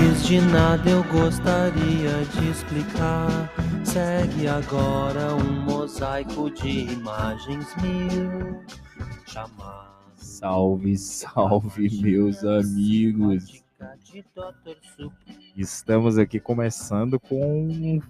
Antes 0.00 0.24
de 0.24 0.40
nada 0.40 0.88
eu 0.88 1.04
gostaria 1.04 2.24
de 2.32 2.50
explicar. 2.50 3.52
Segue 3.84 4.48
agora 4.48 5.34
um 5.34 5.60
mosaico 5.62 6.50
de 6.50 6.90
imagens 6.90 7.66
mil. 7.82 8.62
Chamar. 9.26 10.00
Salve, 10.16 10.96
salve, 10.96 12.00
meus 12.00 12.42
amigos. 12.42 13.62
Estamos 15.54 16.16
aqui 16.16 16.40
começando 16.40 17.20
com 17.20 17.68
um, 17.68 18.00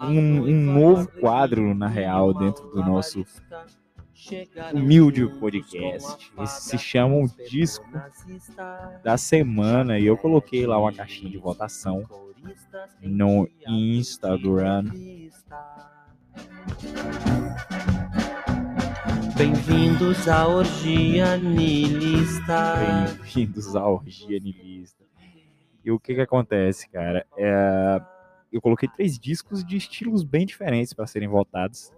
um, 0.00 0.42
um 0.44 0.72
novo 0.72 1.08
quadro, 1.20 1.74
na 1.74 1.88
real, 1.88 2.32
dentro 2.32 2.70
do 2.70 2.82
nosso 2.82 3.22
humilde 4.72 5.26
podcast. 5.38 6.32
Esse 6.38 6.70
se 6.70 6.78
chama 6.78 7.16
o 7.16 7.28
Disco 7.48 7.84
da 9.02 9.16
Semana 9.16 9.98
e 9.98 10.06
eu 10.06 10.16
coloquei 10.16 10.66
lá 10.66 10.78
uma 10.78 10.92
caixinha 10.92 11.30
de 11.30 11.38
votação 11.38 12.06
no 13.00 13.48
Instagram. 13.66 14.84
Bem-vindos 19.36 20.28
à 20.28 20.46
orgia 20.46 21.36
nilista. 21.36 22.74
Bem-vindos 23.16 23.74
à 23.74 23.86
orgia 23.86 24.38
nilista. 24.38 25.02
E 25.84 25.90
o 25.90 25.98
que 25.98 26.14
que 26.14 26.20
acontece, 26.20 26.88
cara? 26.88 27.26
É... 27.36 28.00
Eu 28.52 28.60
coloquei 28.60 28.88
três 28.88 29.18
discos 29.18 29.64
de 29.64 29.76
estilos 29.76 30.22
bem 30.22 30.46
diferentes 30.46 30.92
para 30.92 31.06
serem 31.06 31.28
votados. 31.28 31.90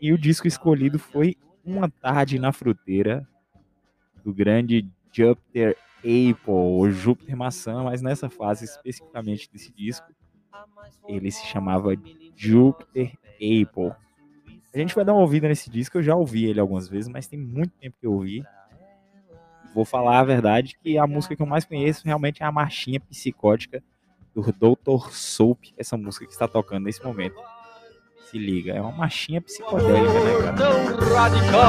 E 0.00 0.12
o 0.12 0.18
disco 0.18 0.46
escolhido 0.46 0.98
foi 0.98 1.36
Uma 1.64 1.88
Tarde 1.88 2.38
na 2.38 2.52
Fruteira, 2.52 3.26
do 4.24 4.32
grande 4.32 4.88
Jupiter 5.12 5.76
Apple, 5.98 6.36
ou 6.46 6.90
Júpiter 6.90 7.36
Maçã, 7.36 7.82
mas 7.82 8.02
nessa 8.02 8.28
fase 8.28 8.64
especificamente 8.64 9.50
desse 9.52 9.72
disco, 9.72 10.06
ele 11.06 11.30
se 11.30 11.46
chamava 11.46 11.90
Jupiter 12.34 13.12
Apple. 13.34 13.92
A 14.72 14.78
gente 14.78 14.94
vai 14.94 15.04
dar 15.04 15.12
uma 15.12 15.22
ouvida 15.22 15.48
nesse 15.48 15.68
disco, 15.68 15.98
eu 15.98 16.02
já 16.02 16.14
ouvi 16.14 16.46
ele 16.46 16.60
algumas 16.60 16.88
vezes, 16.88 17.08
mas 17.08 17.26
tem 17.26 17.38
muito 17.38 17.72
tempo 17.80 17.96
que 18.00 18.06
eu 18.06 18.12
ouvi. 18.12 18.44
Vou 19.74 19.84
falar 19.84 20.20
a 20.20 20.24
verdade 20.24 20.76
que 20.82 20.98
a 20.98 21.06
música 21.06 21.36
que 21.36 21.42
eu 21.42 21.46
mais 21.46 21.64
conheço 21.64 22.04
realmente 22.04 22.42
é 22.42 22.46
a 22.46 22.52
marchinha 22.52 23.00
psicótica 23.00 23.82
do 24.34 24.42
Dr. 24.42 25.10
Soap, 25.10 25.58
essa 25.76 25.96
música 25.96 26.26
que 26.26 26.32
está 26.32 26.48
tocando 26.48 26.84
nesse 26.84 27.02
momento. 27.04 27.36
Se 28.30 28.38
liga, 28.38 28.72
é 28.72 28.80
uma 28.80 28.92
marchinha 28.92 29.40
psicodélica, 29.42 30.20
né, 30.20 30.42
cara? 30.44 30.56
Tão 30.56 30.96
radical. 31.16 31.60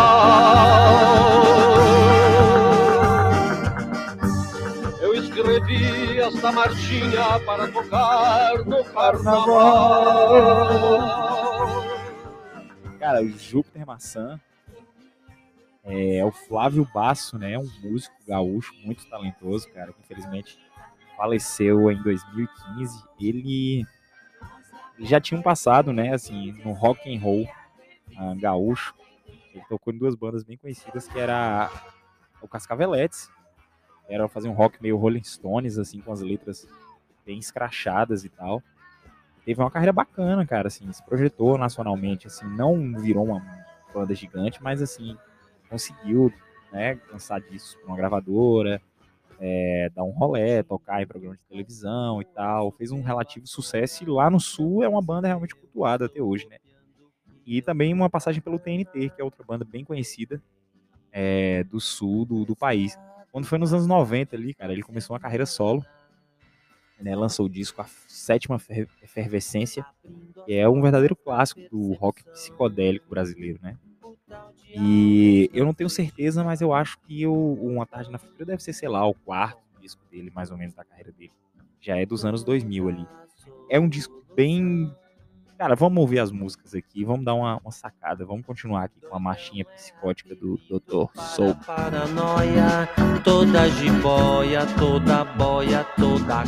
Eu 5.02 5.16
escrevi 5.16 6.20
esta 6.20 6.52
marchinha 6.52 7.40
para 7.48 7.68
tocar 7.68 8.64
no 8.64 8.86
carnaval. 8.86 9.58
Cara, 13.00 13.24
o 13.24 13.30
Júpiter 13.40 13.88
Maçã 13.88 14.40
é 15.84 16.24
o 16.24 16.32
Flávio 16.32 16.88
Basso, 16.94 17.40
né? 17.40 17.58
Um 17.58 17.68
músico 17.82 18.16
gaúcho 18.28 18.76
muito 18.86 19.04
talentoso, 19.10 19.68
cara, 19.72 19.92
que 19.92 20.00
infelizmente 20.04 20.60
faleceu 21.18 21.90
em 21.90 22.00
2015. 22.04 23.04
Ele 23.20 23.84
já 25.02 25.20
tinha 25.20 25.40
um 25.40 25.44
passado, 25.44 25.92
né, 25.92 26.14
assim, 26.14 26.52
no 26.64 26.72
rock 26.72 27.14
and 27.14 27.20
roll 27.20 27.44
uh, 27.44 28.40
gaúcho. 28.40 28.94
Ele 29.54 29.64
tocou 29.68 29.94
em 29.94 29.98
duas 29.98 30.16
bandas 30.16 30.44
bem 30.44 30.58
conhecidas, 30.58 31.08
que 31.08 31.20
era 31.20 31.70
o 32.42 32.48
Cascaveletes, 32.48 33.30
era 34.08 34.28
fazer 34.28 34.48
um 34.48 34.54
rock 34.54 34.82
meio 34.82 34.98
Rolling 34.98 35.24
Stones, 35.24 35.78
assim, 35.78 36.00
com 36.00 36.12
as 36.12 36.22
letras 36.22 36.68
bem 37.26 37.38
escrachadas 37.38 38.24
e 38.24 38.30
tal 38.30 38.64
teve 39.46 39.60
uma 39.60 39.72
carreira 39.72 39.92
bacana, 39.92 40.46
cara, 40.46 40.68
assim, 40.68 40.92
se 40.92 41.04
projetou 41.04 41.58
nacionalmente, 41.58 42.28
assim, 42.28 42.46
não 42.46 42.94
virou 43.00 43.26
uma 43.26 43.42
banda 43.94 44.14
gigante, 44.14 44.62
mas 44.62 44.82
assim, 44.82 45.18
conseguiu, 45.70 46.32
né, 46.72 47.00
lançar 47.12 47.42
discos 47.42 47.76
para 47.76 47.88
uma 47.88 47.98
gravadora, 47.98 48.82
é, 49.44 49.90
dar 49.90 50.04
um 50.04 50.12
rolé, 50.12 50.62
tocar 50.62 51.02
em 51.02 51.08
programas 51.08 51.40
de 51.40 51.46
televisão 51.46 52.22
e 52.22 52.26
tal, 52.26 52.72
fez 52.72 52.92
um 52.92 53.02
relativo 53.02 53.48
sucesso 53.48 54.04
e 54.04 54.08
lá 54.08 54.30
no 54.30 54.40
Sul 54.40 54.84
é 54.84 54.88
uma 54.88 55.02
banda 55.02 55.28
realmente 55.28 55.56
cultuada 55.56 56.06
até 56.06 56.22
hoje, 56.22 56.48
né. 56.48 56.58
E 57.44 57.60
também 57.60 57.92
uma 57.92 58.10
passagem 58.10 58.40
pelo 58.40 58.60
TNT, 58.60 59.10
que 59.10 59.20
é 59.20 59.24
outra 59.24 59.44
banda 59.44 59.66
bem 59.66 59.84
conhecida 59.84 60.42
é, 61.12 61.64
do 61.64 61.80
Sul 61.80 62.24
do, 62.24 62.46
do 62.46 62.56
país. 62.56 62.96
Quando 63.32 63.48
foi 63.48 63.58
nos 63.58 63.74
anos 63.74 63.88
90 63.88 64.36
ali, 64.36 64.54
cara, 64.54 64.72
ele 64.72 64.84
começou 64.84 65.16
uma 65.16 65.20
carreira 65.20 65.48
solo, 65.48 65.84
né, 67.00 67.16
lançou 67.16 67.48
o 67.48 67.50
disco 67.50 67.82
A 67.82 67.86
Sétima 68.08 68.62
Efervescência, 69.02 69.84
que 70.46 70.54
é 70.54 70.70
um 70.70 70.84
verdadeiro 70.84 71.16
clássico 71.16 71.62
do 71.72 71.94
rock 71.94 72.24
psicodélico 72.26 73.10
brasileiro, 73.10 73.60
né? 73.60 73.76
E 74.74 75.50
eu 75.54 75.66
não 75.66 75.74
tenho 75.74 75.90
certeza, 75.90 76.44
mas 76.44 76.62
eu 76.62 76.74
acho 76.74 76.98
que 77.00 77.28
o 77.28 77.54
Uma 77.54 77.86
Tarde 77.86 78.12
na 78.12 78.18
Futura 78.18 78.46
deve 78.46 78.64
ser, 78.64 78.74
sei 78.74 78.88
lá, 78.88 79.06
o 79.06 79.14
quarto 79.14 79.60
disco 79.82 80.02
dele, 80.12 80.32
mais 80.34 80.52
ou 80.52 80.58
menos, 80.58 80.74
da 80.74 80.84
carreira 80.84 81.12
dele. 81.12 81.32
Já 81.80 81.98
é 81.98 82.06
dos 82.06 82.24
anos 82.24 82.44
2000 82.44 82.88
ali. 82.88 83.08
É 83.70 83.80
um 83.80 83.90
disco 83.90 84.24
bem 84.36 84.94
Cara, 85.62 85.76
vamos 85.76 86.02
ouvir 86.02 86.18
as 86.18 86.32
músicas 86.32 86.74
aqui, 86.74 87.06
vamos 87.06 87.24
dar 87.24 87.36
uma, 87.36 87.58
uma 87.58 87.72
sacada, 87.72 88.26
vamos 88.26 88.44
continuar 88.44 88.86
aqui 88.86 89.00
com 89.00 89.16
a 89.16 89.20
marchinha 89.20 89.64
psicótica 89.64 90.34
do 90.34 90.58
Dr. 90.68 91.16
Soul. 91.22 91.56
Paranoia, 91.68 92.90
toda 93.24 93.70
jiboia, 93.70 94.66
toda 94.80 95.24
boia, 95.24 95.84
toda 96.00 96.44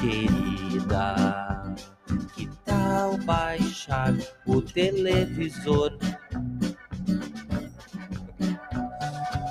querida. 0.00 1.74
Tal 2.86 3.18
baixar 3.18 4.14
o 4.46 4.62
televisor? 4.62 5.98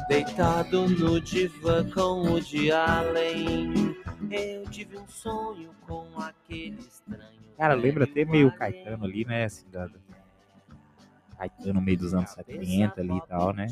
Deitado 0.08 0.88
no 0.88 1.20
divã 1.20 1.84
com 1.90 2.32
o 2.32 2.40
de 2.40 2.72
além 2.72 3.74
eu 4.32 4.64
tive 4.70 4.98
um 4.98 5.06
sonho 5.10 5.72
com 5.86 6.08
aquele 6.18 6.80
estranho. 6.80 7.42
Cara, 7.58 7.74
lembra 7.74 8.06
até 8.06 8.24
meio 8.24 8.56
Caetano 8.56 9.04
ali, 9.04 9.26
né? 9.26 9.44
Assim, 9.44 9.70
da, 9.70 9.90
Caetano 11.38 11.82
meio 11.82 11.98
dos 11.98 12.14
anos 12.14 12.30
70 12.30 13.02
ali 13.02 13.18
e 13.18 13.28
tal, 13.28 13.54
né? 13.54 13.68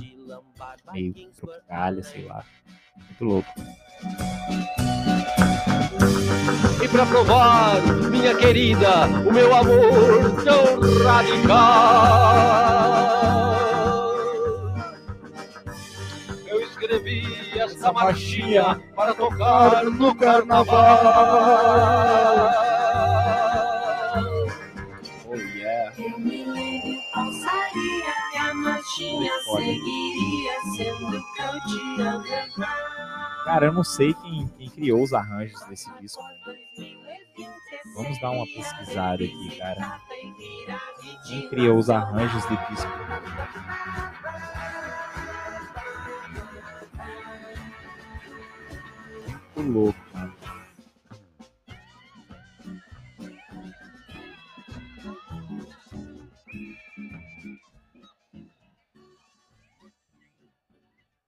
Meio 0.91 1.13
tropicalha, 1.31 2.03
sei 2.03 2.25
lá. 2.25 2.44
Muito 2.97 3.24
louco. 3.24 3.50
E 6.83 6.88
pra 6.89 7.05
provar, 7.05 7.81
minha 8.11 8.35
querida, 8.35 9.07
o 9.25 9.31
meu 9.31 9.55
amor 9.55 10.44
tão 10.44 10.81
radical. 11.05 12.33
Eu 16.45 16.61
escrevi 16.61 17.23
essa 17.57 17.89
marchinha 17.94 18.81
para 18.94 19.13
tocar 19.13 19.85
no 19.85 20.13
carnaval. 20.13 20.99
Oh 25.25 25.35
yeah. 25.35 25.94
Eu 25.97 26.19
me 26.19 26.44
lembro, 26.44 27.00
marchinha 28.55 29.31
seguiria 29.55 30.51
sendo. 30.75 31.23
Cara, 33.45 33.67
eu 33.67 33.73
não 33.73 33.85
sei 33.85 34.13
quem, 34.13 34.47
quem 34.57 34.69
criou 34.69 35.01
os 35.01 35.13
arranjos 35.13 35.61
desse 35.67 35.89
disco. 36.01 36.21
Vamos 37.93 38.19
dar 38.19 38.31
uma 38.31 38.45
pesquisada 38.45 39.23
aqui, 39.23 39.57
cara. 39.57 40.01
Quem 41.27 41.47
criou 41.49 41.77
os 41.77 41.89
arranjos 41.89 42.43
do 42.45 42.57
disco? 42.69 42.91
Muito 49.56 49.71
louco, 49.71 50.00
mano. 50.12 50.33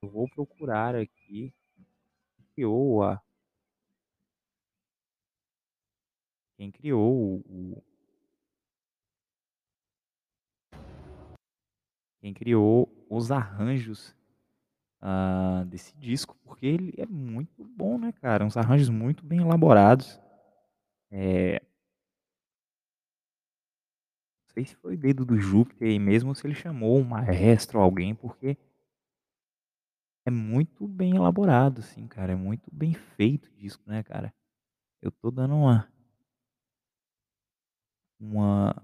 Eu 0.02 0.10
vou 0.10 0.28
procurar 0.28 0.96
aqui. 0.96 1.52
Criou 2.54 3.04
a. 3.04 3.25
Quem 6.56 6.70
criou 6.70 7.42
o. 7.46 7.82
Quem 12.20 12.32
criou 12.32 12.90
os 13.08 13.30
arranjos 13.30 14.16
ah, 15.00 15.64
desse 15.66 15.96
disco, 15.96 16.36
porque 16.42 16.66
ele 16.66 16.94
é 16.96 17.06
muito 17.06 17.62
bom, 17.64 17.98
né, 17.98 18.12
cara? 18.12 18.44
Uns 18.44 18.56
arranjos 18.56 18.88
muito 18.88 19.24
bem 19.24 19.40
elaborados. 19.40 20.20
É... 21.10 21.60
Não 24.42 24.54
sei 24.54 24.64
se 24.64 24.74
foi 24.76 24.96
dedo 24.96 25.24
do 25.24 25.38
Júpiter 25.38 25.88
aí 25.88 25.98
mesmo, 25.98 26.30
ou 26.30 26.34
se 26.34 26.46
ele 26.46 26.54
chamou 26.54 26.98
um 26.98 27.04
maestro, 27.04 27.78
alguém, 27.78 28.14
porque 28.14 28.56
é 30.24 30.30
muito 30.30 30.88
bem 30.88 31.14
elaborado, 31.14 31.80
assim, 31.80 32.06
cara. 32.08 32.32
É 32.32 32.36
muito 32.36 32.68
bem 32.72 32.94
feito 32.94 33.46
o 33.46 33.54
disco, 33.54 33.82
né, 33.86 34.02
cara? 34.02 34.34
Eu 35.00 35.12
tô 35.12 35.30
dando 35.30 35.54
uma. 35.54 35.88
Uma. 38.18 38.74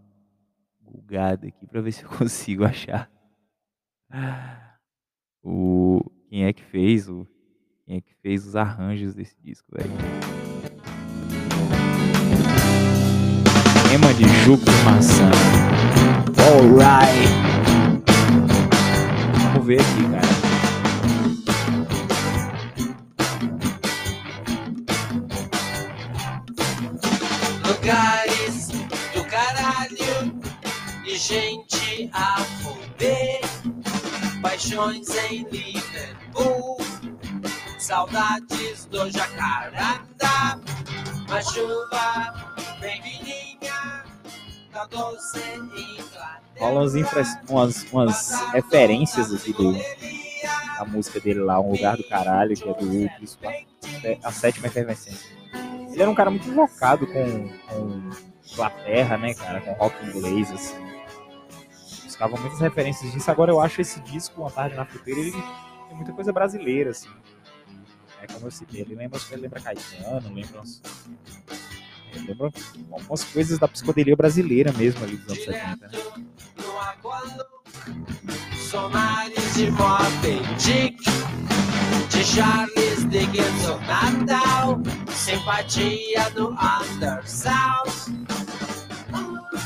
Gulgada 0.81 1.46
aqui 1.46 1.67
pra 1.67 1.81
ver 1.81 1.93
se 1.93 2.05
eu 2.05 2.08
consigo 2.17 2.64
achar. 2.64 3.11
O. 5.43 6.00
Quem 6.29 6.44
é 6.44 6.52
que 6.52 6.62
fez 6.62 7.08
o. 7.08 7.26
Quem 7.84 7.96
é 7.96 8.00
que 8.00 8.14
fez 8.23 8.46
os 8.46 8.56
arranjos 8.56 9.14
desse 9.14 9.37
disco, 9.43 9.69
velho? 9.73 9.90
Tema 13.90 14.14
de 14.14 14.25
Júpiter 14.44 14.75
Maçã. 14.84 15.31
Alright. 16.38 17.29
Vamos 19.52 19.67
ver 19.67 19.81
aqui, 19.81 20.11
cara. 20.11 20.41
Gente 31.22 32.10
a 32.12 32.36
foder. 32.62 33.40
Paixões 34.42 35.08
em 35.30 35.44
Liverpool, 35.44 36.76
saudades 37.78 38.86
do 38.86 39.08
Jacaranda. 39.08 40.60
Uma 41.28 41.42
chuva 41.42 42.34
bem 42.80 43.00
fininha, 43.02 44.04
da 44.72 44.84
doce 44.86 45.38
Inglaterra. 45.38 46.42
Rola 46.58 46.80
umas, 46.80 47.38
umas, 47.48 47.92
umas 47.92 48.52
referências 48.52 49.32
aqui 49.32 49.52
do, 49.52 49.72
da 49.72 50.84
música 50.86 51.20
dele 51.20 51.40
lá, 51.40 51.60
Um 51.60 51.70
Lugar 51.70 51.96
do 51.96 52.04
Caralho, 52.04 52.56
que 52.56 52.69
é 52.69 52.74
do 52.74 52.84
lá, 52.84 53.46
é 54.04 54.19
A 54.24 54.32
Sétima 54.32 54.66
Efervescência. 54.66 55.30
Ele 55.88 56.02
era 56.02 56.10
um 56.10 56.14
cara 56.14 56.30
muito 56.30 56.48
invocado 56.48 57.06
com, 57.06 57.48
com 57.69 58.10
Inglaterra, 58.52 59.16
né, 59.19 59.34
cara, 59.34 59.60
com 59.60 59.72
rock 59.74 60.04
inglês, 60.04 60.50
assim. 60.50 60.91
Buscava 62.22 62.40
muitas 62.40 62.60
referências 62.60 63.12
disso. 63.12 63.30
Agora 63.30 63.50
eu 63.50 63.60
acho 63.60 63.80
esse 63.80 64.00
disco, 64.00 64.40
Uma 64.42 64.50
Tarde 64.50 64.76
na 64.76 64.84
Fruteira, 64.84 65.19
ele 65.19 65.32
tem 65.32 65.96
muita 65.96 66.12
coisa 66.12 66.32
brasileira, 66.32 66.90
assim. 66.90 67.08
É 68.20 68.26
como 68.28 68.46
eu 68.46 68.50
citei, 68.50 68.82
ele 68.82 68.94
lembra, 68.94 69.20
ele 69.32 69.42
lembra 69.42 69.60
Caetano, 69.60 70.32
lembra 70.32 70.60
uns, 70.60 70.80
ele 72.14 72.28
lembra 72.28 72.52
algumas 72.92 73.24
coisas 73.24 73.58
da 73.58 73.66
psicodelia 73.66 74.14
brasileira 74.14 74.72
mesmo 74.72 75.02
ali 75.02 75.16
dos 75.16 75.32
anos 75.32 75.44
70. 75.44 75.88
né? 75.88 75.92
Sonares 78.56 79.54
de 79.54 79.72
de 82.08 82.24
Charles 82.24 83.04
Natal, 83.88 84.80
simpatia 85.10 86.30
do 86.30 86.54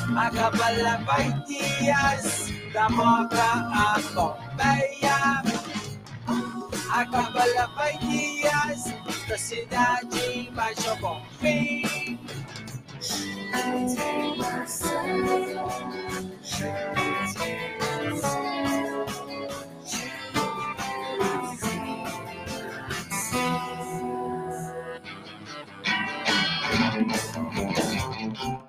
Undersound, 0.07 0.17
a 0.17 0.31
Cabala 0.31 0.99
Baitias, 1.05 2.53
da 2.73 2.89
Moca 2.89 3.37
a 3.73 4.01
Pompeia, 4.15 5.43
a 6.91 7.05
Cabala 7.07 7.67
Baitias, 7.75 8.85
da 9.29 9.39
cidade 9.39 10.51
Baixo 10.55 10.97
Bonfim. 11.01 12.19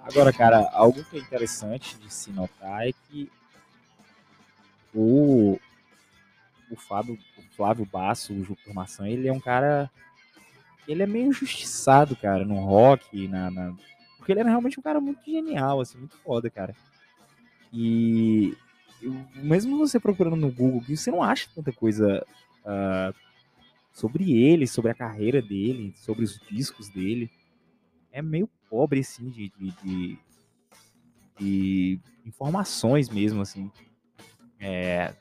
Agora, 0.07 0.31
cara, 0.31 0.69
algo 0.71 1.04
que 1.04 1.18
é 1.18 1.19
interessante 1.19 1.98
de 1.98 2.12
se 2.12 2.31
notar 2.31 2.88
é 2.88 2.94
que 2.94 3.30
o, 4.94 5.59
o, 6.71 6.75
Fábio, 6.75 7.18
o 7.38 7.42
Flávio 7.56 7.86
Basso, 7.86 8.33
o 8.33 8.44
Júpiter 8.44 8.74
Maçã, 8.74 9.07
ele 9.07 9.27
é 9.27 9.33
um 9.33 9.39
cara. 9.39 9.89
Ele 10.88 11.04
é 11.04 11.07
meio 11.07 11.27
injustiçado, 11.27 12.15
cara, 12.15 12.45
no 12.45 12.56
rock, 12.59 13.27
na, 13.27 13.51
na- 13.51 13.75
porque 14.18 14.31
ele 14.31 14.39
era 14.42 14.50
realmente 14.50 14.80
um 14.80 14.83
cara 14.83 15.00
muito 15.01 15.24
genial, 15.25 15.81
assim, 15.81 15.98
muito 15.98 16.18
foda, 16.18 16.50
cara. 16.50 16.75
E 17.74 18.56
mesmo 19.36 19.77
você 19.77 20.00
procurando 20.00 20.36
no 20.36 20.51
Google, 20.51 20.81
você 20.81 21.12
não 21.12 21.21
acha 21.21 21.50
tanta 21.53 21.71
coisa 21.71 22.25
ah, 22.65 23.13
sobre 23.94 24.33
ele, 24.33 24.68
sobre 24.68 24.92
a 24.92 24.95
carreira 24.95 25.42
dele, 25.42 25.94
sobre 25.98 26.24
os 26.24 26.39
discos 26.50 26.89
dele. 26.89 27.30
É 28.12 28.21
meio 28.21 28.50
pobre, 28.69 29.00
assim, 29.02 29.30
de, 29.30 29.50
de, 29.58 29.72
de- 29.84 30.19
de 31.40 32.00
informações 32.25 33.10
mesmo, 33.10 33.42
assim. 33.42 33.72
É, 34.60 35.14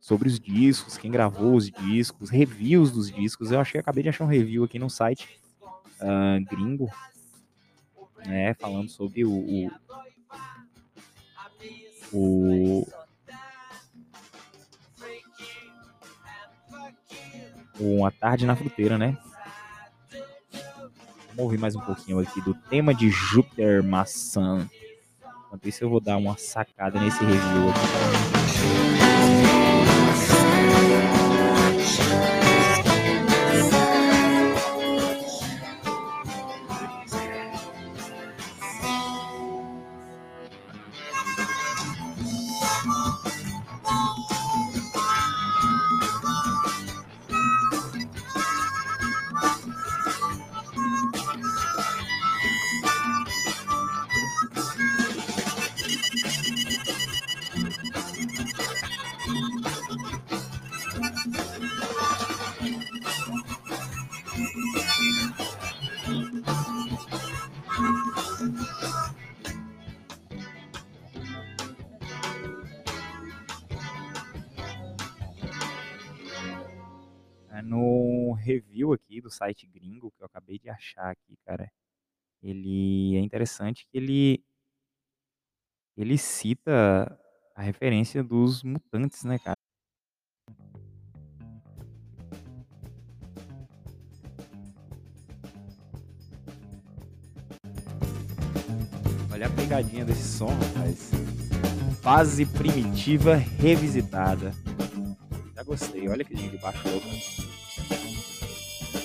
sobre 0.00 0.28
os 0.28 0.40
discos, 0.40 0.98
quem 0.98 1.10
gravou 1.10 1.56
os 1.56 1.70
discos, 1.70 2.30
reviews 2.30 2.92
dos 2.92 3.10
discos. 3.10 3.52
Eu 3.52 3.60
achei, 3.60 3.80
acabei 3.80 4.02
de 4.02 4.08
achar 4.10 4.24
um 4.24 4.28
review 4.28 4.64
aqui 4.64 4.78
no 4.78 4.90
site 4.90 5.40
ah, 6.00 6.38
gringo, 6.50 6.90
né, 8.26 8.54
falando 8.54 8.88
sobre 8.88 9.24
o, 9.24 9.30
o, 9.32 9.70
o 12.12 12.86
Uma 17.80 18.10
Tarde 18.10 18.46
na 18.46 18.56
Fruteira, 18.56 18.98
né? 18.98 19.16
Ouvir 21.38 21.56
mais 21.56 21.76
um 21.76 21.80
pouquinho 21.80 22.18
aqui 22.18 22.40
do 22.40 22.52
tema 22.52 22.92
de 22.92 23.08
Júpiter 23.10 23.80
Maçã. 23.80 24.68
Enquanto 25.46 25.68
isso, 25.68 25.84
eu 25.84 25.88
vou 25.88 26.00
dar 26.00 26.16
uma 26.16 26.36
sacada 26.36 26.98
nesse 26.98 27.20
review 27.24 27.70
aqui. 27.70 28.37
Achar 80.88 81.10
aqui, 81.10 81.36
cara, 81.44 81.70
ele 82.42 83.16
é 83.16 83.20
interessante 83.20 83.86
que 83.90 83.98
ele 83.98 84.44
ele 85.96 86.16
cita 86.16 87.18
a 87.54 87.62
referência 87.62 88.22
dos 88.22 88.62
mutantes, 88.62 89.24
né, 89.24 89.38
cara? 89.38 89.56
Olha 99.32 99.46
a 99.46 99.50
pegadinha 99.50 100.04
desse 100.04 100.36
som, 100.36 100.46
rapaz. 100.46 101.10
Fase 102.00 102.46
primitiva 102.46 103.34
revisitada. 103.34 104.52
Já 105.54 105.62
gostei, 105.64 106.08
olha 106.08 106.24
que 106.24 106.34
de 106.34 106.56
baixo 106.58 106.88
louco. 106.88 107.57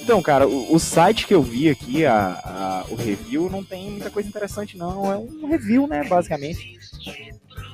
Então, 0.03 0.22
cara, 0.22 0.45
o, 0.48 0.75
o 0.75 0.79
site 0.79 1.25
que 1.25 1.33
eu 1.33 1.41
vi 1.41 1.69
aqui, 1.69 2.05
a, 2.05 2.33
a- 2.43 2.86
o 2.89 2.95
review, 2.95 3.50
não 3.50 3.63
tem 3.63 3.89
muita 3.89 4.10
coisa 4.10 4.27
interessante, 4.27 4.77
não. 4.77 5.10
É 5.12 5.15
um 5.17 5.48
review, 5.48 5.88
né, 5.88 6.03
basicamente. 6.03 6.77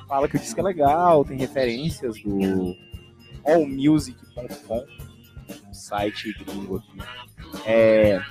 Fala 0.08 0.28
que 0.28 0.36
o 0.36 0.40
disco 0.40 0.60
é 0.60 0.64
legal, 0.64 1.26
tem 1.26 1.38
referências 1.38 2.22
do 2.22 2.76
allmusic.com, 3.46 4.86
um 5.68 5.74
site 5.74 6.34
gringo 6.46 6.78
aqui. 6.78 7.00
É, 7.66 8.22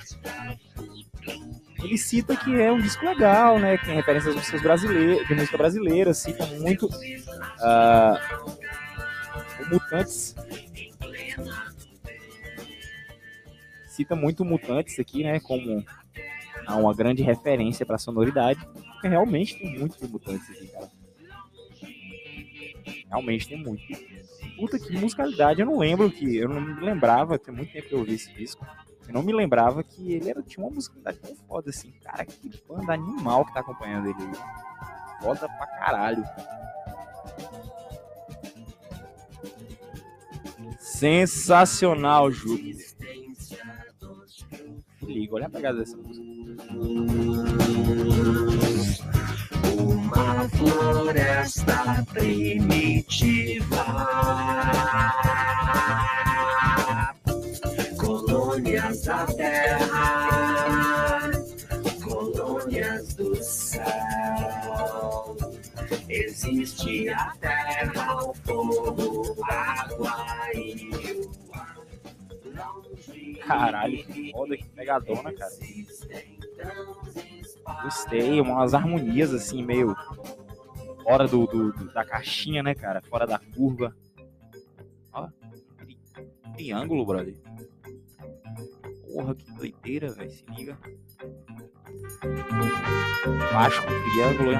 ele 1.83 1.97
cita 1.97 2.35
que 2.37 2.59
é 2.61 2.71
um 2.71 2.79
disco 2.79 3.05
legal, 3.05 3.59
né? 3.59 3.77
Que 3.77 3.85
tem 3.85 3.95
referências 3.95 4.29
às 4.29 4.35
músicas 4.35 4.61
brasileiras, 4.61 5.27
de 5.27 5.35
música 5.35 5.57
brasileira, 5.57 6.13
cita 6.13 6.45
muito 6.45 6.89
ah, 7.61 8.17
o 9.61 9.69
Mutantes 9.73 10.35
cita 13.99 14.15
muito 14.15 14.45
Mutantes 14.45 14.97
aqui, 14.97 15.23
né? 15.23 15.41
Como 15.41 15.83
uma 16.69 16.93
grande 16.93 17.21
referência 17.21 17.85
para 17.85 17.97
sonoridade. 17.97 18.65
Porque 18.93 19.09
realmente 19.09 19.59
tem 19.59 19.77
muito 19.77 19.99
de 19.99 20.09
Mutantes 20.09 20.49
aqui, 20.49 20.67
cara. 20.67 20.89
Realmente 23.09 23.49
tem 23.49 23.61
muito. 23.61 23.83
Puta 24.55 24.79
que 24.79 24.97
musicalidade, 24.97 25.59
eu 25.59 25.65
não 25.65 25.77
lembro 25.77 26.09
que. 26.09 26.37
Eu 26.37 26.47
não 26.47 26.61
me 26.61 26.79
lembrava, 26.81 27.37
tem 27.37 27.53
muito 27.53 27.73
tempo 27.73 27.89
que 27.89 27.93
eu 27.93 27.99
ouvi 27.99 28.13
esse 28.13 28.33
disco. 28.33 28.65
Eu 29.05 29.13
não 29.13 29.23
me 29.23 29.33
lembrava 29.33 29.83
que 29.83 30.13
ele 30.13 30.29
era, 30.29 30.41
tinha 30.41 30.65
uma 30.65 30.73
musicalidade 30.73 31.17
tão 31.17 31.35
foda 31.47 31.69
assim. 31.69 31.91
Cara, 32.03 32.25
que 32.25 32.49
banda 32.67 32.93
animal 32.93 33.45
que 33.45 33.53
tá 33.53 33.59
acompanhando 33.59 34.07
ele. 34.07 34.31
Foda 35.21 35.49
pra 35.49 35.67
caralho. 35.67 36.23
Sensacional, 40.79 42.31
Júpiter. 42.31 42.88
Liga, 45.09 45.35
olha 45.35 45.47
a 45.47 45.49
pegada 45.49 45.79
dessa 45.79 45.97
música. 45.97 46.23
Uma 49.75 50.47
floresta 50.49 52.05
primitiva. 52.13 53.85
Colônias 57.97 59.01
da 59.01 59.25
terra, 59.25 61.31
colônias 62.03 63.15
do 63.15 63.35
céu. 63.43 63.83
Existe 66.07 67.09
a 67.09 67.33
terra, 67.41 68.25
o 68.25 68.33
fogo, 68.35 69.35
a 69.43 69.81
água 69.81 70.27
e 70.53 70.87
o 71.15 71.38
Caralho, 73.49 74.03
que 74.05 74.31
foda, 74.31 74.55
que 74.55 74.69
pegadona, 74.69 75.33
cara. 75.33 75.51
Gostei, 77.83 78.39
umas 78.39 78.73
harmonias 78.75 79.33
assim, 79.33 79.63
meio 79.63 79.95
fora 81.03 81.27
do, 81.27 81.47
do- 81.47 81.73
do- 81.73 81.91
da 81.93 82.05
caixinha, 82.05 82.61
né, 82.61 82.75
cara? 82.75 83.01
Fora 83.09 83.25
da 83.25 83.39
curva. 83.39 83.95
Ó, 85.11 85.27
tri- 85.77 85.97
triângulo, 86.55 87.03
brother. 87.05 87.35
Porra, 89.11 89.33
que 89.33 89.51
doideira, 89.53 90.11
velho. 90.11 90.29
Se 90.29 90.45
liga. 90.55 90.77
Baixo 93.51 93.81
com 93.81 94.11
triângulo, 94.11 94.51
hein? 94.51 94.59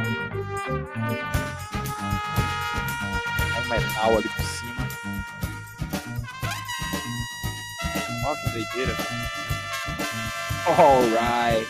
Um 3.65 3.69
metal 3.69 4.17
ali 4.17 4.29
por 4.29 4.41
cima. 4.43 4.88
Ó, 8.29 8.35
que 8.35 8.49
doideira. 8.51 8.95
Alright. 10.67 11.67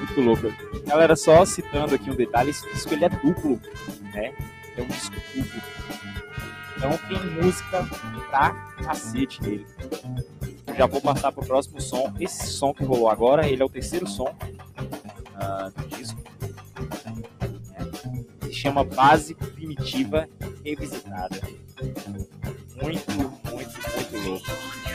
Muito 0.00 0.20
louco. 0.20 0.52
Galera, 0.86 1.16
só 1.16 1.46
citando 1.46 1.94
aqui 1.94 2.10
um 2.10 2.14
detalhe, 2.14 2.50
esse 2.50 2.70
disco 2.74 2.92
ele 2.92 3.06
é 3.06 3.08
duplo, 3.08 3.58
né? 4.12 4.34
É 4.76 4.82
um 4.82 4.86
disco 4.86 5.14
duplo. 5.34 5.73
Então 6.84 6.98
tem 7.08 7.30
música 7.42 7.82
pra 8.28 8.50
cacete 8.84 9.40
nele. 9.40 9.66
Já 10.76 10.86
vou 10.86 11.00
passar 11.00 11.32
pro 11.32 11.42
próximo 11.42 11.80
som. 11.80 12.12
Esse 12.20 12.48
som 12.48 12.74
que 12.74 12.84
rolou 12.84 13.08
agora, 13.08 13.48
ele 13.48 13.62
é 13.62 13.64
o 13.64 13.70
terceiro 13.70 14.06
som 14.06 14.36
ah, 15.34 15.70
do 15.74 15.96
disco. 15.96 16.22
né? 17.70 17.90
Se 18.42 18.52
chama 18.52 18.84
Base 18.84 19.34
Primitiva 19.34 20.28
Revisitada. 20.62 21.40
Muito, 22.82 23.12
muito, 23.12 23.46
muito 23.50 24.28
louco. 24.28 24.46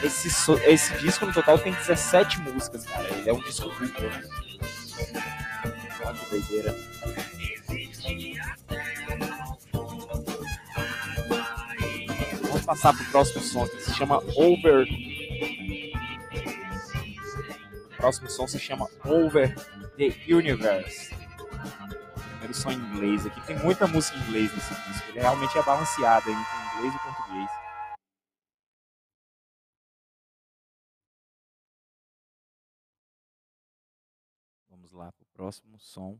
Esse, 0.03 0.29
so- 0.29 0.59
esse 0.59 0.95
disco 0.99 1.25
no 1.25 1.33
total 1.33 1.57
tem 1.57 1.73
17 1.73 2.39
músicas, 2.41 2.85
cara. 2.85 3.09
Ele 3.09 3.29
é 3.31 3.33
um 3.33 3.41
disco 3.41 3.67
duplo. 3.67 4.05
Olha 6.05 6.13
que 6.13 6.29
doideira. 6.29 6.75
Passar 12.69 12.95
pro 12.95 13.03
próximo 13.05 13.41
som 13.41 13.67
que 13.67 13.81
se 13.81 13.95
chama 13.95 14.19
Over. 14.37 14.85
O 17.85 17.97
próximo 17.97 18.29
som 18.29 18.47
se 18.47 18.59
chama 18.59 18.87
Over 19.03 19.55
the 19.97 20.13
Universe. 20.31 21.09
Primeiro 22.29 22.53
som 22.53 22.69
em 22.69 22.75
inglês 22.75 23.25
aqui. 23.25 23.41
Tem 23.47 23.57
muita 23.57 23.87
música 23.87 24.15
em 24.19 24.21
inglês 24.21 24.53
nesse 24.53 24.75
disco. 24.83 25.09
Ele 25.09 25.19
realmente 25.19 25.57
é 25.57 25.63
balanceado 25.63 26.29
entre 26.29 26.77
inglês 26.77 26.93
e 26.93 26.99
português. 26.99 27.49
Vamos 34.69 34.91
lá 34.91 35.11
pro 35.11 35.25
próximo 35.33 35.79
som 35.79 36.19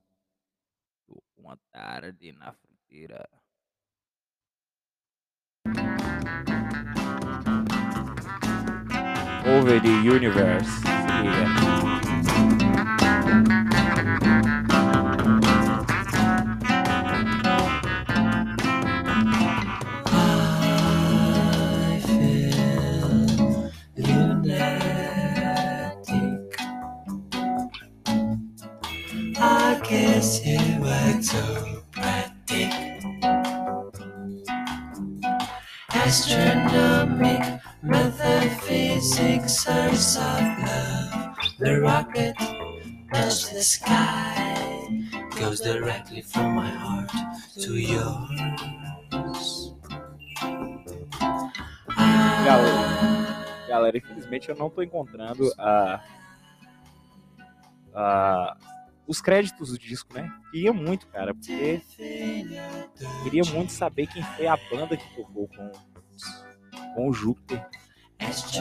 Uma 1.38 1.58
Tarde 1.72 2.32
na 2.32 2.54
Fronteira. 2.54 3.30
Over 9.46 9.80
the 9.80 10.02
Universe. 10.04 10.68
Se 10.68 10.90
liga. 11.08 11.46
I 20.06 22.00
feel 22.06 23.72
lunatic. 23.98 25.40
I 29.40 29.80
guess 29.84 30.46
you 30.46 30.86
exotic. 30.86 31.69
Astronomic 36.10 37.62
metaphysics, 37.84 39.62
science 39.62 40.18
of 40.18 40.42
love. 40.66 41.36
The 41.60 41.80
rocket 41.82 42.34
touches 43.14 43.50
the 43.52 43.62
sky, 43.62 44.58
goes 45.40 45.62
directly 45.62 46.24
from 46.24 46.56
my 46.56 46.66
heart 46.68 47.12
to 47.62 47.78
yours. 47.78 48.40
Galera, 52.44 53.46
galera, 53.68 53.98
infelizmente 54.00 54.50
eu 54.50 54.56
não 54.56 54.72
tô 54.72 54.82
encontrando 54.82 55.44
a, 55.60 56.02
a- 57.94 58.58
os 59.06 59.22
créditos 59.22 59.70
do 59.72 59.78
disco, 59.78 60.12
né? 60.16 60.28
Queria 60.50 60.74
muito, 60.74 61.06
cara, 61.08 61.36
porque 61.36 61.82
queria 63.24 63.44
muito 63.54 63.72
saber 63.72 64.08
quem 64.08 64.24
foi 64.24 64.48
a 64.48 64.58
banda 64.72 64.98
que 64.98 65.16
tocou 65.16 65.48
com, 65.48 65.72
com 67.00 67.14
Júpiter 67.14 67.66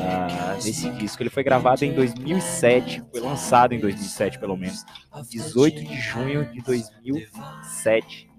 ah, 0.00 0.54
nesse 0.54 0.88
disco. 0.92 1.20
Ele 1.20 1.30
foi 1.30 1.42
gravado 1.42 1.84
em 1.84 1.92
2007, 1.92 3.02
foi 3.10 3.20
lançado 3.20 3.74
em 3.74 3.80
2007, 3.80 4.38
pelo 4.38 4.56
menos. 4.56 4.84
18 5.28 5.84
de 5.84 6.00
junho 6.00 6.44
de 6.52 6.62
2007. 6.62 8.30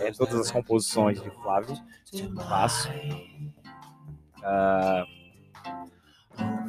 É, 0.00 0.12
todas 0.12 0.38
as 0.38 0.50
composições 0.50 1.20
de 1.20 1.30
Flávio 1.30 1.74
Basso. 2.34 2.90
Ah, 4.44 5.04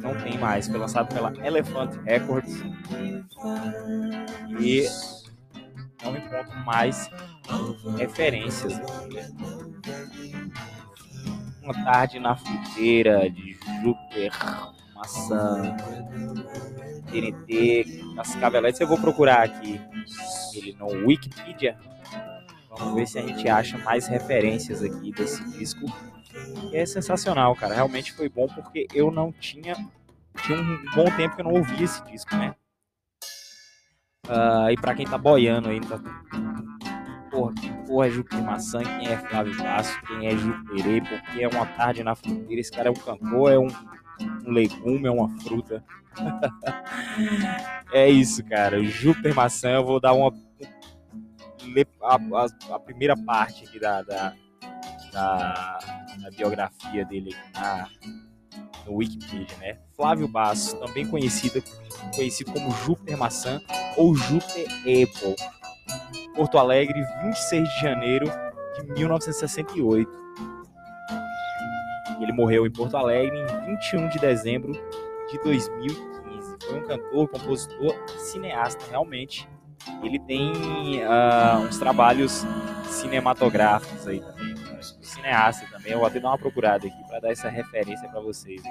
não 0.02 0.14
tem 0.22 0.38
mais, 0.38 0.66
foi 0.66 0.78
lançado 0.78 1.14
pela 1.14 1.32
Elephant 1.46 1.94
Records 2.04 2.54
e 4.58 4.88
não 6.02 6.16
encontro 6.16 6.58
mais 6.64 7.10
referências. 7.98 8.80
Uma 11.70 11.84
tarde 11.84 12.18
na 12.18 12.34
fronteira 12.34 13.30
de 13.30 13.56
Júpiter, 13.80 14.32
maçã, 14.92 15.76
TNT, 17.08 18.02
Cascaveletes. 18.16 18.80
Eu 18.80 18.88
vou 18.88 18.98
procurar 18.98 19.44
aqui 19.44 19.80
ele 20.52 20.72
no 20.72 20.86
Wikipedia. 21.06 21.78
Vamos 22.76 22.94
ver 22.96 23.06
se 23.06 23.20
a 23.20 23.22
gente 23.22 23.48
acha 23.48 23.78
mais 23.78 24.08
referências 24.08 24.82
aqui 24.82 25.12
desse 25.12 25.48
disco. 25.50 25.86
E 26.72 26.76
é 26.76 26.84
sensacional, 26.84 27.54
cara. 27.54 27.72
Realmente 27.72 28.12
foi 28.14 28.28
bom 28.28 28.48
porque 28.48 28.88
eu 28.92 29.12
não 29.12 29.30
tinha. 29.30 29.76
Tinha 30.42 30.58
um 30.58 30.84
bom 30.96 31.04
tempo 31.16 31.36
que 31.36 31.40
eu 31.40 31.44
não 31.44 31.52
ouvia 31.52 31.84
esse 31.84 32.02
disco, 32.04 32.34
né? 32.34 32.52
Ah, 34.28 34.72
e 34.72 34.76
pra 34.76 34.92
quem 34.92 35.06
tá 35.06 35.16
boiando 35.16 35.68
aí, 35.68 35.80
tá 35.80 36.00
porra, 37.30 37.54
que 37.54 37.70
porra 37.86 38.06
é 38.06 38.10
Júpiter 38.10 38.42
Maçã, 38.42 38.82
quem 38.82 39.08
é 39.08 39.16
Flávio 39.16 39.56
Basso, 39.56 40.00
quem 40.06 40.26
é 40.26 40.36
Júpiter 40.36 41.02
porque 41.08 41.42
é 41.42 41.48
uma 41.48 41.66
tarde 41.66 42.02
na 42.02 42.14
fronteira, 42.14 42.60
esse 42.60 42.70
cara 42.70 42.88
é 42.88 42.90
um 42.90 42.94
cantor, 42.94 43.52
é 43.52 43.58
um, 43.58 43.68
um 44.46 44.50
legume, 44.50 45.06
é 45.06 45.10
uma 45.10 45.28
fruta. 45.40 45.84
é 47.92 48.08
isso, 48.08 48.44
cara. 48.44 48.82
Júpiter 48.82 49.34
Maçã, 49.34 49.70
eu 49.70 49.84
vou 49.84 50.00
dar 50.00 50.12
uma. 50.12 50.32
A, 52.02 52.14
a, 52.16 52.74
a 52.74 52.78
primeira 52.80 53.16
parte 53.16 53.64
aqui 53.64 53.78
da, 53.78 54.02
da, 54.02 54.34
da, 55.12 55.78
da 56.22 56.30
biografia 56.36 57.04
dele 57.04 57.34
na, 57.54 57.88
no 58.86 58.96
Wikipedia, 58.96 59.56
né? 59.58 59.78
Flávio 59.94 60.26
Basso, 60.26 60.76
também 60.78 61.06
conhecido, 61.06 61.62
conhecido 62.14 62.52
como 62.52 62.70
Júpiter 62.72 63.16
Maçã 63.16 63.60
ou 63.96 64.14
Júpiter 64.14 64.66
Apple. 64.80 65.36
Porto 66.34 66.58
Alegre, 66.58 67.04
26 67.22 67.68
de 67.68 67.80
janeiro 67.80 68.26
de 68.76 68.92
1968. 68.92 70.10
Ele 72.20 72.32
morreu 72.32 72.66
em 72.66 72.70
Porto 72.70 72.96
Alegre 72.96 73.38
em 73.38 73.76
21 73.76 74.08
de 74.08 74.18
dezembro 74.18 74.72
de 75.30 75.38
2015. 75.42 76.10
Foi 76.66 76.78
um 76.78 76.86
cantor, 76.86 77.28
compositor 77.28 77.94
e 78.14 78.18
cineasta, 78.20 78.84
realmente. 78.90 79.48
Ele 80.02 80.18
tem 80.18 80.52
uh, 81.02 81.58
uns 81.66 81.78
trabalhos 81.78 82.44
cinematográficos 82.84 84.06
aí 84.06 84.20
também. 84.20 84.54
Né? 84.54 84.80
Cineasta 85.00 85.66
também. 85.70 85.92
Eu 85.92 85.98
vou 85.98 86.06
até 86.06 86.20
dar 86.20 86.28
uma 86.28 86.38
procurada 86.38 86.86
aqui 86.86 87.08
para 87.08 87.20
dar 87.20 87.32
essa 87.32 87.48
referência 87.48 88.08
para 88.08 88.20
vocês. 88.20 88.62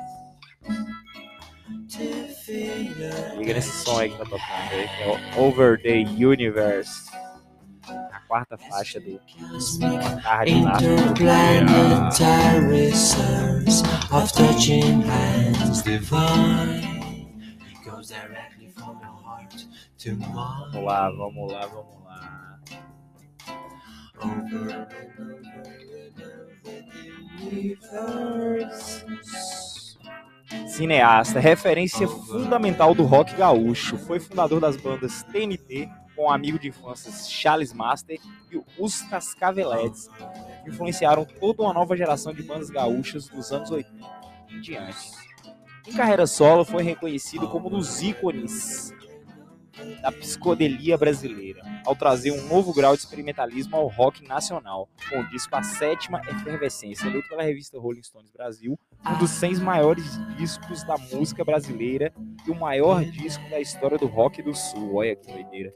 Liga 3.38 3.54
nesse 3.54 3.84
som 3.84 4.00
aí 4.00 4.10
que 4.10 4.18
tá 4.18 4.24
tocando 4.24 4.72
aí, 4.72 4.88
que 4.88 5.04
é 5.04 5.38
o 5.38 5.44
Over 5.44 5.82
the 5.82 6.06
Universe. 6.24 7.10
Quarta 8.30 8.60
faixa 8.60 9.00
do 9.00 9.10
mine. 9.10 9.20
Vamos 20.22 20.84
lá, 20.86 21.10
vamos 21.10 21.52
lá, 21.52 21.66
vamos 21.66 22.04
lá. 22.06 22.60
Over. 24.22 24.88
Cineasta, 30.68 31.40
referência 31.40 32.08
fundamental 32.08 32.94
do 32.94 33.04
rock 33.04 33.36
gaúcho. 33.36 33.98
Foi 33.98 34.20
fundador 34.20 34.60
das 34.60 34.78
bandas 34.78 35.24
TNT, 35.24 35.90
com 36.20 36.26
o 36.26 36.30
amigo 36.30 36.60
de 36.60 36.68
infância 36.68 37.10
Charles 37.14 37.72
Master 37.72 38.20
e 38.52 38.62
os 38.78 39.02
Cascaveletes, 39.04 40.10
que 40.66 40.70
influenciaram 40.70 41.24
toda 41.24 41.64
uma 41.64 41.74
nova 41.74 41.96
geração 41.96 42.34
de 42.34 42.44
bandas 42.44 42.70
gaúchas 42.70 43.30
dos 43.30 43.54
anos 43.54 43.72
80 43.72 44.06
em 44.52 44.60
diante. 44.60 45.12
Em 45.88 45.94
carreira 45.94 46.28
solo, 46.28 46.66
foi 46.66 46.84
reconhecido 46.84 47.48
como 47.48 47.68
um 47.68 47.70
dos 47.70 48.02
ícones 48.02 48.94
da 50.02 50.12
psicodelia 50.12 50.98
brasileira, 50.98 51.62
ao 51.86 51.96
trazer 51.96 52.32
um 52.32 52.48
novo 52.50 52.74
grau 52.74 52.98
de 52.98 53.02
experimentalismo 53.02 53.78
ao 53.78 53.88
rock 53.88 54.28
nacional, 54.28 54.90
com 55.10 55.22
o 55.22 55.28
disco 55.30 55.56
A 55.56 55.64
Sétima 55.64 56.22
Efervescência, 56.28 57.08
eleito 57.08 57.30
pela 57.30 57.44
revista 57.44 57.80
Rolling 57.80 58.04
Stones 58.04 58.30
Brasil, 58.30 58.78
um 59.10 59.18
dos 59.20 59.30
100 59.30 59.56
maiores 59.62 60.20
discos 60.36 60.84
da 60.84 60.98
música 60.98 61.46
brasileira 61.46 62.14
e 62.46 62.52
o 62.52 62.56
maior 62.56 63.06
disco 63.06 63.50
da 63.50 63.62
história 63.62 63.98
do 63.98 64.08
rock 64.08 64.44
do 64.44 64.54
sul. 64.54 64.96
Olha 64.96 65.16
que 65.16 65.32
doideira. 65.32 65.74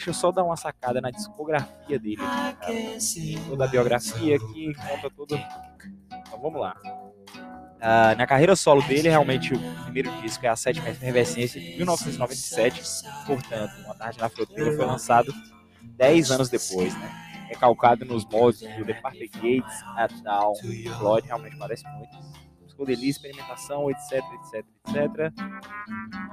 Deixa 0.00 0.08
eu 0.08 0.14
só 0.14 0.32
dar 0.32 0.44
uma 0.44 0.56
sacada 0.56 0.98
na 0.98 1.10
discografia 1.10 1.98
dele, 1.98 2.22
aqui, 2.22 3.38
toda 3.46 3.66
a 3.66 3.68
biografia 3.68 4.36
aqui, 4.36 4.72
conta 4.74 5.10
tudo. 5.14 5.34
Então 5.36 6.40
vamos 6.40 6.58
lá. 6.58 6.74
Uh, 7.36 8.16
na 8.16 8.26
carreira 8.26 8.56
solo 8.56 8.80
dele, 8.80 9.10
realmente 9.10 9.52
o 9.52 9.82
primeiro 9.84 10.10
disco 10.22 10.46
é 10.46 10.48
a 10.48 10.56
Sétima 10.56 10.88
Efervescência 10.88 11.60
de 11.60 11.76
1997, 11.76 12.82
portanto, 13.26 13.74
Uma 13.84 13.94
Tarde 13.94 14.18
na 14.18 14.30
Fronteira 14.30 14.74
foi 14.74 14.86
lançado 14.86 15.34
10 15.82 16.30
anos 16.30 16.48
depois, 16.48 16.94
né? 16.98 17.10
É 17.50 17.54
calcado 17.54 18.06
nos 18.06 18.24
moldes 18.24 18.60
do 18.78 18.86
The 18.86 18.94
Party 18.94 19.28
Gates, 19.28 19.82
A 19.98 20.06
Down, 20.06 20.54
Floyd, 20.96 21.26
realmente 21.26 21.58
parece 21.58 21.84
muito. 21.88 22.16
Psicodelia, 22.80 23.10
experimentação, 23.10 23.90
etc, 23.90 24.12
etc, 24.12 24.64
etc. 24.88 25.32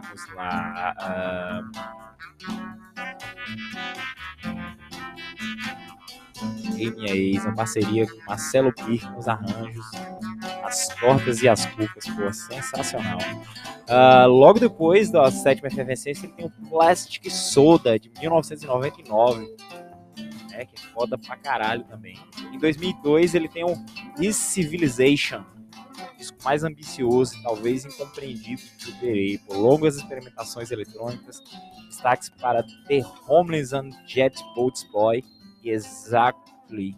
Vamos 0.02 0.34
lá. 0.34 0.96
Uh... 1.02 1.98
E 6.78 6.92
minha 6.92 7.14
ex, 7.14 7.44
uma 7.44 7.56
parceria 7.56 8.08
com 8.08 8.18
Marcelo 8.26 8.72
Pirco 8.72 9.12
nos 9.12 9.28
arranjos, 9.28 9.86
as 10.64 10.88
tortas 11.00 11.42
e 11.42 11.50
as 11.50 11.66
cucas, 11.66 12.06
pô, 12.06 12.32
sensacional. 12.32 13.18
Uh, 13.90 14.28
logo 14.28 14.60
depois 14.60 15.10
da 15.10 15.30
sétima 15.32 15.68
efervescência, 15.68 16.28
ele 16.28 16.34
tem 16.34 16.46
o 16.46 16.52
Plastic 16.70 17.30
Soda, 17.30 18.00
de 18.00 18.10
1999, 18.22 19.40
né, 20.52 20.66
que 20.66 20.76
é 20.76 20.94
foda 20.94 21.18
pra 21.18 21.36
caralho 21.36 21.84
também. 21.86 22.18
Em 22.54 22.60
2002, 22.60 23.34
ele 23.34 23.50
tem 23.50 23.66
o 23.66 23.74
His 24.20 24.36
Civilization, 24.36 25.44
disco 26.18 26.38
mais 26.44 26.64
ambicioso 26.64 27.38
e 27.38 27.44
talvez 27.44 27.86
incompreendido 27.86 28.62
do 28.84 28.92
Derei, 29.00 29.38
por 29.40 29.56
longas 29.56 29.98
experimentações 29.98 30.72
eletrônicas, 30.72 31.42
destaques 31.88 32.30
para 32.30 32.64
The 32.88 33.04
Homeless 33.28 33.74
and 33.74 33.92
Jet 34.08 34.36
Boats 34.56 34.84
Boy 34.92 35.24
e 35.64 35.70
Exactly, 35.70 36.98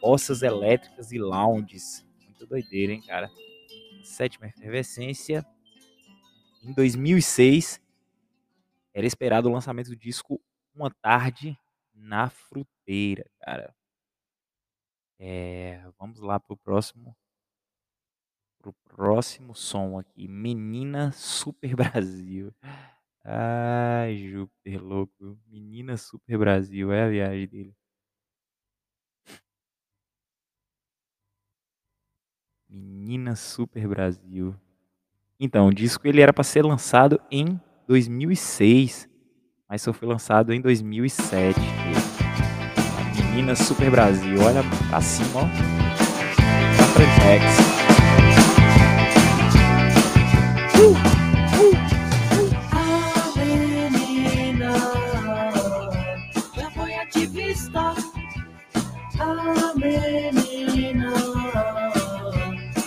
bossas 0.00 0.42
elétricas 0.42 1.12
e 1.12 1.18
lounges, 1.18 2.06
muito 2.24 2.46
doideira, 2.46 2.92
hein, 2.92 3.02
cara. 3.02 3.30
Sétima 4.04 4.46
efervescência. 4.46 5.44
Em 6.62 6.72
2006, 6.72 7.80
era 8.94 9.06
esperado 9.06 9.48
o 9.48 9.52
lançamento 9.52 9.88
do 9.88 9.96
disco 9.96 10.40
Uma 10.74 10.90
Tarde 10.90 11.58
na 11.94 12.28
Fruteira, 12.28 13.24
cara. 13.40 13.74
É, 15.18 15.80
vamos 15.98 16.20
lá 16.20 16.38
pro 16.38 16.56
próximo 16.56 17.16
pro 18.62 18.72
próximo 18.84 19.54
som 19.54 19.98
aqui. 19.98 20.28
Menina 20.28 21.12
Super 21.12 21.74
Brasil. 21.74 22.54
Ai, 23.24 24.16
Júpiter 24.16 24.82
louco. 24.82 25.38
Menina 25.48 25.96
Super 25.96 26.38
Brasil, 26.38 26.92
é 26.92 27.04
a 27.04 27.08
viagem 27.08 27.48
dele. 27.48 27.74
Menina 32.68 33.36
Super 33.36 33.86
Brasil. 33.86 34.54
Então, 35.38 35.66
o 35.66 35.74
disco 35.74 36.06
ele 36.06 36.20
era 36.20 36.32
para 36.32 36.44
ser 36.44 36.64
lançado 36.64 37.20
em 37.30 37.60
2006, 37.86 39.08
mas 39.68 39.82
só 39.82 39.92
foi 39.92 40.08
lançado 40.08 40.52
em 40.52 40.60
2007. 40.60 41.58
Menina 43.16 43.54
Super 43.56 43.90
Brasil, 43.90 44.40
olha 44.40 44.62
pra 44.88 45.00
cima, 45.00 45.40
ó. 45.40 45.82
Tá 46.76 47.68
A 47.68 47.71
menina 60.32 61.12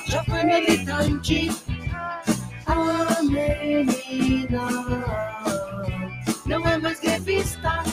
já 0.07 0.23
foi 0.23 0.43
militante. 0.43 1.51
A 2.65 3.21
menina 3.21 4.69
não 6.45 6.67
é 6.67 6.77
mais 6.77 6.99
grevista. 6.99 7.83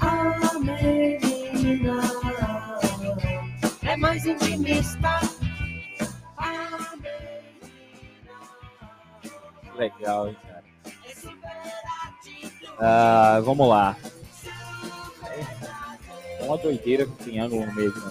A 0.00 0.58
menina 0.58 2.00
é 3.82 3.96
mais 3.96 4.24
intimista. 4.26 5.20
A 6.36 6.94
Legal, 9.76 10.28
hein, 10.28 10.36
cara. 10.46 10.62
Ah, 12.78 13.40
vamos 13.44 13.68
lá. 13.68 13.96
Uma 16.42 16.58
doideira 16.58 17.06
com 17.06 17.14
triângulo 17.14 17.64
no 17.64 17.74
meio, 17.74 17.92
né? 17.94 18.02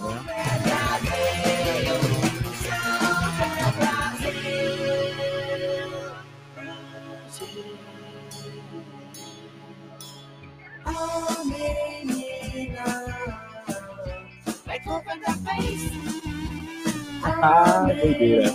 Ah, 17.44 17.86
doideira. 18.00 18.50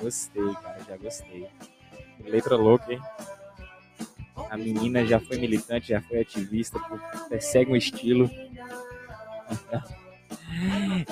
Gostei, 0.00 0.54
cara, 0.62 0.78
já 0.86 0.96
gostei. 0.96 1.48
Letra 2.24 2.56
louca, 2.56 2.92
hein? 2.92 3.00
A 4.50 4.56
menina 4.56 5.04
já 5.04 5.20
foi 5.20 5.38
militante, 5.38 5.88
já 5.88 6.00
foi 6.00 6.20
ativista, 6.20 6.80
persegue 7.28 7.70
um 7.70 7.76
estilo. 7.76 8.30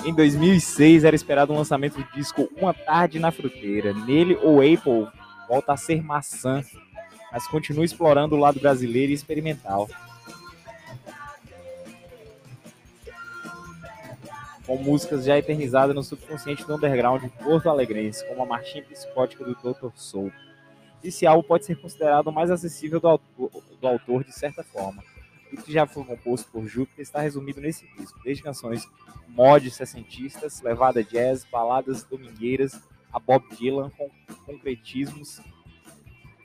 em 0.05 0.13
2006 0.13 1.03
era 1.03 1.15
esperado 1.15 1.53
um 1.53 1.57
lançamento 1.57 1.97
do 1.97 2.03
disco 2.13 2.49
Uma 2.57 2.73
Tarde 2.73 3.19
na 3.19 3.31
Fruteira. 3.31 3.93
Nele, 3.93 4.35
o 4.35 4.59
Apple 4.59 5.07
volta 5.47 5.73
a 5.73 5.77
ser 5.77 6.03
maçã, 6.03 6.63
mas 7.31 7.47
continua 7.47 7.85
explorando 7.85 8.35
o 8.35 8.39
lado 8.39 8.59
brasileiro 8.59 9.11
e 9.11 9.15
experimental. 9.15 9.87
Com 14.65 14.77
músicas 14.77 15.23
já 15.23 15.37
eternizadas 15.37 15.95
no 15.95 16.03
subconsciente 16.03 16.65
do 16.65 16.75
underground 16.75 17.23
Porto 17.41 17.69
Alegrense, 17.69 18.27
como 18.27 18.43
a 18.43 18.45
marchinha 18.45 18.83
psicótica 18.83 19.45
do 19.45 19.55
Dr. 19.55 19.91
Soul. 19.95 20.31
Esse 21.07 21.25
álbum 21.25 21.47
pode 21.47 21.65
ser 21.65 21.79
considerado 21.79 22.27
o 22.27 22.33
mais 22.33 22.51
acessível 22.51 22.99
do 22.99 23.07
autor, 23.07 23.63
do 23.79 23.87
autor 23.87 24.25
de 24.25 24.33
certa 24.33 24.61
forma. 24.61 25.01
O 25.53 25.55
que 25.55 25.71
já 25.71 25.87
foi 25.87 26.03
composto 26.03 26.51
por 26.51 26.67
Júpiter 26.67 27.01
está 27.01 27.21
resumido 27.21 27.61
nesse 27.61 27.87
disco, 27.95 28.19
desde 28.25 28.43
canções 28.43 28.85
mods 29.29 29.73
sessentistas, 29.73 30.61
levada 30.61 31.01
jazz, 31.01 31.45
baladas 31.49 32.03
domingueiras, 32.03 32.77
a 33.13 33.19
Bob 33.19 33.41
Dylan 33.55 33.89
com 33.91 34.09
concretismos, 34.45 35.39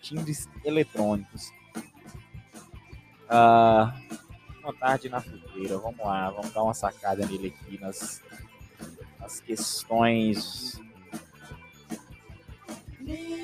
timbres 0.00 0.48
eletrônicos. 0.64 1.50
Ah, 3.28 4.00
uma 4.62 4.72
tarde 4.74 5.08
na 5.08 5.20
fruteira, 5.20 5.76
vamos 5.78 5.98
lá, 5.98 6.30
vamos 6.30 6.52
dar 6.52 6.62
uma 6.62 6.74
sacada 6.74 7.26
nele 7.26 7.48
aqui 7.48 7.80
nas, 7.80 8.22
nas 9.18 9.40
questões 9.40 10.80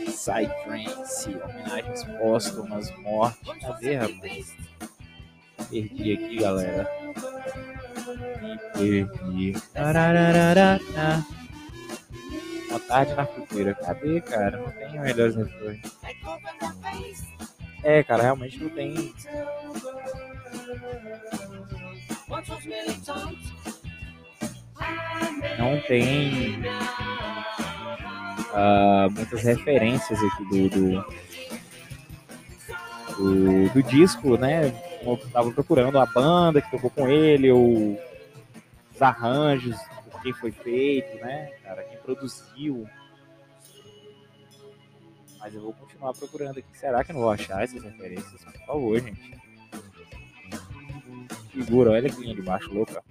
Psytrance, 0.07 1.35
homenagens 1.35 2.05
póstumas, 2.19 2.97
morte. 2.99 3.39
Cadê, 3.61 3.97
rapaz? 3.97 4.57
Perdi 5.71 6.13
aqui, 6.13 6.37
galera. 6.37 6.91
Perdi. 8.75 9.55
Uma 12.71 12.81
tarde 12.81 13.15
na 13.15 13.27
fruteira. 13.27 13.75
Cadê, 13.75 14.21
cara? 14.21 14.59
Não 14.59 14.71
tem 14.71 15.01
melhores 15.01 15.37
refrões. 15.37 15.81
É, 17.83 18.03
cara, 18.03 18.23
realmente 18.23 18.63
não 18.63 18.71
tem. 18.71 19.15
Não 25.59 25.81
tem 25.83 26.63
uh, 28.53 29.11
muitas 29.11 29.43
referências 29.43 30.19
aqui 30.23 30.45
do, 30.45 30.69
do, 30.69 31.05
do, 33.17 33.69
do 33.75 33.83
disco, 33.83 34.37
né? 34.37 34.73
Eu 35.03 35.15
estava 35.15 35.51
procurando 35.51 35.99
a 35.99 36.07
banda 36.07 36.61
que 36.61 36.71
tocou 36.71 36.91
com 36.91 37.09
ele, 37.09 37.51
ou 37.51 37.99
os 38.95 39.03
arranjos, 39.03 39.77
quem 40.23 40.33
foi 40.33 40.51
feito, 40.51 41.17
né? 41.19 41.51
Cara, 41.63 41.83
quem 41.85 41.99
produziu. 41.99 42.89
Mas 45.39 45.55
eu 45.55 45.63
vou 45.63 45.73
continuar 45.73 46.13
procurando 46.15 46.59
aqui. 46.59 46.77
Será 46.77 47.05
que 47.05 47.13
eu 47.13 47.15
não 47.15 47.23
vou 47.23 47.31
achar 47.31 47.63
essas 47.63 47.83
referências? 47.83 48.45
Por 48.45 48.67
favor, 48.67 49.01
gente. 49.01 49.39
Figura, 51.51 51.91
olha 51.91 52.09
aqui 52.09 52.35
de 52.35 52.43
baixo, 52.43 52.73
louca. 52.73 53.03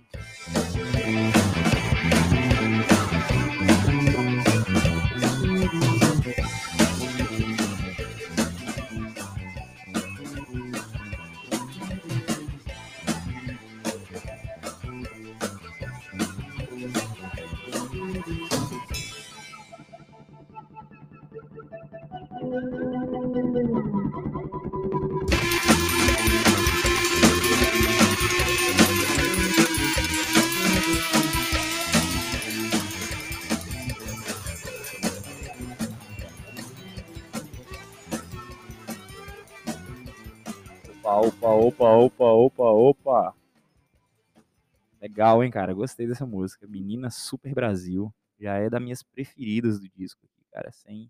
Legal, 45.18 45.44
hein, 45.44 45.50
cara? 45.50 45.74
Gostei 45.74 46.06
dessa 46.06 46.28
música. 46.28 46.68
Menina 46.68 47.10
Super 47.10 47.52
Brasil. 47.52 48.14
Já 48.40 48.54
é 48.58 48.70
das 48.70 48.80
minhas 48.80 49.02
preferidas 49.02 49.80
do 49.80 49.90
disco 49.90 50.24
aqui, 50.24 50.46
cara, 50.52 50.72
sem 50.72 51.10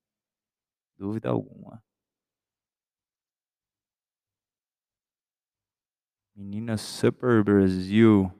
dúvida 0.97 1.27
alguma. 1.27 1.83
Menina 6.33 6.77
Super 6.77 7.43
Brasil. 7.43 8.31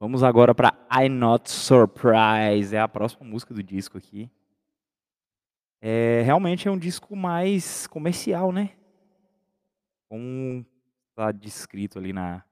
Vamos 0.00 0.22
agora 0.22 0.54
para 0.54 0.72
I 0.90 1.10
Not 1.10 1.50
Surprise. 1.50 2.74
É 2.74 2.80
a 2.80 2.88
próxima 2.88 3.26
música 3.26 3.52
do 3.52 3.62
disco 3.62 3.98
aqui. 3.98 4.30
É, 5.82 6.22
realmente 6.22 6.66
é 6.66 6.70
um 6.70 6.78
disco 6.78 7.14
mais 7.14 7.86
comercial, 7.86 8.50
né? 8.52 8.70
Como 10.08 10.64
está 11.22 11.30
descrito 11.30 11.98
ali 11.98 12.12
na, 12.12 12.42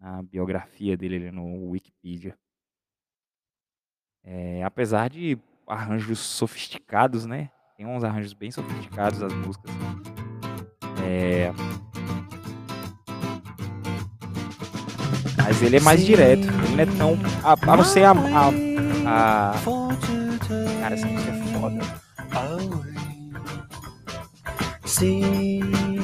na 0.00 0.22
biografia 0.22 0.96
dele 0.96 1.16
ali 1.16 1.30
no 1.30 1.70
Wikipedia. 1.70 2.36
É, 4.24 4.64
apesar 4.64 5.10
de 5.10 5.38
arranjos 5.66 6.18
sofisticados, 6.18 7.26
né? 7.26 7.50
Tem 7.76 7.86
uns 7.86 8.02
arranjos 8.02 8.32
bem 8.32 8.50
sofisticados 8.50 9.22
as 9.22 9.32
músicas. 9.34 9.70
É... 11.04 11.52
Mas 15.36 15.60
ele 15.60 15.76
é 15.76 15.80
mais 15.80 16.04
direto. 16.04 16.42
Ele 16.42 16.76
não 16.76 16.80
é 16.80 16.86
tão. 16.96 17.18
A, 17.44 17.72
a 17.72 17.76
não 17.76 17.84
ser 17.84 18.04
a, 18.04 18.12
a, 18.12 18.48
a. 19.06 19.54
Cara, 20.80 20.94
essa 20.94 21.06
música 21.06 21.32
é 21.32 21.44
foda. 21.52 22.04
See 24.86 26.03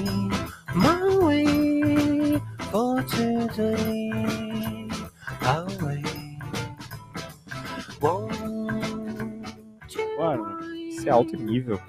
Mano, 10.19 10.61
isso 10.89 11.09
é 11.09 11.11
alto 11.11 11.37
nível. 11.37 11.81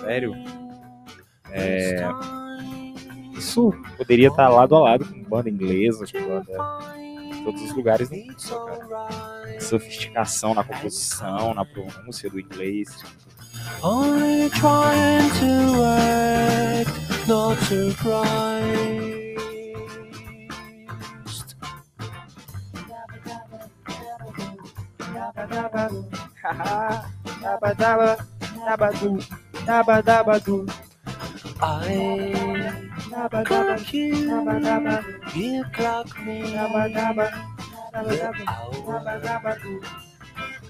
Sério. 0.00 0.34
É... 1.50 2.08
Isso 3.36 3.72
poderia 3.96 4.28
estar 4.28 4.48
lado 4.48 4.74
a 4.76 4.80
lado 4.80 5.04
com 5.04 5.22
banda 5.24 5.50
inglesa, 5.50 6.04
com 6.10 6.26
banda 6.26 6.96
todos 7.44 7.62
os 7.62 7.74
lugares 7.74 8.08
do 8.08 8.16
mundo, 8.16 8.34
cara. 8.48 9.60
Sofisticação 9.60 10.54
na 10.54 10.64
composição, 10.64 11.54
na 11.54 11.64
pronúncia 11.64 12.28
do 12.28 12.40
inglês. 12.40 12.88
Only 13.82 14.50
trying 14.50 15.30
to 15.40 15.82
act, 15.84 17.28
not 17.28 17.56
surprised. 26.46 27.06
I 31.68 33.44
clock 33.44 33.92
you, 33.94 34.14
you 35.34 35.64
clock 35.72 36.20
me. 36.20 36.56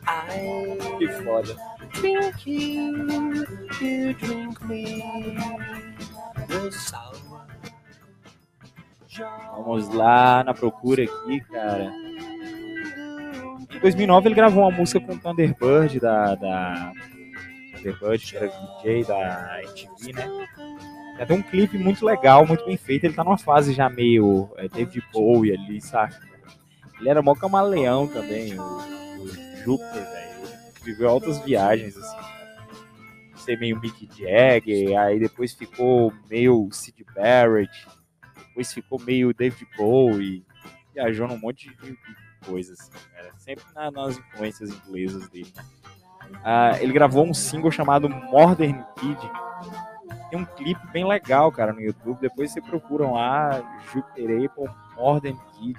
I 0.08 0.68
Que 0.98 1.08
foda. 1.08 1.56
drink 1.92 2.46
you, 2.46 3.46
you 3.80 4.14
drink 4.14 4.62
me. 4.64 5.02
The 6.48 6.70
sour 6.70 7.16
Vamos 9.56 9.88
lá 9.88 10.44
na 10.44 10.52
procura 10.52 11.02
aqui, 11.04 11.40
cara. 11.40 11.90
Em 13.76 13.80
2009 13.80 14.28
ele 14.28 14.34
gravou 14.34 14.62
uma 14.64 14.70
música 14.70 14.98
com 15.00 15.12
o 15.12 15.18
Thunderbird 15.18 16.00
da, 16.00 16.34
da 16.34 16.92
Thunderbird, 17.74 18.24
que 18.24 18.36
era 18.36 18.48
DJ 18.48 19.04
da 19.04 19.62
MTV, 19.62 20.12
né? 20.14 21.26
Tem 21.26 21.36
um 21.36 21.42
clipe 21.42 21.76
muito 21.78 22.04
legal, 22.04 22.46
muito 22.46 22.64
bem 22.64 22.76
feito. 22.76 23.04
Ele 23.04 23.14
tá 23.14 23.22
numa 23.22 23.38
fase 23.38 23.72
já 23.72 23.88
meio 23.88 24.48
é, 24.56 24.68
David 24.68 25.02
Bowie 25.12 25.54
ali, 25.54 25.80
sabe? 25.80 26.14
Ele 26.98 27.08
era 27.08 27.20
mó 27.20 27.34
camaleão 27.34 28.06
também, 28.06 28.58
o, 28.58 28.62
o 28.62 29.28
Júpiter, 29.62 29.92
velho. 29.92 30.26
Viveu 30.82 31.10
altas 31.10 31.38
viagens, 31.40 31.96
assim. 31.96 32.16
ser 33.36 33.58
meio 33.58 33.80
Mick 33.80 34.08
Jagger, 34.16 34.98
aí 34.98 35.18
depois 35.18 35.52
ficou 35.52 36.12
meio 36.30 36.68
Sid 36.70 37.04
Barrett, 37.14 37.86
depois 38.48 38.72
ficou 38.72 39.00
meio 39.00 39.34
David 39.34 39.66
Bowie, 39.76 40.44
viajou 40.94 41.28
num 41.28 41.38
monte 41.38 41.68
de, 41.68 41.98
de 42.46 42.50
coisas, 42.50 42.80
assim, 42.80 42.90
cara. 43.14 43.30
Sempre 43.38 43.64
na- 43.74 43.90
nas 43.90 44.18
influências 44.18 44.70
inglesas 44.70 45.28
dele, 45.28 45.52
né? 45.56 45.64
Ah, 46.44 46.72
ele 46.80 46.92
gravou 46.92 47.24
um 47.24 47.34
single 47.34 47.70
chamado 47.70 48.08
Modern 48.08 48.82
Kid. 48.96 49.18
Tem 50.28 50.38
um 50.38 50.44
clipe 50.44 50.84
bem 50.92 51.06
legal, 51.06 51.52
cara, 51.52 51.72
no 51.72 51.80
YouTube. 51.80 52.18
Depois 52.20 52.50
você 52.50 52.60
procuram 52.60 53.14
lá, 53.14 53.62
Jupiter 53.92 54.44
Apple 54.44 54.68
Modern 54.96 55.36
Kid. 55.52 55.78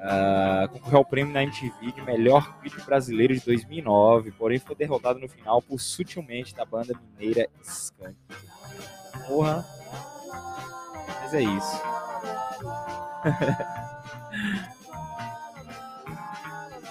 Ah, 0.00 0.68
concorreu 0.70 0.98
ao 0.98 1.04
prêmio 1.04 1.32
na 1.32 1.42
MTV 1.42 1.92
de 1.92 2.02
melhor 2.02 2.60
clipe 2.60 2.80
brasileiro 2.82 3.34
de 3.34 3.40
2009, 3.44 4.30
porém 4.32 4.58
foi 4.58 4.76
derrotado 4.76 5.18
no 5.18 5.28
final 5.28 5.60
por 5.62 5.80
Sutilmente 5.80 6.54
da 6.54 6.64
banda 6.64 6.94
mineira 7.18 7.48
Skank. 7.62 8.14
Porra. 9.26 9.64
Mas 11.22 11.34
é 11.34 11.40
isso. 11.42 11.82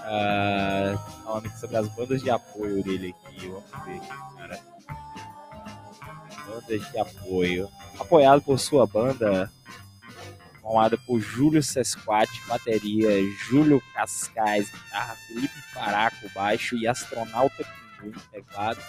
Ah, 0.10 0.96
falando 1.24 1.48
aqui 1.48 1.60
sobre 1.60 1.78
as 1.78 1.88
bandas 1.90 2.22
de 2.22 2.30
apoio 2.30 2.82
dele 2.82 3.14
aqui, 3.26 3.48
vamos 3.48 3.86
ver 3.86 3.98
aqui, 3.98 4.36
cara. 4.38 4.60
Bandas 6.48 6.92
de 6.92 6.98
apoio. 6.98 7.70
Apoiado 8.00 8.42
por 8.42 8.58
sua 8.58 8.88
banda, 8.88 9.52
formada 10.62 10.98
por 10.98 11.20
Júlio 11.20 11.62
Sesquati, 11.62 12.42
bateria, 12.48 13.10
Júlio 13.50 13.82
Cascais, 13.94 14.70
guitarra, 14.70 15.16
Felipe 15.28 15.62
Faraco, 15.74 16.30
baixo 16.34 16.78
e 16.78 16.88
Astronauta 16.88 17.66
Pinguim, 18.00 18.14
teclado. 18.32 18.80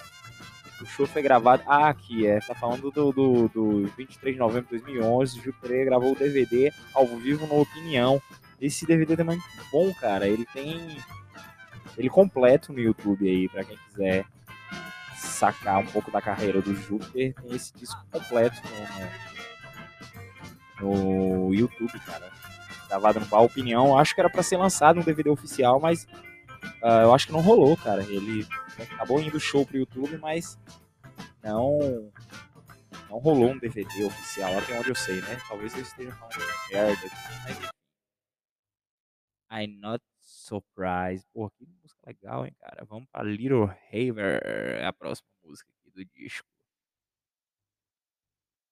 O 0.81 0.85
show 0.85 1.05
foi 1.05 1.21
gravado. 1.21 1.63
Ah, 1.67 1.89
aqui 1.89 2.25
é. 2.25 2.39
Tá 2.39 2.55
falando 2.55 2.89
do, 2.89 3.11
do, 3.11 3.47
do 3.49 3.87
23 3.97 4.35
de 4.35 4.39
novembro 4.39 4.69
de 4.69 4.83
2011. 4.83 5.39
O 5.39 5.43
Gil 5.43 5.53
Pereira 5.61 5.85
gravou 5.85 6.13
o 6.13 6.15
DVD 6.15 6.71
ao 6.93 7.05
vivo 7.05 7.45
no 7.47 7.59
Opinião. 7.59 8.21
Esse 8.61 8.85
DVD 8.85 9.21
é 9.21 9.23
muito 9.23 9.43
bom, 9.71 9.93
cara. 9.93 10.27
Ele 10.27 10.45
tem. 10.45 10.97
Ele 11.97 12.09
completo 12.09 12.71
no 12.71 12.79
YouTube 12.79 13.27
aí, 13.27 13.49
pra 13.49 13.63
quem 13.63 13.77
quiser 13.77 14.25
sacar 15.15 15.79
um 15.79 15.85
pouco 15.85 16.11
da 16.11 16.21
carreira 16.21 16.61
do 16.61 16.75
Júpiter. 16.75 17.33
Tem 17.33 17.55
esse 17.55 17.73
disco 17.73 18.05
completo 18.11 18.57
no, 20.79 21.47
no 21.47 21.53
YouTube, 21.53 21.99
cara. 22.05 22.29
Gravado 22.87 23.19
no 23.19 23.25
Bar 23.25 23.41
Opinião. 23.41 23.97
Acho 23.97 24.13
que 24.15 24.21
era 24.21 24.29
pra 24.29 24.43
ser 24.43 24.57
lançado 24.57 24.99
um 24.99 25.03
DVD 25.03 25.29
oficial, 25.29 25.79
mas 25.79 26.07
ah, 26.81 27.01
eu 27.03 27.13
acho 27.13 27.27
que 27.27 27.33
não 27.33 27.41
rolou, 27.41 27.75
cara. 27.77 28.01
Ele 28.03 28.47
acabou 28.79 29.21
indo 29.21 29.39
show 29.39 29.65
pro 29.65 29.77
YouTube, 29.77 30.17
mas 30.17 30.57
não 31.43 32.11
não 33.09 33.17
rolou 33.17 33.51
um 33.51 33.57
DVD 33.57 34.03
oficial, 34.03 34.57
até 34.57 34.77
onde 34.77 34.89
eu 34.89 34.95
sei, 34.95 35.19
né? 35.21 35.37
Talvez 35.47 35.73
eu 35.73 35.81
esteja 35.81 36.11
falando 36.11 36.37
merda 36.71 36.91
aqui, 36.93 37.09
mas. 37.43 37.78
I'm 39.51 39.79
not 39.79 40.03
surprised. 40.19 41.25
Pô, 41.33 41.49
que 41.49 41.65
música 41.81 42.01
legal, 42.05 42.45
hein, 42.45 42.53
cara? 42.59 42.85
Vamos 42.85 43.07
pra 43.11 43.23
Little 43.23 43.69
Haver, 43.91 44.83
a 44.85 44.93
próxima 44.93 45.27
música 45.43 45.71
aqui 45.71 45.91
do 45.91 46.05
disco. 46.05 46.47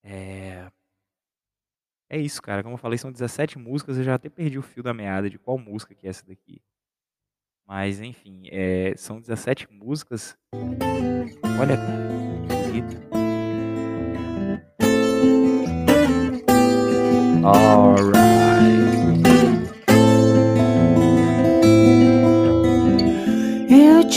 É... 0.03 0.71
É 2.09 2.17
isso, 2.17 2.41
cara. 2.41 2.63
Como 2.63 2.75
eu 2.75 2.79
falei, 2.79 2.97
são 2.97 3.11
17 3.11 3.57
músicas. 3.57 3.97
Eu 3.97 4.03
já 4.03 4.15
até 4.15 4.29
perdi 4.29 4.57
o 4.57 4.61
fio 4.61 4.81
da 4.81 4.93
meada 4.93 5.29
de 5.29 5.37
qual 5.37 5.57
música 5.57 5.93
que 5.93 6.07
é 6.07 6.09
essa 6.09 6.25
daqui. 6.25 6.61
Mas, 7.65 7.99
enfim, 7.99 8.43
é, 8.49 8.95
são 8.95 9.19
17 9.19 9.67
músicas. 9.69 10.37
Olha, 11.59 11.75
cara, 11.75 12.47
que 12.47 12.81
bonito. 12.81 13.07
Alright. 17.45 18.36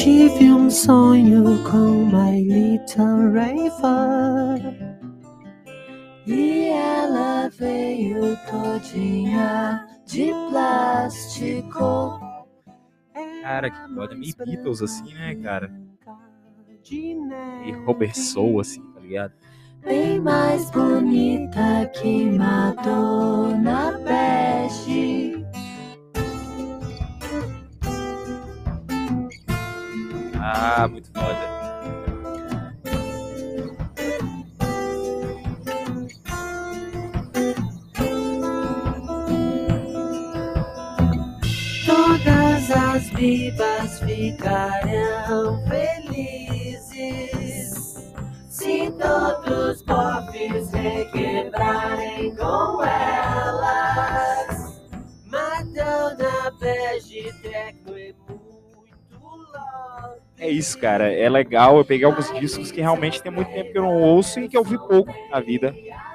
Tive 0.02 0.50
um 0.50 0.70
sonho 0.70 1.62
com 1.62 2.06
my 2.06 2.40
little 2.40 3.32
raver 3.34 4.98
E 6.26 6.68
ela 6.68 7.50
veio 7.50 8.34
todinha 8.48 9.86
de 10.06 10.30
plástico 10.50 12.18
Cara, 13.42 13.70
que 13.70 13.94
foda. 13.94 14.14
Meio 14.14 14.34
Beatles, 14.36 14.80
assim, 14.80 15.12
né, 15.12 15.34
cara? 15.34 15.70
E 16.90 17.72
Robert 17.84 18.14
Soul, 18.14 18.60
assim, 18.60 18.82
tá 18.92 19.00
ligado? 19.00 19.32
Bem 19.82 20.18
mais 20.20 20.70
bonita 20.70 21.90
que 21.92 22.24
Madonna 22.30 23.98
Bege 23.98 25.39
Ah, 30.62 30.86
muito 30.86 31.10
foda. 31.14 31.38
Todas 41.86 42.70
as 42.70 43.08
vivas 43.08 44.00
ficarão 44.00 45.64
felizes 45.66 46.92
se 48.50 48.90
todos 49.00 49.76
os 49.76 49.82
pobres 49.82 50.70
requebrarem 50.72 52.36
com 52.36 52.84
elas. 52.84 53.19
É 60.40 60.48
isso, 60.48 60.78
cara. 60.78 61.12
É 61.12 61.28
legal 61.28 61.76
eu 61.76 61.84
pegar 61.84 62.08
alguns 62.08 62.32
discos 62.40 62.72
que 62.72 62.80
realmente 62.80 63.22
tem 63.22 63.30
muito 63.30 63.52
tempo 63.52 63.70
que 63.70 63.78
eu 63.78 63.82
não 63.82 64.02
ouço 64.02 64.40
e 64.40 64.48
que 64.48 64.56
eu 64.56 64.64
vi 64.64 64.78
pouco 64.78 65.12
na 65.30 65.38
vida. 65.38 65.74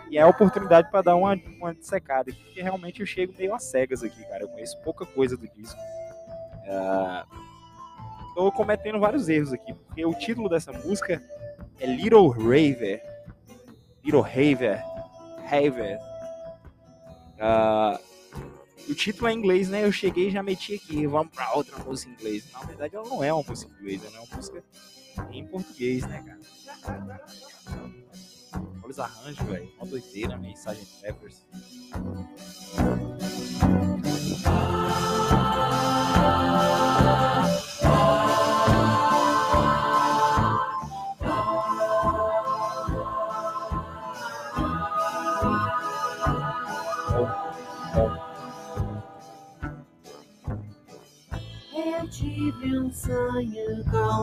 E 0.10 0.18
é 0.18 0.22
a 0.22 0.28
oportunidade 0.28 0.90
pra 0.90 1.02
dar 1.02 1.16
uma, 1.16 1.40
uma 1.60 1.74
dissecada 1.74 2.34
porque 2.34 2.62
realmente 2.62 3.02
eu 3.02 3.06
chego 3.06 3.34
meio 3.38 3.54
às 3.54 3.64
cegas 3.64 4.04
aqui, 4.04 4.24
cara. 4.26 4.44
Eu 4.44 4.50
conheço 4.50 4.82
pouca 4.82 5.06
coisa 5.06 5.38
do 5.38 5.48
disco. 5.48 5.80
Ah, 6.68 7.26
Tô 8.36 8.52
cometendo 8.52 9.00
vários 9.00 9.30
erros 9.30 9.54
aqui, 9.54 9.74
porque 9.74 10.06
o 10.06 10.14
título 10.14 10.50
dessa 10.50 10.74
música 10.74 11.24
é 11.80 11.86
Little 11.86 12.28
Raver. 12.28 13.02
Little 14.04 14.22
Raver. 14.22 14.84
Raver. 15.50 15.98
Ah, 17.40 17.98
o 18.88 18.96
título 18.96 19.28
é 19.28 19.34
em 19.34 19.38
inglês, 19.38 19.70
né? 19.70 19.84
Eu 19.84 19.92
cheguei 19.92 20.28
e 20.28 20.32
já 20.32 20.44
meti 20.44 20.76
aqui, 20.76 21.08
vamos 21.08 21.34
pra 21.34 21.54
outra 21.54 21.78
música 21.84 22.12
em 22.12 22.14
inglês. 22.14 22.44
Na 22.52 22.60
verdade, 22.60 22.96
ela 22.96 23.08
não 23.08 23.24
é 23.24 23.34
uma 23.34 23.44
música 23.44 23.72
em 23.72 23.82
inglês, 23.82 24.04
ela 24.04 24.18
é 24.18 24.20
uma 24.20 24.36
música 24.36 24.64
em 25.32 25.46
português, 25.48 26.06
né, 26.06 26.24
cara? 26.24 26.40
Olha 28.82 28.92
os 28.92 29.00
arranjos, 29.00 29.46
velho. 29.48 29.72
Uma 29.78 29.86
doideira, 29.86 30.38
mensagem 30.38 30.86
Peppers. 31.02 31.42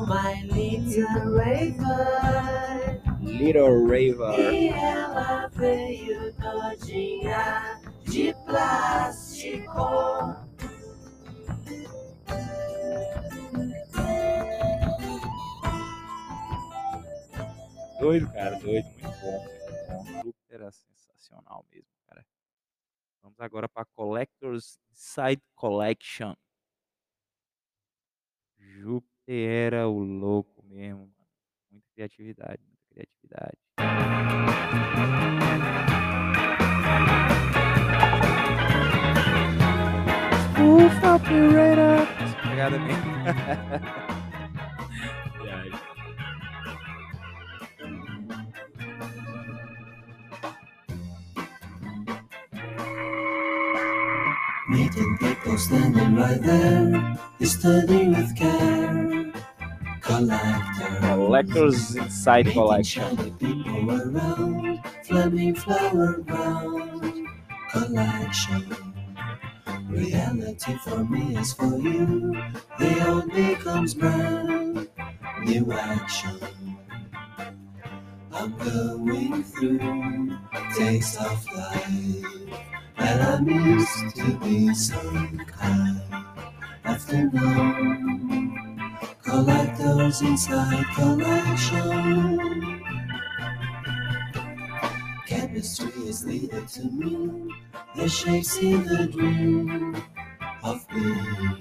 My 0.06 0.44
little 0.50 1.30
raver 1.30 2.82
Little 3.20 3.86
Raver. 3.86 4.52
E 4.52 4.68
ela 4.68 5.48
veio 5.48 6.34
todinha 6.34 7.80
de 8.04 8.34
plástico. 8.44 9.72
Doido, 18.00 18.32
cara, 18.32 18.58
doido, 18.58 18.84
muito 18.86 19.20
bom, 19.20 19.46
muito 20.24 20.36
bom. 20.48 20.64
É 20.64 20.70
sensacional 20.70 21.64
mesmo, 21.70 21.88
cara. 22.06 22.26
Vamos 23.22 23.40
agora 23.40 23.68
para 23.68 23.86
Collector's 23.94 24.78
Inside 24.90 25.42
Collection. 25.54 26.34
Júpiter 28.82 29.06
era 29.28 29.88
o 29.88 30.02
louco 30.02 30.64
mesmo. 30.66 31.02
Mano. 31.02 31.12
Muita 31.70 31.86
criatividade, 31.94 32.58
muita 32.66 32.84
criatividade. 32.90 33.56
Ufa, 40.58 41.14
operator! 41.14 42.08
Obrigado, 42.44 42.78
bem. 42.80 42.96
To 54.92 55.31
Meeting 55.44 55.58
standing 55.58 56.14
right 56.14 56.40
there, 56.40 57.18
studying 57.40 58.10
with 58.10 58.36
care. 58.36 59.32
Collector. 60.00 60.98
Collectors 61.00 61.96
Inside 61.96 62.46
Making 62.46 62.52
Collection. 62.62 63.16
people 63.40 63.90
around, 63.90 64.80
flaming 65.04 65.54
flower 65.56 66.18
ground. 66.18 67.26
Collection. 67.72 68.76
Reality 69.88 70.76
for 70.84 71.04
me 71.04 71.36
is 71.36 71.52
for 71.54 71.76
you. 71.76 72.40
The 72.78 73.08
old 73.08 73.32
becomes 73.32 73.94
brand 73.94 74.88
new 75.42 75.72
action. 75.72 76.38
I'm 78.32 78.56
going 78.58 79.42
through 79.42 80.38
days 80.76 81.16
of 81.16 81.44
life 81.52 82.71
that 83.02 83.20
I'm 83.34 83.48
used 83.48 84.14
to 84.16 84.38
be 84.38 84.72
some 84.74 85.38
kind. 85.38 86.00
Afternoon, 86.84 88.54
collectors 89.22 90.22
inside 90.22 90.86
collection. 90.94 92.80
Chemistry 95.26 96.02
is 96.06 96.24
needed 96.24 96.68
to 96.68 96.84
me. 96.90 97.52
The 97.96 98.08
shapes 98.08 98.58
in 98.58 98.84
the 98.84 99.08
dream 99.08 99.96
of 100.62 100.86
being. 100.90 101.58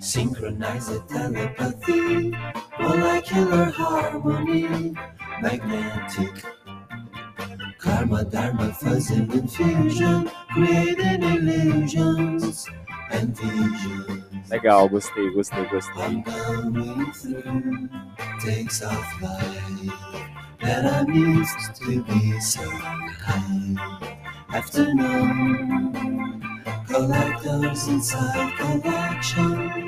Synchronized 0.00 1.08
telepathy, 1.08 2.34
molecular 2.78 3.64
harmony, 3.70 4.94
magnetic. 5.40 6.44
Karma, 7.82 8.24
dharma, 8.24 8.72
fuzzy 8.74 9.16
infusion, 9.16 10.30
creating 10.52 11.22
illusions 11.24 12.68
and 13.10 13.36
visions. 13.36 14.50
Legal, 14.50 14.88
gostei, 14.88 15.34
gostei, 15.34 15.64
gostei. 15.68 16.02
I'm 16.06 16.22
going 16.22 17.12
through 17.12 17.88
takes 18.40 18.82
of 18.82 19.04
life 19.20 19.92
that 20.60 20.86
I'm 20.86 21.12
used 21.12 21.74
to 21.82 22.04
be 22.04 22.38
so 22.40 22.70
kind. 23.18 23.78
Afternoon, 24.50 25.92
collectors 26.86 27.88
inside 27.88 28.52
collections. 28.58 29.82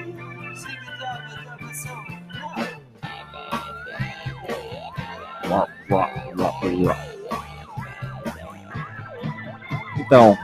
Então, 10.14 10.38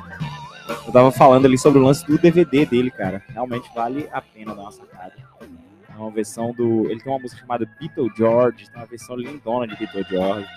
eu 0.85 0.93
tava 0.93 1.13
falando 1.13 1.47
ali 1.47 1.57
sobre 1.57 1.79
o 1.79 1.85
lance 1.85 2.05
do 2.05 2.19
DVD 2.19 2.67
dele, 2.67 2.91
cara. 2.91 3.23
Realmente 3.29 3.71
vale 3.73 4.09
a 4.11 4.21
pena 4.21 4.53
dar 4.53 4.63
uma 4.63 4.73
sacada. 4.73 5.13
É 5.89 5.97
uma 5.97 6.11
versão 6.11 6.53
do. 6.53 6.91
Ele 6.91 7.01
tem 7.01 7.13
uma 7.13 7.21
música 7.21 7.41
chamada 7.41 7.71
Beatle 7.79 8.11
George, 8.17 8.69
tem 8.69 8.81
uma 8.81 8.87
versão 8.87 9.15
lindona 9.15 9.69
de 9.69 9.77
Beatle 9.77 10.05
George. 10.11 10.49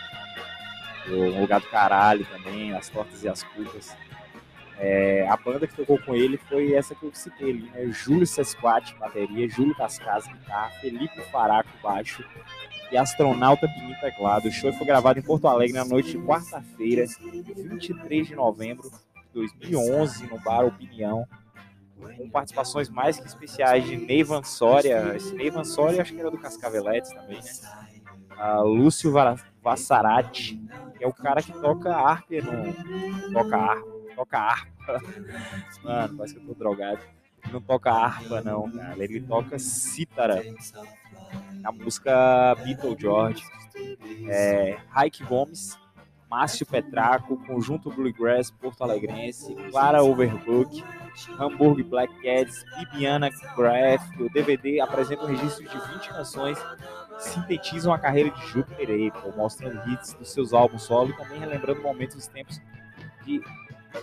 O 1.09 1.41
Lugar 1.41 1.59
do 1.59 1.67
Caralho 1.67 2.25
também, 2.25 2.73
As 2.73 2.89
Tortas 2.89 3.23
e 3.23 3.29
as 3.29 3.43
Cucas. 3.43 3.95
É, 4.79 5.27
a 5.29 5.37
banda 5.37 5.67
que 5.67 5.75
tocou 5.75 5.99
com 5.99 6.15
ele 6.15 6.37
foi 6.49 6.73
essa 6.73 6.95
que 6.95 7.05
eu 7.05 7.11
citei 7.13 7.51
ali, 7.51 7.69
né? 7.71 7.91
Júlio 7.91 8.25
Sesquat, 8.25 8.95
bateria, 8.99 9.47
Júlio 9.47 9.75
Cascas, 9.75 10.25
guitarra, 10.25 10.71
Felipe 10.81 11.21
Faraco, 11.31 11.69
baixo 11.83 12.25
e 12.93 12.97
Astronauta 12.97 13.67
Pininho, 13.67 13.99
teclado. 13.99 14.47
O 14.47 14.51
show 14.51 14.71
foi 14.71 14.85
gravado 14.85 15.17
em 15.17 15.23
Porto 15.23 15.47
Alegre 15.47 15.73
na 15.73 15.83
noite 15.83 16.11
de 16.11 16.19
quarta-feira, 16.19 17.05
23 17.07 18.27
de 18.27 18.35
novembro 18.35 18.87
de 18.87 19.33
2011, 19.33 20.27
no 20.27 20.39
bar 20.39 20.63
Opinião, 20.63 21.27
com 22.15 22.29
participações 22.29 22.89
mais 22.89 23.19
que 23.19 23.25
especiais 23.25 23.83
de 23.83 23.97
Neivan 23.97 24.43
Soria. 24.43 25.15
Esse 25.15 25.33
Neivan 25.33 25.63
Soria 25.63 26.03
acho 26.03 26.13
que 26.13 26.19
era 26.19 26.29
do 26.29 26.37
Cascaveletes 26.37 27.11
também, 27.11 27.41
né? 27.41 27.51
A 28.37 28.61
Lúcio 28.61 29.11
Vassarati, 29.63 30.61
que 30.95 31.03
é 31.03 31.07
o 31.07 31.13
cara 31.13 31.41
que 31.41 31.51
toca 31.51 31.95
harpa 31.95 32.35
no... 32.35 33.33
Toca 33.33 33.57
harpa, 33.57 33.87
toca 34.15 34.37
harpa. 34.37 35.01
Mano, 35.83 36.17
parece 36.17 36.35
que 36.35 36.41
eu 36.41 36.45
tô 36.45 36.53
drogado. 36.53 36.99
Não 37.51 37.59
toca 37.59 37.91
harpa, 37.91 38.41
não, 38.41 38.69
cara. 38.71 39.03
Ele 39.03 39.19
toca 39.21 39.57
cítara. 39.57 40.43
A 41.63 41.71
música 41.71 42.55
Beatle 42.63 42.95
George. 42.99 43.43
É, 44.27 44.77
Gomes, 45.27 45.77
Márcio 46.29 46.65
Petraco, 46.65 47.37
Conjunto 47.45 47.91
Bluegrass 47.91 48.49
Porto 48.49 48.83
Alegrense, 48.83 49.53
Clara 49.69 50.03
Overbook, 50.03 50.83
Hamburg 51.39 51.83
Black 51.83 52.11
Cats, 52.21 52.65
Bibiana 52.77 53.29
Graff. 53.55 54.21
O 54.21 54.29
DVD 54.29 54.79
apresenta 54.79 55.23
um 55.23 55.27
registro 55.27 55.63
de 55.63 55.93
20 55.93 56.09
canções 56.09 56.57
que 57.17 57.23
sintetizam 57.23 57.93
a 57.93 57.99
carreira 57.99 58.31
de 58.31 58.47
Júpiter 58.47 58.89
Apple, 58.89 59.31
mostrando 59.35 59.87
hits 59.91 60.13
dos 60.13 60.31
seus 60.31 60.53
álbuns 60.53 60.83
solo 60.83 61.11
e 61.11 61.17
também 61.17 61.39
relembrando 61.39 61.81
momentos 61.81 62.15
dos 62.15 62.27
tempos 62.27 62.59
de 63.23 63.39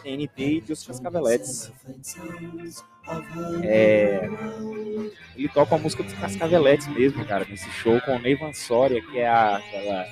TNT 0.03 0.43
e 0.43 0.61
de 0.61 0.73
os 0.73 0.87
Cascaveletes. 0.87 1.73
É, 3.65 4.29
ele 5.37 5.49
toca 5.49 5.75
a 5.75 5.79
música 5.79 6.03
dos 6.03 6.13
Cascaveletes 6.15 6.87
mesmo, 6.89 7.25
cara, 7.25 7.47
nesse 7.49 7.71
show 7.71 8.01
com 8.03 8.17
o 8.17 8.19
Neivan 8.19 8.53
Soria, 8.53 9.01
que 9.01 9.19
é 9.19 9.29
a, 9.29 9.57
aquela 9.57 10.07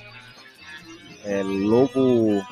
é, 1.24 1.42
Lobo. 1.42 2.44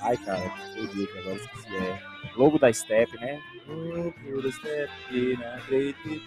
Ai, 0.00 0.16
cara, 0.18 0.50
perdi 0.74 1.04
aqui 1.04 1.18
agora, 1.18 1.36
esqueci. 1.36 1.76
É 1.76 2.16
Lobo 2.36 2.58
da 2.58 2.72
Step, 2.72 3.16
né? 3.18 3.40
Lobo 3.66 4.42
da 4.42 4.52
Step, 4.52 5.36
na 5.38 5.58
frente. 5.60 6.22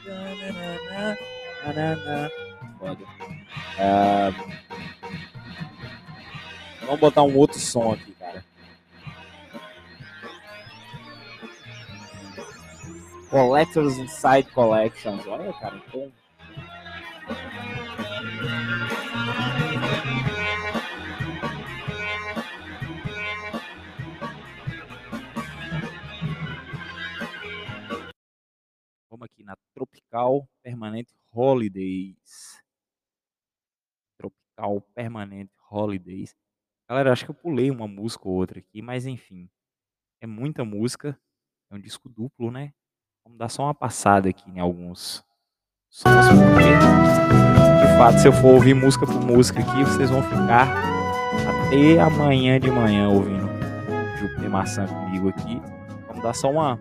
Foda. 2.80 3.06
Ah, 3.78 4.32
vamos 6.82 7.00
botar 7.00 7.24
um 7.24 7.36
outro 7.38 7.60
som 7.60 7.94
aqui, 7.94 8.12
cara. 8.20 8.44
Collectors 13.30 14.00
Inside 14.00 14.52
Collections. 14.54 15.28
Olha, 15.28 15.54
cara, 15.60 15.78
então. 15.78 16.12
Vamos 29.12 29.26
aqui 29.26 29.44
na 29.44 29.56
Tropical 29.76 30.50
Permanente 30.64 31.14
Holidays. 31.32 32.64
Tropical 34.18 34.82
Permanente 34.96 35.54
Holidays. 35.70 36.36
Galera, 36.90 37.14
acho 37.14 37.26
que 37.26 37.32
eu 37.32 37.36
pulei 37.36 37.70
uma 37.70 37.88
música 37.88 38.28
ou 38.28 38.34
outra 38.34 38.58
aqui, 38.58 38.82
mas 38.82 39.06
enfim. 39.06 39.48
É 40.20 40.26
muita 40.26 40.66
música. 40.66 41.16
É 41.70 41.76
um 41.76 41.80
disco 41.80 42.10
duplo, 42.10 42.50
né? 42.50 42.74
Vamos 43.24 43.38
dar 43.38 43.50
só 43.50 43.64
uma 43.64 43.74
passada 43.74 44.30
aqui 44.30 44.50
em 44.50 44.60
alguns 44.60 45.24
sons, 45.90 46.28
porque 46.54 47.88
de 47.88 47.98
fato, 47.98 48.20
se 48.20 48.28
eu 48.28 48.34
for 48.34 48.54
ouvir 48.56 48.74
música 48.74 49.06
por 49.06 49.22
música 49.22 49.60
aqui, 49.60 49.84
vocês 49.84 50.10
vão 50.10 50.24
ficar 50.24 50.68
até 51.68 52.00
amanhã 52.00 52.60
de 52.60 52.72
manhã 52.72 53.10
ouvindo 53.10 53.50
Júpiter 54.20 54.50
Maçã 54.50 54.86
comigo 54.88 55.30
aqui. 55.30 55.62
Vamos 56.08 56.24
dar 56.24 56.34
só 56.34 56.50
uma 56.50 56.80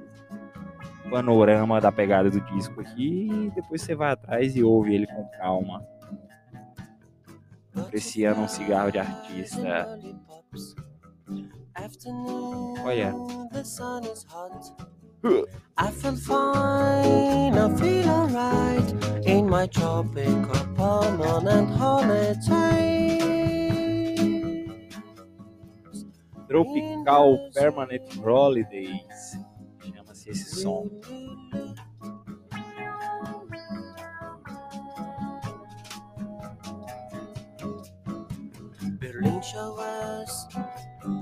um 1.06 1.10
panorama 1.10 1.80
da 1.80 1.90
pegada 1.90 2.30
do 2.30 2.40
disco 2.40 2.80
aqui 2.80 3.28
e 3.30 3.50
depois 3.50 3.80
você 3.80 3.94
vai 3.94 4.12
atrás 4.12 4.54
e 4.54 4.62
ouve 4.62 4.94
ele 4.94 5.06
com 5.06 5.26
calma. 5.38 5.82
Apreciando 7.74 8.40
um 8.40 8.48
cigarro 8.48 8.92
de 8.92 8.98
artista. 8.98 9.98
Olha. 12.84 13.14
The 15.22 15.30
sun 15.30 15.44
is 15.46 15.46
hot. 15.46 15.48
I 15.78 15.90
feel 15.90 16.16
fine, 16.16 17.54
I 17.58 17.76
feel 17.76 18.10
alright 18.10 19.26
in 19.26 19.48
my 19.48 19.66
tropical 19.66 20.66
permanent 20.76 21.70
holiday. 21.76 23.18
Tropical 26.48 27.50
Permanent 27.54 28.14
Holidays. 28.24 29.36
Chama-se 29.94 30.30
esse 30.30 30.62
som. 30.62 30.88
Berlin 38.98 39.42
showers 39.42 40.46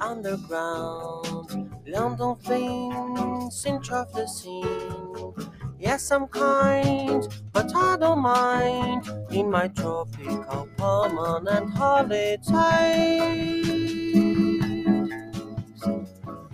underground. 0.00 1.70
London 1.86 2.34
things 2.36 3.64
in 3.64 3.76
of 3.76 4.12
the 4.12 4.26
scene. 4.26 5.32
Yes, 5.78 6.10
I'm 6.10 6.26
kind, 6.26 7.26
but 7.52 7.70
I 7.74 7.96
don't 7.98 8.20
mind 8.20 9.08
in 9.30 9.50
my 9.50 9.68
tropical 9.68 10.68
permanent 10.76 11.70
holiday. 11.74 13.20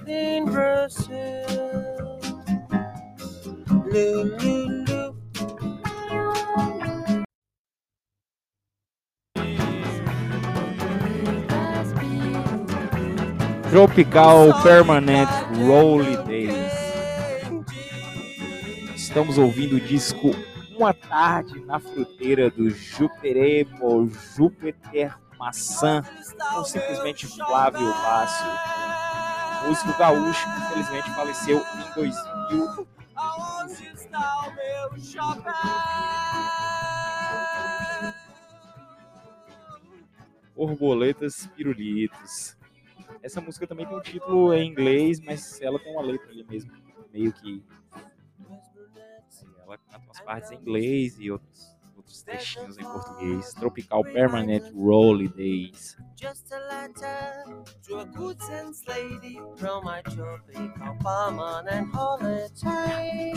In 0.06 0.44
Brazil, 0.44 2.20
Lou, 3.90 4.36
Tropical 13.72 14.62
Permanent 14.62 15.30
Rolly 15.66 16.14
Days. 16.24 16.72
Estamos 18.94 19.38
ouvindo 19.38 19.76
o 19.76 19.80
disco 19.80 20.32
Uma 20.76 20.92
Tarde 20.92 21.58
na 21.64 21.80
Fruteira 21.80 22.50
do 22.50 22.68
Juperemo 22.68 24.10
Júpiter 24.36 25.18
Maçã, 25.38 26.02
ou 26.54 26.66
simplesmente 26.66 27.26
Flávio 27.26 27.88
Lácio. 27.88 28.46
Músico 29.66 29.98
gaúcho 29.98 30.44
que 30.44 30.60
infelizmente 30.60 31.10
faleceu 31.12 31.56
em 31.56 31.94
2000. 31.94 32.86
Aonde 33.16 33.86
está 33.94 34.48
o 34.48 34.54
meu 34.54 35.02
chapéu? 35.02 35.52
Borboletas 40.54 41.48
Pirulitos. 41.56 42.60
Essa 43.22 43.40
música 43.40 43.66
também 43.66 43.86
tem 43.86 43.96
um 43.96 44.00
título 44.00 44.52
em 44.52 44.68
inglês, 44.68 45.20
mas 45.20 45.60
ela 45.60 45.78
tem 45.78 45.92
uma 45.92 46.02
letra 46.02 46.28
ali 46.30 46.44
mesmo, 46.44 46.72
meio 47.12 47.32
que. 47.32 47.62
Ela 49.64 49.78
canta 49.78 50.04
umas 50.04 50.20
partes 50.20 50.50
em 50.50 50.56
inglês 50.56 51.16
e 51.20 51.30
outros, 51.30 51.78
outros 51.96 52.22
trechinhos 52.22 52.76
em 52.76 52.82
português. 52.82 53.54
Tropical 53.54 54.02
Permanent 54.02 54.64
Rolly 54.74 55.28
Days. 55.28 55.96
Just 56.20 56.52
a 56.52 56.58
letter 56.58 57.62
to 57.86 58.00
a 58.00 58.04
good 58.04 58.42
sense 58.42 58.82
lady 58.88 59.38
from 59.56 59.84
my 59.84 60.02
tropical 60.02 60.96
permanent 60.98 61.94
holiday. 61.94 63.32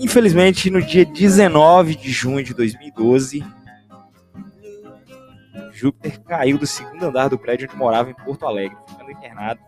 Infelizmente, 0.00 0.70
no 0.70 0.80
dia 0.80 1.04
19 1.04 1.94
de 1.94 2.10
junho 2.10 2.44
de 2.44 2.52
2012, 2.54 3.44
Júpiter 5.78 6.20
caiu 6.24 6.58
do 6.58 6.66
segundo 6.66 7.04
andar 7.04 7.28
do 7.28 7.38
prédio 7.38 7.68
onde 7.68 7.76
morava 7.76 8.10
em 8.10 8.14
Porto 8.14 8.44
Alegre, 8.44 8.76
ficando 8.88 9.12
internado 9.12 9.60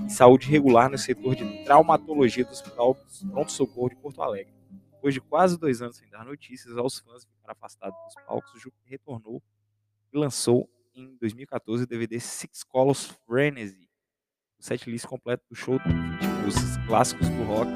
em 0.00 0.08
saúde 0.08 0.48
regular 0.48 0.88
no 0.88 0.96
setor 0.96 1.36
de 1.36 1.62
traumatologia 1.64 2.42
do 2.42 2.52
Hospital 2.52 2.96
Pronto 3.30 3.52
Socorro 3.52 3.90
de 3.90 3.96
Porto 3.96 4.22
Alegre. 4.22 4.54
Depois 4.92 5.12
de 5.12 5.20
quase 5.20 5.58
dois 5.58 5.82
anos 5.82 5.98
sem 5.98 6.08
dar 6.08 6.24
notícias 6.24 6.74
aos 6.78 7.00
fãs 7.00 7.24
e 7.24 7.26
ficar 7.26 7.52
afastado 7.52 7.92
dos 8.06 8.14
palcos, 8.26 8.58
Júpiter 8.58 8.92
retornou 8.92 9.42
e 10.10 10.16
lançou 10.16 10.70
em 10.94 11.14
2014 11.18 11.84
o 11.84 11.86
DVD 11.86 12.18
Six 12.18 12.64
Colors 12.64 13.04
Frenzy, 13.26 13.90
o 14.58 14.62
setlist 14.62 15.04
completo 15.04 15.44
do 15.50 15.54
show 15.54 15.78
tipo, 15.78 16.48
os 16.48 16.78
clássicos 16.86 17.28
do 17.28 17.44
rock. 17.44 17.70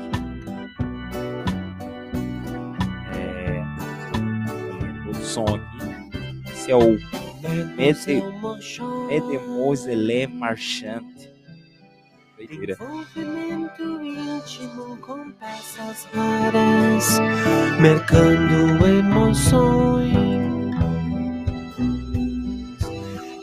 É... 3.14 3.62
Som 5.22 5.44
aqui. 5.44 6.50
Esse 6.50 6.70
é 6.70 6.76
o 6.76 7.21
Mede- 7.42 7.74
Marchante. 10.28 11.30
Doideira. 12.36 12.72
Envolvimento 12.74 13.82
íntimo 14.02 14.96
com 14.98 15.30
peças 15.32 16.04
raras, 16.06 17.18
mercando 17.80 18.86
emoções 18.86 20.12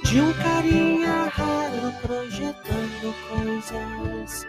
de 0.03 0.21
um 0.21 0.33
carinha 0.33 1.25
raro 1.29 1.91
projetando 2.01 3.13
coisas. 3.29 4.45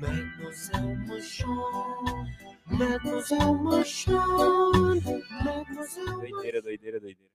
Mademoiselle 0.00 0.96
Mochon, 1.06 2.26
Mademoiselle 2.66 3.54
Mochon, 3.62 5.00
Mademoiselle 5.44 6.30
Doideira, 6.30 6.62
doideira, 6.62 7.00
doideira. 7.00 7.30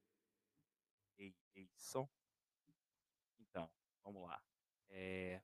Ei, 1.19 1.34
ei, 1.55 1.67
som. 1.77 2.07
Então, 3.41 3.69
vamos 4.04 4.24
lá. 4.24 4.39
É... 4.89 5.39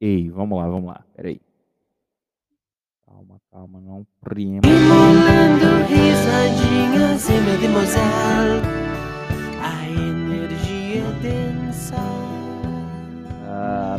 Ei, 0.00 0.30
vamos 0.30 0.58
lá, 0.58 0.68
vamos 0.68 0.88
lá. 0.88 1.04
Peraí. 1.14 1.40
Calma, 3.06 3.40
calma, 3.50 3.80
não 3.80 4.06
prima. 4.20 4.62
Emolando 4.64 5.84
risadinhas 5.86 7.28
e 7.28 7.40
Mademoiselle, 7.40 8.62
a 9.62 9.88
energia 9.88 11.04
é 11.04 11.12
densa. 11.20 11.96
Ah, 13.46 13.98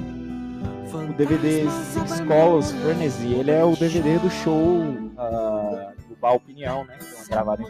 o 1.10 1.14
DVD 1.14 1.70
Six 1.70 2.22
Colors 2.22 2.72
Frenzy, 2.72 3.34
ele 3.34 3.52
é 3.52 3.64
o 3.64 3.76
DVD 3.76 4.18
do 4.20 4.30
show 4.30 4.82
ah, 5.18 5.94
do 6.10 6.16
Bar 6.16 6.34
Opinião, 6.34 6.84
né? 6.86 6.98
Que 6.98 7.06
foi 7.06 7.28
gravado 7.28 7.62
em 7.62 7.70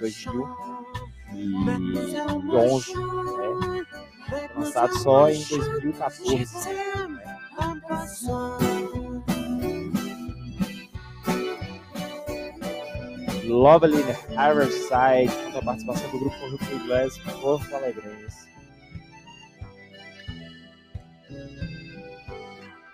2011. 1.34 2.94
né? 2.94 4.50
Lançado 4.56 4.98
só 5.00 5.30
em 5.30 5.44
2014. 5.44 6.70
né? 6.70 7.24
Lovely 13.46 14.02
Riverside, 14.30 15.52
com 15.52 15.60
a 15.60 15.62
participação 15.62 16.10
do 16.10 16.20
grupo 16.20 16.40
Conjunto 16.40 16.74
Inglês 16.74 17.18
Porto 17.42 17.76
Alegrense. 17.76 18.48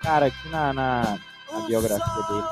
Cara, 0.01 0.25
aqui 0.27 0.49
na, 0.49 0.73
na, 0.73 1.19
na 1.51 1.59
biografia 1.67 2.23
dele, 2.23 2.47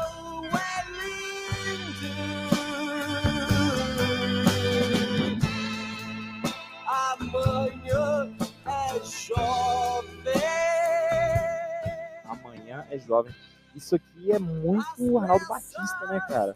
É 12.98 13.00
Jovem. 13.00 13.34
Isso 13.76 13.96
aqui 13.96 14.32
é 14.32 14.40
muito 14.40 15.20
Arnaldo 15.20 15.48
Batista, 15.48 16.08
né, 16.08 16.20
cara? 16.28 16.56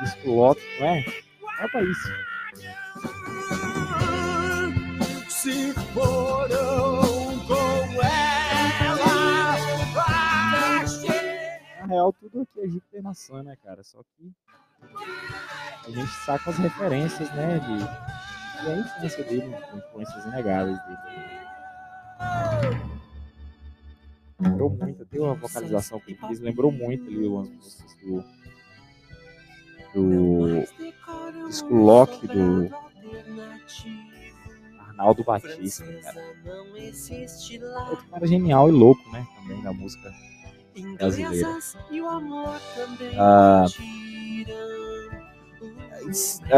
O 0.00 0.04
disco 0.04 0.30
Loto, 0.30 0.60
não 0.80 0.86
é? 0.86 1.04
É 1.60 1.68
pra 1.68 1.82
isso. 1.82 2.08
Se 5.28 5.72
foram 5.92 7.38
com 7.46 8.02
ela, 8.02 9.56
Na 11.80 11.86
real, 11.86 12.12
tudo 12.14 12.40
aqui 12.42 12.60
é 12.62 12.68
Júpiter 12.68 13.02
maçã, 13.02 13.42
né, 13.42 13.56
cara? 13.62 13.84
Só 13.84 13.98
que 14.16 14.32
a 15.86 15.90
gente 15.90 16.10
saca 16.24 16.50
as 16.50 16.56
referências, 16.56 17.30
né, 17.32 17.58
de... 17.58 18.06
E 18.64 18.70
a 18.70 18.78
influência 18.78 19.24
dele, 19.24 19.54
influências 19.74 20.24
inegáveis 20.24 20.78
dele. 20.86 21.36
Lembrou 24.38 24.70
muito, 24.70 25.06
tem 25.06 25.20
uma 25.20 25.34
vocalização 25.34 25.98
que 26.00 26.12
ele 26.12 26.20
fez, 26.26 26.40
lembrou 26.40 26.70
muito 26.70 27.06
ali 27.08 27.26
umas 27.26 27.48
músicas 27.48 27.96
do, 28.02 28.24
do 29.94 30.66
disco 31.48 31.74
Loki 31.74 32.26
do 32.26 32.70
Arnaldo 34.78 35.24
Batista, 35.24 35.84
cara. 36.02 36.22
Outro 37.90 38.06
cara 38.08 38.26
genial 38.26 38.68
e 38.68 38.72
louco, 38.72 39.10
né, 39.10 39.26
também 39.36 39.62
da 39.62 39.72
música 39.72 40.12
brasileira. 40.98 41.48
Ah, 43.18 43.64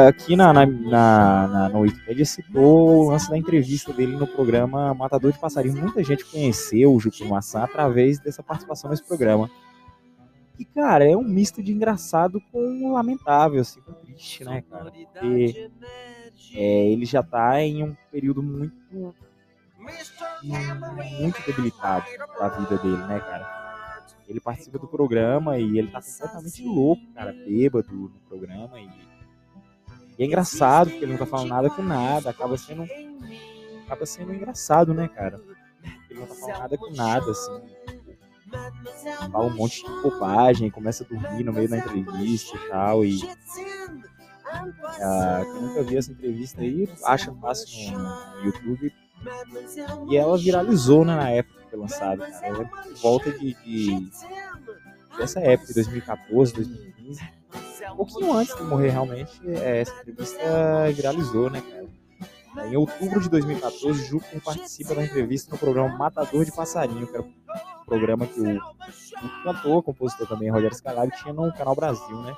aqui 0.09 0.37
na, 0.37 0.53
na, 0.53 0.67
na, 0.67 1.49
na, 1.49 1.69
na 1.71 1.79
Wikipedia 1.79 2.25
citou 2.25 3.07
o 3.07 3.11
lance 3.11 3.31
da 3.31 3.39
entrevista 3.39 3.93
dele 3.93 4.17
no 4.17 4.27
programa 4.27 4.93
Matador 4.95 5.33
de 5.33 5.39
Passarinho. 5.39 5.81
Muita 5.81 6.03
gente 6.05 6.25
conheceu 6.25 6.93
o 6.95 7.01
Juco 7.01 7.25
Maçã 7.27 7.63
através 7.63 8.19
dessa 8.19 8.43
participação 8.43 8.91
nesse 8.91 9.07
programa. 9.07 9.51
E, 10.59 10.65
cara, 10.65 11.09
é 11.09 11.17
um 11.17 11.23
misto 11.23 11.63
de 11.63 11.73
engraçado 11.73 12.41
com 12.51 12.93
lamentável, 12.93 13.61
assim, 13.61 13.81
com 13.81 13.93
triste, 13.93 14.45
né, 14.45 14.63
cara? 14.69 14.91
Porque 14.91 15.71
é, 16.55 16.91
ele 16.91 17.05
já 17.05 17.23
tá 17.23 17.61
em 17.63 17.85
um 17.85 17.97
período 18.11 18.43
muito, 18.43 19.15
muito 21.21 21.47
debilitado 21.47 22.07
da 22.39 22.49
vida 22.49 22.77
dele, 22.79 23.07
né, 23.07 23.21
cara? 23.21 23.68
Ele 24.29 24.41
participa 24.41 24.79
do 24.79 24.87
programa 24.87 25.59
e 25.59 25.79
ele 25.79 25.91
tá 25.91 26.01
completamente 26.03 26.63
louco, 26.63 27.03
cara, 27.15 27.33
bêbado 27.33 27.93
no 27.93 28.21
programa 28.29 28.79
e 28.79 29.09
e 30.19 30.25
é 30.25 30.27
engraçado, 30.27 30.91
porque 30.91 31.05
ele 31.05 31.13
não 31.13 31.19
tá 31.19 31.27
falando 31.27 31.49
nada 31.49 31.71
com 31.71 31.81
nada, 31.81 32.31
acaba 32.31 32.59
sendo. 32.59 32.85
Acaba 33.87 34.05
sendo 34.05 34.35
engraçado, 34.35 34.93
né, 34.93 35.07
cara? 35.09 35.41
Ele 36.11 36.19
não 36.19 36.27
tá 36.27 36.35
falando 36.35 36.59
nada 36.59 36.77
com 36.77 36.91
nada, 36.91 37.31
assim. 37.31 37.63
Fala 39.31 39.47
um 39.47 39.55
monte 39.55 39.85
de 39.85 40.03
bobagem, 40.03 40.71
começa 40.71 41.05
a 41.05 41.07
dormir 41.07 41.45
no 41.45 41.53
meio 41.53 41.69
da 41.69 41.79
entrevista 41.79 42.57
e 42.57 42.69
tal. 42.69 43.05
E. 43.05 43.21
Ah, 45.01 45.43
quem 45.45 45.63
nunca 45.63 45.83
viu 45.85 45.99
essa 45.99 46.11
entrevista 46.11 46.63
aí, 46.63 46.89
acha 47.05 47.33
fácil 47.35 47.93
no, 47.93 48.45
YouTube. 48.45 48.93
E 50.11 50.17
ela 50.17 50.37
viralizou 50.39 51.05
né, 51.05 51.15
na 51.17 51.31
época 51.31 51.61
que 51.63 51.71
foi 51.71 51.79
lançada, 51.79 52.27
que 52.27 52.41
por 52.89 52.95
volta 53.03 53.31
de, 53.33 53.55
de- 53.65 54.11
dessa 55.17 55.41
época, 55.41 55.69
de 55.69 55.75
2014, 55.75 56.53
2015. 56.55 57.21
Um 57.93 57.97
pouquinho 57.97 58.33
antes 58.33 58.55
de 58.57 58.63
morrer 58.63 58.91
realmente, 58.91 59.41
é, 59.47 59.81
essa 59.81 59.93
entrevista 60.01 60.93
viralizou, 60.95 61.51
né, 61.51 61.61
cara? 61.63 62.67
Em 62.69 62.77
outubro 62.77 63.21
de 63.21 63.29
2014, 63.29 64.05
Júpiter 64.05 64.41
participa 64.43 64.95
da 64.95 65.05
entrevista 65.05 65.53
no 65.53 65.59
programa 65.59 65.97
Matador 65.97 66.45
de 66.45 66.51
Passarinho, 66.53 67.07
que 67.07 67.15
era 67.15 67.23
um 67.23 67.33
programa 67.87 68.27
que 68.27 68.41
o, 68.41 68.57
o 68.57 69.43
cantor, 69.45 69.83
compositor 69.83 70.27
também, 70.27 70.51
Rogério 70.51 70.75
Skylab, 70.75 71.11
tinha 71.17 71.33
no 71.33 71.53
Canal 71.55 71.75
Brasil, 71.77 72.21
né? 72.23 72.37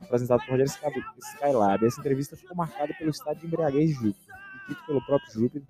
Apresentado 0.00 0.40
por 0.40 0.50
Rogério 0.50 0.70
Sky- 0.70 1.04
Skylab. 1.36 1.86
Essa 1.86 2.00
entrevista 2.00 2.36
ficou 2.36 2.56
marcada 2.56 2.92
pelo 2.98 3.10
estado 3.10 3.38
de 3.38 3.46
embriaguez 3.46 3.88
de 3.90 3.94
Júpiter, 3.94 4.34
dito 4.68 4.84
pelo 4.84 5.00
próprio 5.06 5.32
Júpiter, 5.32 5.62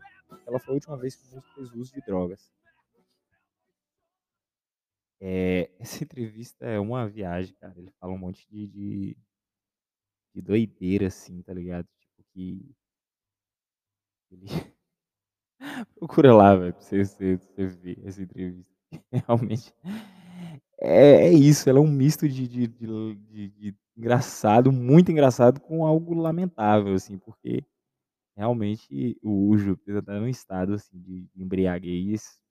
ela 0.46 0.58
foi 0.60 0.72
a 0.72 0.74
última 0.74 0.96
vez 0.96 1.16
que 1.16 1.26
o 1.28 1.30
músico 1.34 1.54
fez 1.54 1.72
uso 1.72 1.92
de 1.94 2.00
drogas. 2.02 2.52
É, 5.20 5.70
essa 5.78 6.02
entrevista 6.04 6.66
é 6.66 6.78
uma 6.78 7.08
viagem, 7.08 7.54
cara. 7.60 7.74
Ele 7.78 7.90
fala 8.00 8.12
um 8.12 8.18
monte 8.18 8.46
de, 8.50 8.66
de, 8.68 9.16
de 10.34 10.42
doideira, 10.42 11.06
assim, 11.06 11.40
tá 11.42 11.54
ligado? 11.54 11.86
Tipo, 11.98 12.22
que. 12.34 12.74
Ele... 14.32 14.48
Procura 15.98 16.34
lá, 16.34 16.54
velho, 16.54 16.72
pra 16.74 16.82
você, 16.82 17.04
você, 17.04 17.36
você 17.36 17.66
ver 17.66 17.98
essa 18.04 18.22
entrevista. 18.22 18.70
Realmente. 19.26 19.72
É, 20.80 21.26
é 21.28 21.32
isso, 21.32 21.68
ela 21.68 21.78
é 21.78 21.82
um 21.82 21.90
misto 21.90 22.28
de, 22.28 22.46
de, 22.48 22.66
de, 22.66 23.14
de- 23.16 23.48
de 23.50 23.74
engraçado, 23.96 24.72
muito 24.72 25.12
engraçado, 25.12 25.60
com 25.60 25.84
algo 25.86 26.14
lamentável, 26.14 26.94
assim, 26.94 27.18
porque 27.18 27.64
realmente 28.36 29.18
o 29.22 29.56
Júpiter 29.56 30.02
tá 30.02 30.14
num 30.14 30.28
estado, 30.28 30.74
assim, 30.74 30.98
de 30.98 31.28
embriaguez 31.36 32.42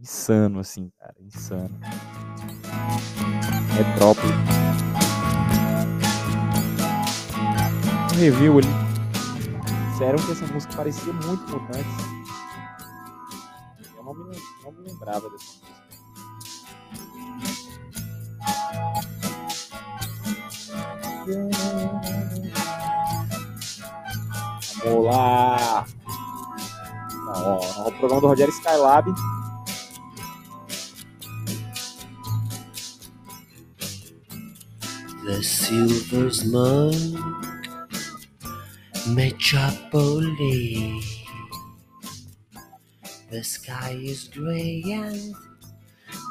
insano, 0.00 0.60
assim, 0.60 0.90
cara, 0.98 1.14
insano. 1.20 1.74
Metrópole. 3.74 4.32
No 8.12 8.20
review, 8.20 8.58
ele 8.58 8.68
disseram 9.90 10.18
que 10.18 10.32
essa 10.32 10.46
música 10.52 10.76
parecia 10.76 11.12
muito 11.12 11.50
Mutantes. 11.50 12.06
Eu 13.96 14.04
não 14.04 14.14
me, 14.14 14.36
não 14.62 14.72
me 14.72 14.88
lembrava 14.88 15.28
dessa 15.30 15.44
música. 15.44 15.76
Lá! 24.94 25.86
Não, 27.26 27.58
ó, 27.58 27.88
o 27.88 27.92
programa 27.92 28.20
do 28.20 28.26
Rogério 28.28 28.52
Skylab. 28.52 29.12
The 35.24 35.42
silver 35.42 36.32
smoke, 36.32 36.94
Metropole. 39.08 41.02
The 43.30 43.42
sky 43.42 43.98
is 44.04 44.28
gray 44.28 44.84
and 44.86 45.34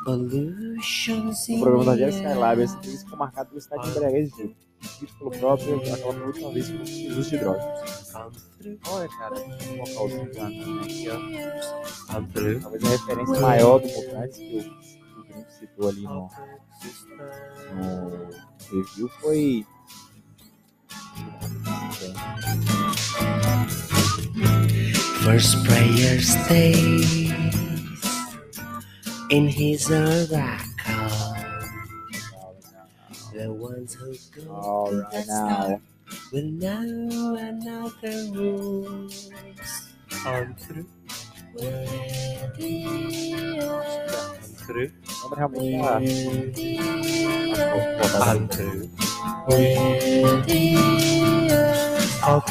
pollution's 0.06 1.50
O 1.50 1.52
in 1.52 1.60
programa 1.60 1.84
do 1.84 1.92
Rogério 1.92 2.14
Skylab. 2.14 2.62
Air. 2.62 2.70
entrevista 2.70 3.04
ficou 3.04 3.18
marcada 3.20 3.50
pelo 3.50 3.60
estado 3.60 3.82
de 3.84 3.94
Júpiter. 4.30 4.56
Dito 5.00 5.18
pelo 5.18 5.32
próprio, 5.32 5.78
aquela 5.78 6.26
última 6.26 6.52
vez 6.52 6.70
que 6.70 6.78
fez 6.78 7.18
uso 7.18 7.30
de 7.30 7.38
drogas. 7.38 7.95
Olha, 8.16 9.10
cara, 9.10 9.36
um 9.36 9.78
vocalzinho 9.84 10.82
aqui, 10.82 11.10
ó. 11.10 12.12
Talvez 12.14 12.66
a 12.66 12.90
referência 12.90 13.42
maior 13.42 13.80
do 13.80 13.88
Mutantes 13.88 14.38
que 14.38 14.58
o, 14.58 14.64
que 14.64 15.20
o 15.20 15.24
Gringo 15.26 15.52
citou 15.60 15.90
ali 15.90 16.02
no, 16.04 16.30
no 17.74 18.30
review 18.72 19.10
foi. 19.20 19.66
First 25.24 25.66
prayer 25.66 26.22
stays 26.22 27.32
in 29.30 29.48
his 29.50 29.90
oracle. 29.92 30.64
The 33.34 33.52
ones 33.52 33.94
who 33.96 34.14
go 34.34 34.92
to 34.92 35.16
Alright 35.18 35.82
well, 36.34 36.44
now 36.44 36.82
another 37.36 37.52
know 37.52 37.90
the 38.02 38.32
rules. 38.36 39.32
Through. 40.12 40.26
I'm 40.26 40.56
through. 40.56 40.88
Through. 44.66 44.92
I'll 52.24 52.42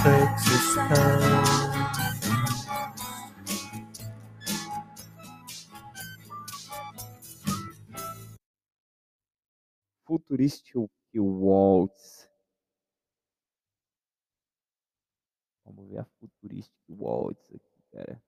ver 16.45 16.61
a 16.61 16.64
Futuristic 16.64 16.72
Waltz 16.88 17.51
aqui, 17.55 17.82
cara. 17.92 18.22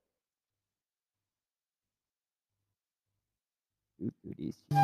Futuristic. 3.99 4.77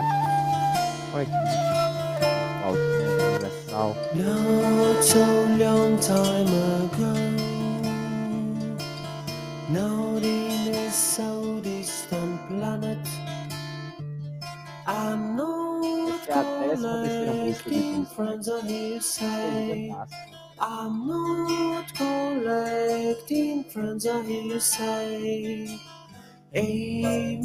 Olha 1.14 1.22
aqui. 1.22 1.32
Waltz 2.64 2.80
né, 2.80 3.06
universal. 3.28 3.94
Not 4.14 5.04
so 5.04 5.24
long 5.58 5.98
time 5.98 6.52
ago, 6.78 7.14
not 9.70 10.24
in 10.24 10.74
a 10.74 10.90
so 10.90 11.60
distant 11.60 12.48
planet. 12.48 12.98
I'm 14.86 15.36
not 15.36 15.62
Essa 16.24 16.30
é 16.30 16.34
a 16.34 16.42
décima 16.66 17.02
terceira 17.02 17.32
música 17.34 17.70
do 17.70 18.06
collecting 18.14 18.62
disco. 18.62 20.41
I'm 20.64 21.08
not 21.08 21.92
collecting 21.94 23.64
friends 23.64 24.06
on 24.06 24.24
hearsay. 24.24 25.76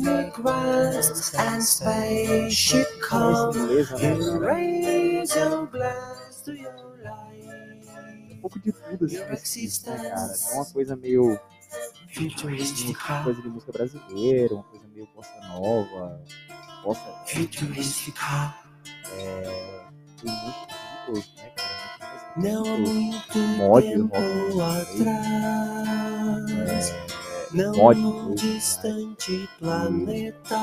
Immigrants 0.07 1.33
and 1.33 1.63
spaceship 1.63 2.85
come. 3.01 3.55
You 3.99 4.37
raise 4.37 5.35
your 5.35 5.65
glass 5.65 6.41
to 6.45 6.53
your 6.53 6.75
Um 6.77 7.01
life. 7.03 8.37
pouco 8.41 8.59
de 8.59 8.71
tudo 8.71 9.05
assim 9.05 9.63
nesse 9.63 9.89
né, 9.89 9.97
cara? 9.97 10.29
Tem 10.29 10.53
uma 10.53 10.65
coisa 10.65 10.95
meio. 10.95 11.39
Futuristic, 12.13 12.97
uma 13.09 13.23
coisa 13.23 13.41
de 13.41 13.49
música 13.49 13.71
brasileira, 13.71 14.53
uma 14.53 14.63
coisa 14.63 14.87
meio 14.89 15.07
bossa 15.15 15.39
nova. 15.47 16.21
Bossa. 16.83 17.01
É. 19.11 19.87
Tem 20.21 20.31
muito 20.31 21.35
né, 21.35 21.49
cara? 21.55 21.66
Não 22.37 22.61
há 22.61 22.77
Muito 22.77 23.39
mod 23.57 23.87
tempo 23.87 24.15
rock 24.53 24.61
atrás, 24.61 26.51
é, 26.91 26.93
não 27.51 27.73
mod 27.75 27.99
rock, 27.99 28.29
né? 28.29 28.35
distante 28.35 29.49
planeta. 29.59 30.55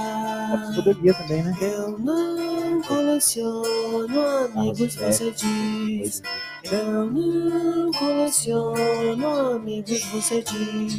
psicodelia 0.67 1.15
também, 1.15 1.43
né? 1.43 1.57
Eu 1.61 1.99
não 1.99 2.81
coleciono 2.83 4.21
amigos, 4.21 4.95
você 4.95 5.33
diz. 5.33 6.23
Eu 6.63 7.11
não 7.11 7.91
coleciono 7.93 9.27
amigos, 9.57 10.05
você 10.13 10.43
diz. 10.43 10.95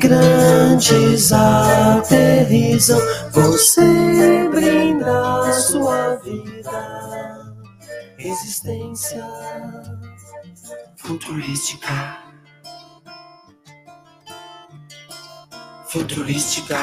Imigrantes 0.00 1.32
aterrizam, 1.32 3.00
você 3.32 4.48
brinda 4.48 5.52
sua 5.52 6.14
vida. 6.16 7.35
Existência 8.26 9.24
futurística. 10.96 12.18
Futurística. 15.86 16.76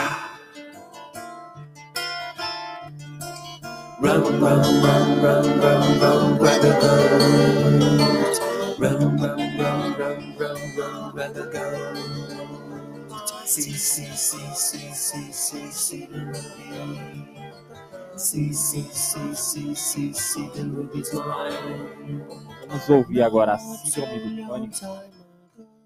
Run, 3.99 4.23
run, 4.23 4.39
run, 4.39 5.21
run, 5.21 5.59
run, 5.59 5.99
run. 5.99 6.39
Run, 8.79 9.01
run, 9.17 9.37
run, 9.57 9.79
run, 9.99 10.19
run, 10.39 11.13
run, 11.13 11.33
the 11.33 11.43
goat. 11.51 11.97
See, 13.45 13.73
see, 13.73 14.05
see, 14.15 14.53
see, 14.55 14.93
see, 14.93 15.31
see, 15.33 15.71
see 15.71 16.07
ruby. 16.09 17.42
Vamos 22.67 22.89
ouvir 22.89 23.23
agora 23.23 23.53
a 23.53 23.59
síndrome 23.59 24.41
do 24.41 24.47
pânico. 24.47 24.75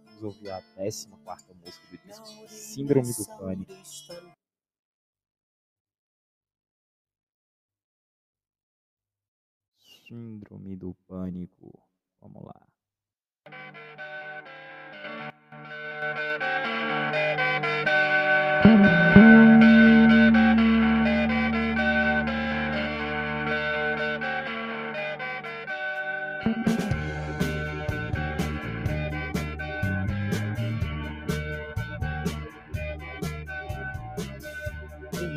Vamos 0.06 0.24
ouvir 0.24 0.52
a 0.52 0.62
14 0.62 1.08
música 1.08 1.54
do 1.90 1.98
disco, 2.06 2.28
Síndrome 2.50 3.14
do 3.14 3.26
Pânico. 3.38 3.74
Síndrome 10.06 10.76
do 10.76 10.94
Pânico. 11.08 11.80
Vamos 12.20 12.44
lá. 12.44 12.68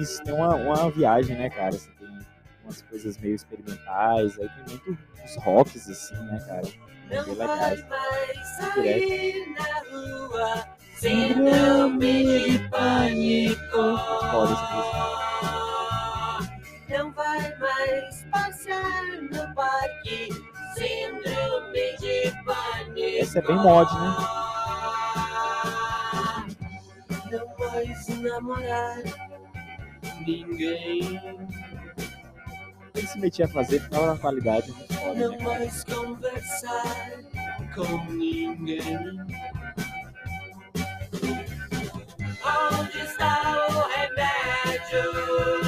Isso, 0.01 0.23
tem 0.23 0.35
uma, 0.35 0.55
uma 0.55 0.91
viagem, 0.91 1.37
né, 1.37 1.51
cara? 1.51 1.73
Você 1.73 1.91
tem 1.99 2.09
umas 2.65 2.83
coisas 2.83 3.19
meio 3.19 3.35
experimentais, 3.35 4.39
aí 4.39 4.49
tem 4.49 4.65
muito 4.69 4.99
uns 5.25 5.37
rocks, 5.37 5.89
assim, 5.89 6.15
né, 6.25 6.39
cara? 6.47 6.63
Bem 7.09 7.19
Não 7.27 7.35
legais. 7.35 7.83
vai 7.83 7.99
mais 7.99 8.75
Direto. 8.75 9.51
na 9.59 9.81
rua, 9.91 10.67
síndrome 10.97 12.25
de 12.25 12.69
pânico. 12.69 13.99
Foda 14.31 14.57
Não 16.89 17.13
vai 17.13 17.57
mais 17.59 18.25
passear 18.31 19.03
no 19.23 19.55
parque, 19.55 20.29
síndrome 20.75 21.97
de 21.99 22.31
pânico. 22.45 23.19
Essa 23.21 23.39
é 23.41 23.43
bem 23.43 23.57
mod, 23.57 23.93
né? 23.93 24.17
Não 27.31 27.47
mais 27.59 28.09
namorar 28.09 28.99
ninguém. 30.31 31.21
Ele 32.95 33.07
se 33.07 33.19
metia 33.19 33.45
a 33.47 33.49
fazer, 33.49 33.81
ficava 33.81 34.05
uma 34.05 34.19
qualidade 34.19 34.71
muito 34.73 34.95
foda, 34.95 35.15
né, 35.15 35.27
Não 35.27 35.39
cara? 35.39 35.59
mais 35.59 35.85
conversar 35.85 37.11
com 37.75 38.13
ninguém. 38.13 39.21
Onde 42.43 42.99
está 42.99 43.67
o 43.69 43.89
remédio? 43.89 45.60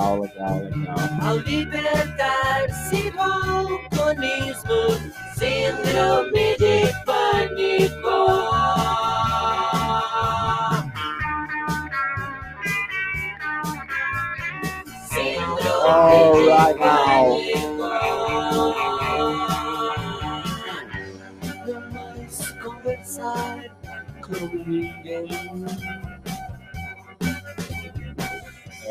Legal, 0.00 0.20
legal, 0.20 0.56
legal. 0.60 0.96
Ao 1.20 1.36
libertar-se 1.36 3.10
do 3.10 3.20
alcoolismo, 3.20 4.80
síndrome 5.36 6.56
de 6.56 6.90
pânico. 7.04 8.18
Síndrome 15.10 15.84
Alright 15.84 16.74
de 16.74 16.80
now. 16.80 17.26
pânico. 17.28 17.84
Não 21.66 21.80
mais 21.92 22.50
conversar 22.62 23.64
com 24.22 24.46
ninguém. 24.66 25.28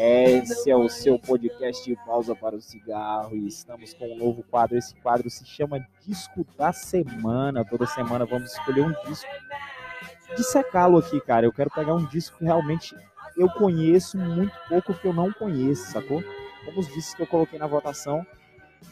Esse 0.02 0.72
é 0.72 0.76
o 0.78 0.88
seu 0.88 1.20
podcast 1.20 1.94
Pausa 2.06 2.34
para 2.34 2.56
o 2.56 2.62
Cigarro 2.62 3.36
e 3.36 3.50
estamos 3.50 3.94
com 3.94 4.08
um 4.10 4.18
novo 4.18 4.42
quadro. 4.44 4.78
Esse 4.78 4.96
quadro 4.96 5.30
se 5.30 5.46
chama 5.46 5.86
Disco 6.08 6.48
da 6.58 6.72
Semana. 6.72 7.66
Toda 7.66 7.86
semana 7.86 8.26
vamos 8.26 8.54
escolher 8.54 8.84
um 8.86 8.94
disco. 9.10 9.30
Dissecá-lo 10.38 11.00
aqui, 11.00 11.20
cara. 11.20 11.46
Eu 11.46 11.52
quero 11.52 11.70
pegar 11.70 11.94
um 11.94 12.06
disco 12.06 12.38
que 12.38 12.46
realmente 12.46 12.96
eu 13.36 13.50
conheço 13.50 14.18
muito 14.18 14.54
pouco 14.70 14.94
que 14.94 15.06
eu 15.06 15.12
não 15.12 15.34
conheço, 15.34 15.92
sacou? 15.92 16.24
Como 16.64 16.80
os 16.80 16.88
discos 16.88 17.16
que 17.16 17.24
eu 17.24 17.28
coloquei 17.28 17.60
na 17.60 17.68
votação, 17.68 18.26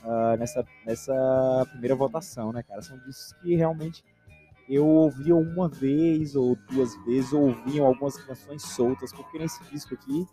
ah, 0.04 0.36
nessa, 0.38 0.68
nessa 0.86 1.66
primeira 1.70 1.96
votação, 1.96 2.52
né, 2.52 2.64
cara? 2.64 2.82
São 2.82 2.98
discos 2.98 3.32
que 3.42 3.56
realmente 3.56 4.04
eu 4.68 4.86
ouvia 4.86 5.38
uma 5.38 5.70
vez 5.70 6.36
ou 6.36 6.58
duas 6.70 6.94
vezes, 7.06 7.32
ou 7.32 7.44
ouviam 7.44 7.86
algumas 7.86 8.18
canções 8.18 8.62
soltas, 8.62 9.14
porque 9.14 9.40
nesse 9.40 9.64
disco 9.72 9.94
aqui 9.94 10.28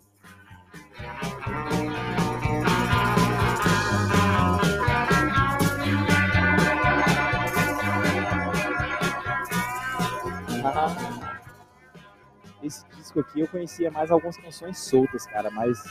Esse 12.63 12.85
disco 12.97 13.21
aqui 13.21 13.41
eu 13.41 13.49
conhecia 13.49 13.91
mais 13.91 14.11
algumas 14.11 14.37
canções 14.39 14.79
soltas, 14.79 15.27
cara, 15.27 15.51
mas 15.51 15.85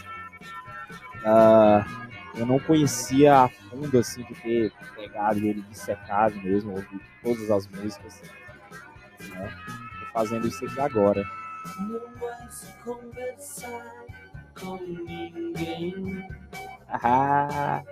ah, 1.23 1.85
eu 2.35 2.45
não 2.45 2.59
conhecia 2.59 3.43
a 3.43 3.49
fundo, 3.49 3.99
assim, 3.99 4.23
de 4.23 4.33
ter 4.35 4.73
pegado 4.95 5.39
ele 5.39 5.61
dissecado 5.61 6.35
mesmo, 6.41 6.71
ouvir 6.71 7.01
todas 7.21 7.51
as 7.51 7.67
músicas. 7.67 8.21
Né? 9.29 9.55
Tô 9.99 10.05
fazendo 10.13 10.47
isso 10.47 10.65
aqui 10.65 10.79
agora. 10.79 11.23
Não 11.79 12.15
mais 12.19 12.75
conversar 12.83 14.03
com 14.59 14.77
ninguém. 14.77 15.93
Ah, 16.87 17.83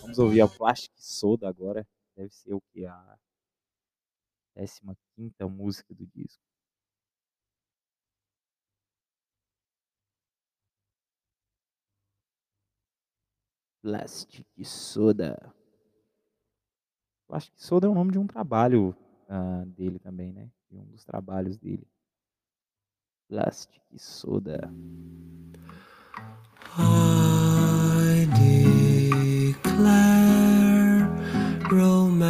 vamos 0.00 0.18
ouvir 0.18 0.40
a 0.40 0.48
Plastic 0.48 0.92
Soda 0.96 1.48
agora. 1.48 1.86
Deve 2.16 2.34
ser 2.34 2.54
o 2.54 2.60
que? 2.72 2.86
A 2.86 3.18
15 4.56 4.80
música 5.50 5.94
do 5.94 6.06
disco. 6.06 6.42
Plastic 13.82 14.46
Soda. 14.64 15.54
Plastic 17.28 17.54
Soda 17.56 17.86
é 17.86 17.90
o 17.90 17.94
nome 17.94 18.12
de 18.12 18.18
um 18.18 18.26
trabalho 18.26 18.96
ah, 19.28 19.64
dele 19.66 19.98
também, 19.98 20.32
né? 20.32 20.50
De 20.70 20.78
um 20.78 20.84
dos 20.86 21.04
trabalhos 21.04 21.56
dele. 21.58 21.86
Plastic 23.30 23.80
Soda. 23.96 24.70
I 26.78 28.28
declare 29.54 31.08
romance 31.70 32.26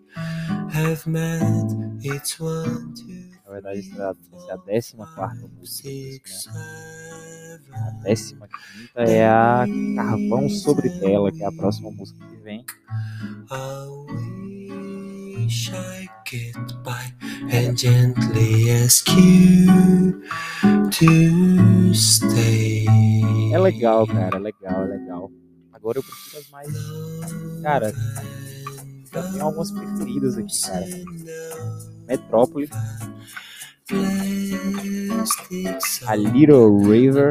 have 0.73 1.07
met. 1.07 1.71
It's 2.03 2.41
one, 2.41 2.95
two, 2.97 3.24
verdade, 3.55 3.79
essa 3.79 3.95
é 3.97 4.05
a, 4.05 4.15
é 4.49 4.53
a 4.53 4.59
14 4.59 4.97
música 4.97 5.27
do 5.27 5.49
disco, 5.61 5.67
six, 5.67 6.47
né? 6.47 7.61
A 7.73 7.91
décima 8.03 8.49
quinta 8.49 9.03
é 9.03 9.27
a 9.27 9.65
Carvão 9.97 10.49
sobre 10.49 10.91
Tela, 10.99 11.31
que 11.31 11.43
é 11.43 11.47
a 11.47 11.53
próxima 11.53 11.91
música 11.91 12.19
que 12.27 12.37
vem. 12.37 12.65
I 13.51 13.87
wish 15.39 15.71
I 15.73 16.09
get 16.29 16.57
by 16.83 17.13
and 17.53 17.77
gently 17.77 18.71
ask 18.71 19.09
you 19.11 20.21
to 20.91 21.95
stay. 21.95 22.87
É 23.53 23.59
legal, 23.59 24.07
cara, 24.07 24.37
é 24.37 24.41
legal, 24.41 24.85
é 24.85 24.87
legal. 24.87 25.31
Agora 25.73 25.99
eu 25.99 26.03
prefiro 26.03 26.39
as 26.39 26.51
mais. 26.51 26.69
Cara, 27.63 27.93
já 29.13 29.23
tem 29.31 29.41
algumas 29.41 29.71
preferidas 29.71 30.39
aqui, 30.39 30.61
cara. 30.63 31.94
Metrópole, 32.07 32.69
a 36.07 36.15
Little 36.15 36.79
River, 36.89 37.31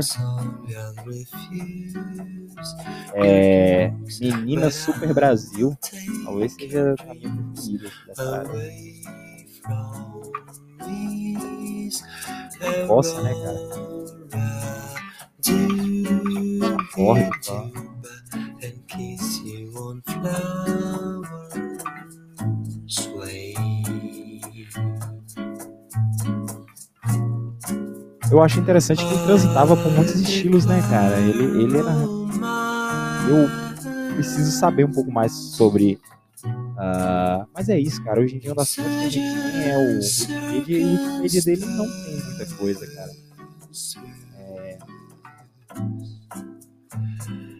é, 3.15 3.91
Menina 4.19 4.69
Super 4.69 5.13
Brasil. 5.13 5.77
Talvez 6.23 6.53
seja 6.53 6.95
a 7.07 7.13
minha 7.13 7.31
preferida 7.53 7.91
dessa 8.07 8.37
área. 8.37 8.51
Bossa, 12.87 13.21
né, 13.21 13.33
cara? 13.33 13.59
Acorde, 16.73 17.29
pá. 17.45 17.71
And 18.63 18.77
kiss 18.87 19.39
you 19.43 19.71
on 19.75 20.01
flowers 20.03 21.33
Eu 28.33 28.41
acho 28.41 28.59
interessante 28.59 29.05
que 29.05 29.13
ele 29.13 29.25
transitava 29.25 29.77
por 29.77 29.91
muitos 29.91 30.15
estilos, 30.15 30.65
né, 30.65 30.81
cara? 30.89 31.19
Ele, 31.19 31.65
ele 31.65 31.77
era. 31.77 31.91
Eu 33.29 34.15
preciso 34.15 34.51
saber 34.51 34.85
um 34.85 34.91
pouco 34.91 35.11
mais 35.11 35.31
sobre. 35.31 35.99
ah, 36.75 37.45
mas 37.53 37.69
é 37.69 37.79
isso, 37.79 38.03
cara. 38.03 38.19
Hoje 38.19 38.37
em 38.37 38.39
dia, 38.39 38.49
uma 38.49 38.55
das 38.55 38.75
coisas 38.75 38.91
que 38.91 39.05
a 39.05 39.09
gente 39.09 39.51
tem 39.51 39.69
é 39.69 39.77
o 39.77 39.99
Wikipedia 39.99 40.87
o 40.87 41.21
Wikipedia 41.21 41.41
dele 41.43 41.65
não 41.65 41.85
tem 41.85 42.23
muita 42.25 42.45
coisa, 42.55 42.87
cara. 42.87 43.11
É, 44.35 44.79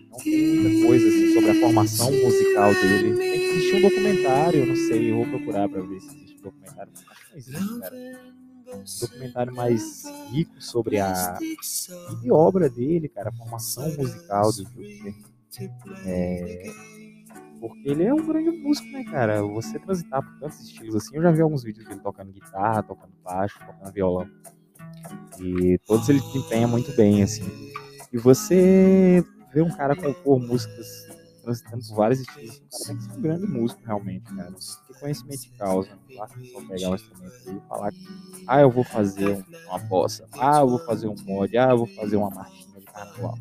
não 0.09 0.17
tem 0.23 0.59
muita 0.59 0.87
coisa 0.87 1.07
assim, 1.07 1.33
sobre 1.35 1.51
a 1.51 1.61
formação 1.61 2.11
musical 2.11 2.73
dele. 2.73 3.15
Tem 3.15 3.39
que 3.39 3.45
existir 3.45 3.75
um 3.75 3.81
documentário, 3.81 4.59
eu 4.61 4.65
não 4.65 4.75
sei, 4.75 5.11
eu 5.11 5.17
vou 5.17 5.27
procurar 5.27 5.69
pra 5.69 5.81
ver 5.81 5.99
se 5.99 6.07
existe 6.15 6.39
um 6.39 6.41
documentário. 6.41 6.91
Que 6.91 7.29
não 7.29 7.37
existe, 7.37 7.79
cara. 7.79 8.42
Um 8.75 8.83
documentário 9.01 9.53
mais 9.53 10.03
rico 10.31 10.61
sobre 10.61 10.99
a 10.99 11.37
obra 12.31 12.69
dele, 12.69 13.07
cara, 13.09 13.29
a 13.29 13.33
formação 13.33 13.91
musical 13.95 14.51
do 14.51 14.63
Júpiter. 14.63 15.15
É, 16.05 16.63
porque 17.59 17.89
ele 17.89 18.03
é 18.03 18.13
um 18.13 18.25
grande 18.25 18.49
músico, 18.49 18.91
né, 18.91 19.03
cara? 19.05 19.41
Você 19.43 19.79
transitar 19.79 20.21
por 20.21 20.39
tantos 20.39 20.59
estilos 20.61 20.95
assim, 20.95 21.15
eu 21.15 21.21
já 21.21 21.31
vi 21.31 21.41
alguns 21.41 21.63
vídeos 21.63 21.87
dele 21.87 22.01
tocando 22.01 22.31
guitarra, 22.31 22.83
tocando 22.83 23.13
baixo, 23.23 23.59
tocando 23.59 23.93
violão. 23.93 24.27
E 25.39 25.77
todos 25.85 26.09
ele 26.09 26.19
desempenha 26.19 26.67
muito 26.67 26.93
bem, 26.95 27.23
assim. 27.23 27.43
E 28.11 28.17
você 28.17 29.23
vê 29.53 29.61
um 29.61 29.69
cara 29.69 29.95
compor 29.95 30.39
músicas 30.39 31.07
transitando 31.43 31.83
por 31.85 31.95
vários 31.95 32.21
estilos, 32.21 32.57
o 32.57 32.63
cara 32.71 32.95
que 32.95 33.03
ser 33.03 33.13
um 33.13 33.21
grande 33.21 33.47
músico, 33.47 33.83
realmente, 33.85 34.29
cara. 34.35 34.53
Tem 34.87 34.95
conhecimento 34.97 35.43
de 35.43 35.51
causa. 35.51 35.95
Não 35.95 36.09
basta 36.13 36.37
só 36.45 36.61
pegar 36.61 36.89
um 36.91 36.95
instrumento 36.95 37.35
e 37.45 37.61
falar 37.61 37.91
que, 37.93 38.11
ah, 38.47 38.61
eu 38.61 38.71
vou 38.71 38.85
fazer 38.85 39.31
um- 39.31 39.45
uma 39.65 39.79
bossa, 39.79 40.27
ah, 40.37 40.59
eu 40.61 40.69
vou 40.69 40.79
fazer 40.79 41.07
um 41.09 41.17
mod, 41.17 41.57
ah, 41.57 41.71
eu 41.71 41.79
vou 41.79 41.87
fazer 41.87 42.17
uma 42.17 42.31
marchinha 42.31 42.79
de 42.81 42.87
carnaval. 42.87 43.39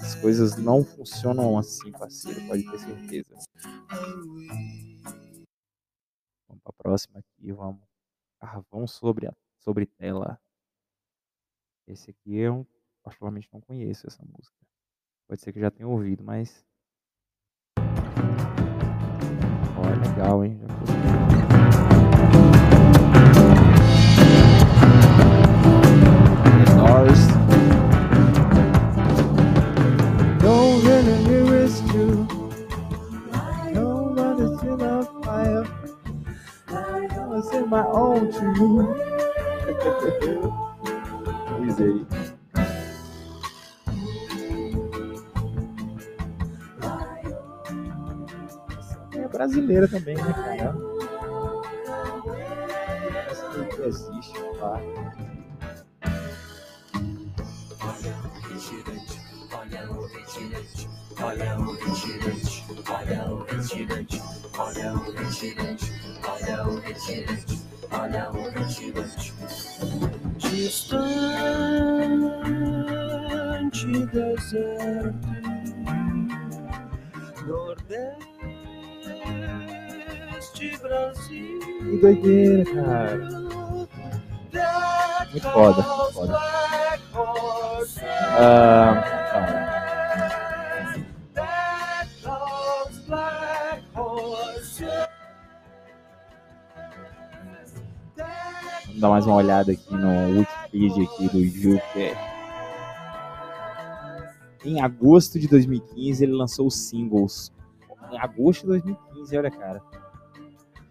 As 0.00 0.14
coisas 0.14 0.56
não 0.56 0.84
funcionam 0.84 1.58
assim, 1.58 1.92
parceiro, 1.92 2.42
pode 2.42 2.64
ter 2.64 2.78
certeza. 2.78 3.36
Vamos 6.48 6.62
pra 6.62 6.72
próxima 6.72 7.18
aqui, 7.18 7.52
vamos. 7.52 7.86
Carvão 8.40 8.86
sobre, 8.86 9.26
a, 9.28 9.34
sobre 9.58 9.86
tela. 9.86 10.40
Esse 11.86 12.10
aqui 12.10 12.34
eu 12.36 12.66
particularmente 13.02 13.48
não 13.52 13.60
conheço 13.60 14.06
essa 14.06 14.22
música. 14.22 14.56
Pode 15.28 15.40
ser 15.42 15.52
que 15.52 15.60
já 15.60 15.70
tenha 15.70 15.88
ouvido, 15.88 16.24
mas. 16.24 16.64
Legal, 20.24 20.42
hein? 20.42 20.58
Já 20.60 20.66
tô- 22.28 22.34
The 26.58 26.64
Doors. 26.76 27.22
Don't 30.40 30.84
really 30.84 31.16
hear 31.24 31.54
it's 31.64 31.80
true. 31.90 32.26
Don't 33.74 34.14
want 34.16 34.38
to 34.38 34.46
see 34.58 34.74
the 34.76 35.08
fire. 35.24 35.64
I 36.68 37.26
was 37.26 37.52
in 37.54 37.68
my 37.70 37.84
own 37.86 38.30
truth. 38.32 38.96
Diz 41.76 42.23
brasileira 49.44 49.86
também, 49.88 50.16
né, 50.16 50.32
cara? 50.32 50.74
Existe, 53.86 54.32
tá? 54.58 54.80
Distante 70.38 71.04
deserto, 74.06 75.28
Nordeste 77.46 78.33
Brasil. 80.94 81.58
Que 81.58 81.96
doideira, 81.98 82.64
cara. 82.64 83.16
Muito 85.32 85.50
foda, 85.50 85.82
muito 85.82 86.12
foda. 86.12 86.38
Ah, 88.36 89.04
Vamos 98.86 99.00
dar 99.00 99.08
mais 99.08 99.26
uma 99.26 99.34
olhada 99.36 99.72
aqui 99.72 99.92
no 99.94 100.38
Wikipedia 100.38 101.04
aqui 101.04 101.28
do 101.28 101.44
Júpiter. 101.44 102.16
Em 104.64 104.80
agosto 104.80 105.38
de 105.38 105.48
2015 105.48 106.22
ele 106.24 106.32
lançou 106.32 106.68
os 106.68 106.76
singles. 106.76 107.52
Em 108.12 108.18
agosto 108.18 108.62
de 108.62 108.68
2015, 108.68 109.36
olha 109.36 109.50
cara. 109.50 109.82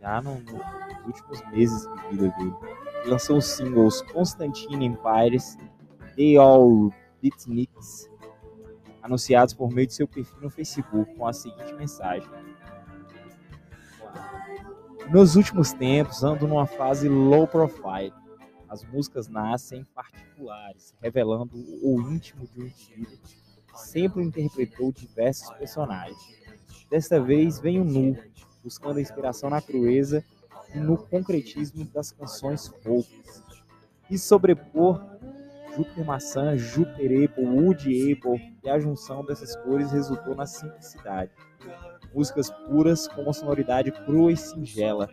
Já 0.04 0.22
no- 0.22 0.38
nos 0.42 1.06
últimos 1.06 1.42
meses 1.52 1.88
de 1.88 2.10
vida 2.10 2.28
dele. 2.38 2.54
Ele 3.02 3.10
lançou 3.10 3.38
os 3.38 3.46
singles 3.46 4.02
Constantine 4.12 4.86
Empires, 4.86 5.58
They 6.18 6.36
All 6.36 6.92
Beatniks, 7.22 8.10
anunciados 9.02 9.54
por 9.54 9.72
meio 9.72 9.88
de 9.88 9.94
seu 9.94 10.06
perfil 10.06 10.42
no 10.42 10.50
Facebook 10.50 11.16
com 11.16 11.26
a 11.26 11.32
seguinte 11.32 11.74
mensagem. 11.76 12.30
Nos 15.10 15.38
últimos 15.38 15.72
tempos, 15.72 16.22
ando 16.22 16.46
numa 16.50 16.66
fase 16.66 17.08
low 17.08 17.48
profile. 17.48 18.14
As 18.68 18.84
músicas 18.84 19.30
nascem 19.30 19.86
particulares, 19.96 20.94
revelando 21.02 21.56
o 21.56 22.02
íntimo 22.12 22.46
de 22.48 22.62
um 22.62 22.66
indivíduo 22.66 23.18
sempre 23.74 24.22
interpretou 24.22 24.92
diversos 24.92 25.50
personagens. 25.58 26.18
Desta 26.90 27.22
vez 27.22 27.60
venho 27.60 27.86
nu, 27.86 28.18
buscando 28.64 29.00
inspiração 29.00 29.50
na 29.50 29.62
crueza 29.62 30.24
e 30.74 30.80
no 30.80 30.98
concretismo 30.98 31.86
das 31.86 32.12
canções 32.12 32.68
folk. 32.84 33.10
E 34.10 34.18
sobrepor 34.18 35.02
Júpiter 35.76 36.06
Maçã, 36.06 36.56
Júpiter 36.56 37.26
Apple, 37.26 37.46
Wood 37.46 38.14
Apple 38.14 38.58
e 38.64 38.70
a 38.70 38.80
junção 38.80 39.26
dessas 39.26 39.56
cores 39.58 39.92
resultou 39.92 40.36
na 40.36 40.46
simplicidade. 40.46 41.32
Músicas 42.14 42.50
puras 42.68 43.08
com 43.08 43.24
uma 43.24 43.34
sonoridade 43.34 43.92
crua 43.92 44.32
e 44.32 44.38
singela. 44.38 45.10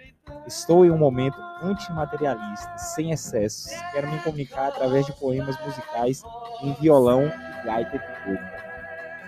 Estou 0.47 0.85
em 0.85 0.91
um 0.91 0.99
momento 0.99 1.39
antimaterialista, 1.63 2.77
sem 2.77 3.11
excessos. 3.11 3.73
Quero 3.93 4.11
me 4.11 4.19
comunicar 4.19 4.69
através 4.69 5.07
de 5.07 5.13
poemas 5.15 5.59
musicais 5.65 6.23
em 6.63 6.75
violão 6.75 7.25
e 7.25 7.65
gaita 7.65 7.97
epicúrica. 7.97 8.65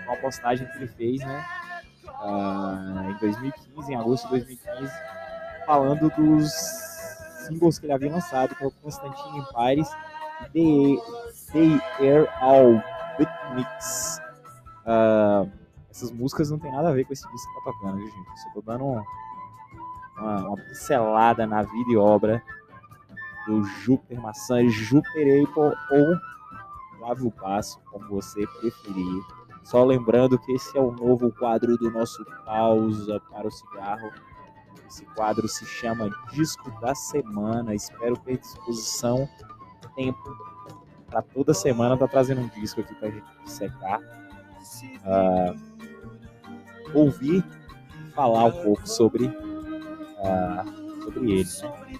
Uma 0.05 0.17
postagem 0.17 0.67
que 0.67 0.77
ele 0.77 0.87
fez, 0.87 1.19
né? 1.21 1.43
Ah, 2.23 3.05
em 3.09 3.17
2015, 3.19 3.91
em 3.91 3.95
agosto 3.95 4.23
de 4.25 4.29
2015, 4.31 4.91
falando 5.65 6.09
dos 6.15 6.51
singles 7.45 7.77
que 7.79 7.85
ele 7.85 7.93
havia 7.93 8.11
lançado, 8.11 8.55
que 8.55 8.63
é 8.63 8.69
Constantine 8.81 9.39
Empires 9.39 9.89
e 10.55 10.97
The, 11.51 12.03
Air 12.03 12.29
All 12.41 12.81
Beatniks. 13.17 14.19
Ah, 14.85 15.45
essas 15.89 16.11
músicas 16.11 16.49
não 16.49 16.57
tem 16.59 16.71
nada 16.71 16.89
a 16.89 16.93
ver 16.93 17.05
com 17.05 17.13
esse 17.13 17.29
disco 17.29 17.47
que 17.53 17.63
tá 17.65 17.71
tocando, 17.71 17.97
viu, 17.97 18.07
gente? 18.09 18.27
Eu 18.29 18.37
só 18.37 18.49
tô 18.53 18.61
dando 18.61 18.83
um- 18.85 19.03
uma, 20.17 20.47
uma 20.47 20.55
pincelada 20.57 21.45
na 21.45 21.61
vida 21.61 21.91
e 21.91 21.97
obra 21.97 22.41
do 23.47 23.63
Júpiter 23.63 24.19
Maçã, 24.21 24.65
Júpiter 24.69 25.43
Apple 25.43 25.63
ou 25.91 26.15
Flávio 26.97 27.29
Passo, 27.31 27.79
como 27.91 28.07
você 28.07 28.45
preferir. 28.59 29.23
Só 29.63 29.83
lembrando 29.83 30.37
que 30.37 30.51
esse 30.53 30.77
é 30.77 30.81
o 30.81 30.91
novo 30.91 31.31
quadro 31.31 31.77
do 31.77 31.89
nosso 31.89 32.23
Pausa 32.45 33.19
para 33.31 33.47
o 33.47 33.51
Cigarro. 33.51 34.11
Esse 34.87 35.05
quadro 35.15 35.47
se 35.47 35.65
chama 35.65 36.09
Disco 36.31 36.69
da 36.79 36.93
Semana. 36.93 37.73
Espero 37.73 38.17
ter 38.17 38.37
disposição, 38.37 39.27
tempo 39.95 40.37
para 41.13 41.21
toda 41.21 41.53
semana 41.53 41.93
estar 41.93 42.07
trazendo 42.07 42.41
um 42.41 42.47
disco 42.47 42.81
aqui 42.81 42.95
para 42.95 43.11
gente 43.11 43.25
secar. 43.45 43.99
Ah, 45.05 45.53
ouvir 46.93 47.43
falar 48.15 48.45
um 48.45 48.51
pouco 48.63 48.87
sobre, 48.87 49.31
ah, 50.23 50.65
sobre 51.03 51.31
ele. 51.31 51.49
né? 51.63 51.93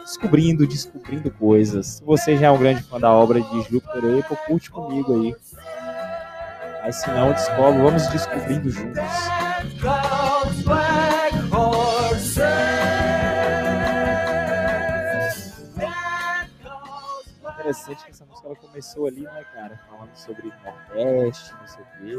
Descobrindo, 0.00 0.66
descobrindo 0.66 1.30
coisas. 1.30 1.86
Se 1.86 2.04
você 2.04 2.36
já 2.36 2.48
é 2.48 2.50
um 2.50 2.58
grande 2.58 2.82
fã 2.82 3.00
da 3.00 3.10
obra 3.10 3.40
de 3.40 3.62
Júpiter 3.62 4.18
Apple, 4.18 4.36
curte 4.46 4.70
comigo 4.70 5.14
aí. 5.14 5.34
Se 6.90 7.08
não, 7.10 7.32
descobre, 7.32 7.80
vamos 7.80 8.06
descobrindo 8.08 8.68
juntos. 8.68 9.02
Interessante 17.52 18.04
que 18.04 18.10
essa 18.10 18.26
música 18.26 18.48
ela 18.48 18.56
começou 18.56 19.06
ali, 19.06 19.22
né, 19.22 19.44
cara? 19.54 19.78
Falando 19.88 20.14
sobre 20.16 20.52
Nordeste, 20.64 21.54
não 21.54 21.66
sei 21.66 21.82
o 21.82 21.86
quê. 21.86 22.16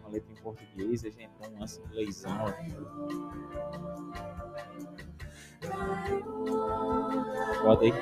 uma 0.00 0.10
letra 0.10 0.32
em 0.32 0.36
português, 0.36 1.04
a 1.04 1.10
gente 1.10 1.30
um 1.52 1.58
lance 1.58 1.80
inglêsão. 1.80 2.54
Bota 7.64 7.84
aí. 7.84 7.92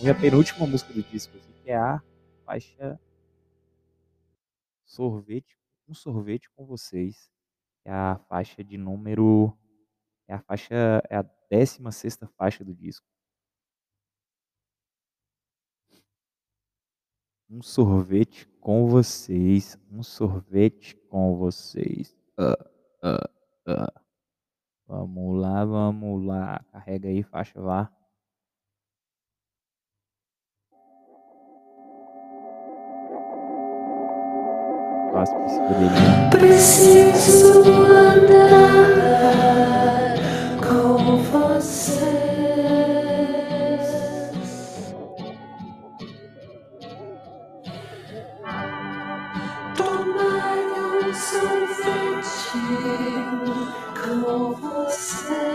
Ver 0.00 0.10
a 0.10 0.14
penúltima 0.14 0.66
música 0.66 0.92
do 0.92 1.02
disco 1.02 1.36
aqui, 1.36 1.52
que 1.62 1.70
é 1.70 1.76
a 1.76 2.02
faixa 2.44 3.00
Sorvete, 4.86 5.58
um 5.88 5.94
sorvete 5.94 6.48
com 6.50 6.64
vocês. 6.64 7.30
É 7.84 7.92
a 7.92 8.18
faixa 8.28 8.62
de 8.62 8.78
número. 8.78 9.56
É 10.28 10.34
a 10.34 10.40
faixa. 10.40 11.02
É 11.10 11.16
a 11.16 11.22
16 11.50 11.94
sexta 11.94 12.26
faixa 12.38 12.64
do 12.64 12.74
disco. 12.74 13.06
Um 17.50 17.62
sorvete 17.62 18.46
com 18.60 18.86
vocês. 18.88 19.78
Um 19.90 20.02
sorvete 20.02 20.96
com 21.08 21.36
vocês. 21.36 22.16
Ah, 22.38 22.70
ah, 23.02 23.30
ah. 23.66 24.02
Vamos 24.86 25.40
lá, 25.40 25.64
vamos 25.64 26.24
lá. 26.24 26.64
Carrega 26.72 27.08
aí, 27.08 27.22
faixa, 27.22 27.60
vá. 27.60 27.92
Faço 35.16 35.32
psicodelia. 35.32 36.28
Preciso 36.30 37.64
andar 37.90 38.52
com 40.60 41.16
você. 41.16 42.04
Tomar 49.74 50.54
um 50.76 51.14
sorvete 51.14 52.60
com 54.04 54.52
você. 54.52 55.46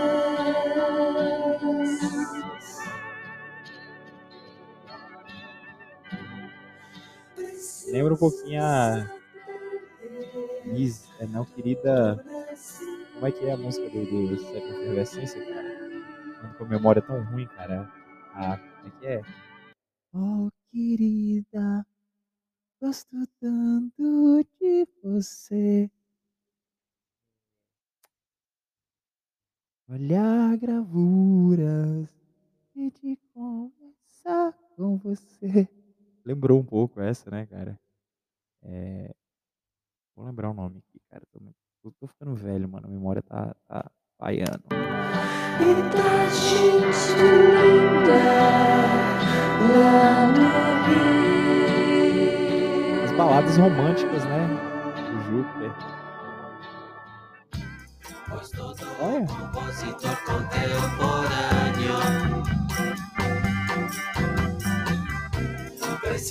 Lembra 7.92 8.14
um 8.16 8.18
pouquinho 8.18 8.64
a. 8.64 9.21
Miss, 10.72 11.10
é, 11.20 11.28
não 11.28 11.46
querida. 11.46 12.24
Como 13.14 13.28
é 13.28 13.32
que 13.32 13.46
é 13.46 13.52
a 13.52 13.58
música 13.58 13.90
do, 13.90 14.06
do 14.06 14.34
Efervescência, 14.34 15.46
cara? 15.46 15.70
Quando 16.40 16.58
com 16.58 16.64
a 16.64 16.68
memória 16.68 17.00
é 17.00 17.04
tão 17.04 17.24
ruim, 17.26 17.46
cara. 17.48 17.90
Ah, 18.34 18.58
como 18.58 18.88
é 18.88 19.00
que 19.00 19.08
é? 19.08 19.22
Oh, 20.14 20.50
querida, 20.72 21.86
gosto 22.82 23.28
tanto 23.40 24.44
de 24.60 24.88
você. 25.04 25.92
Olhar 29.90 30.58
gravuras 30.58 32.10
e 32.74 32.90
de 32.92 33.18
conversar 33.34 34.54
com 34.76 34.98
você. 34.98 35.68
Lembrou 36.26 36.60
um 36.60 36.66
pouco 36.66 37.02
essa, 37.02 37.30
né, 37.30 37.46
cara? 37.46 37.78
É... 38.64 39.14
Vou 40.22 40.28
lembrar 40.28 40.52
o 40.52 40.54
nome 40.54 40.78
aqui, 40.78 41.02
cara. 41.10 41.24
Tô, 41.82 41.92
tô- 42.00 42.08
ficando 42.08 42.36
velho, 42.36 42.70
mano. 42.70 42.86
A 42.86 42.92
memória 42.92 43.24
tá, 43.24 43.56
tá 43.68 43.92
Rio. 44.28 44.46
As 53.04 53.12
baladas 53.14 53.58
românticas, 53.58 54.24
né? 54.26 54.48
Do 55.10 55.20
Júpiter. 55.24 55.72
Olha, 59.00 59.26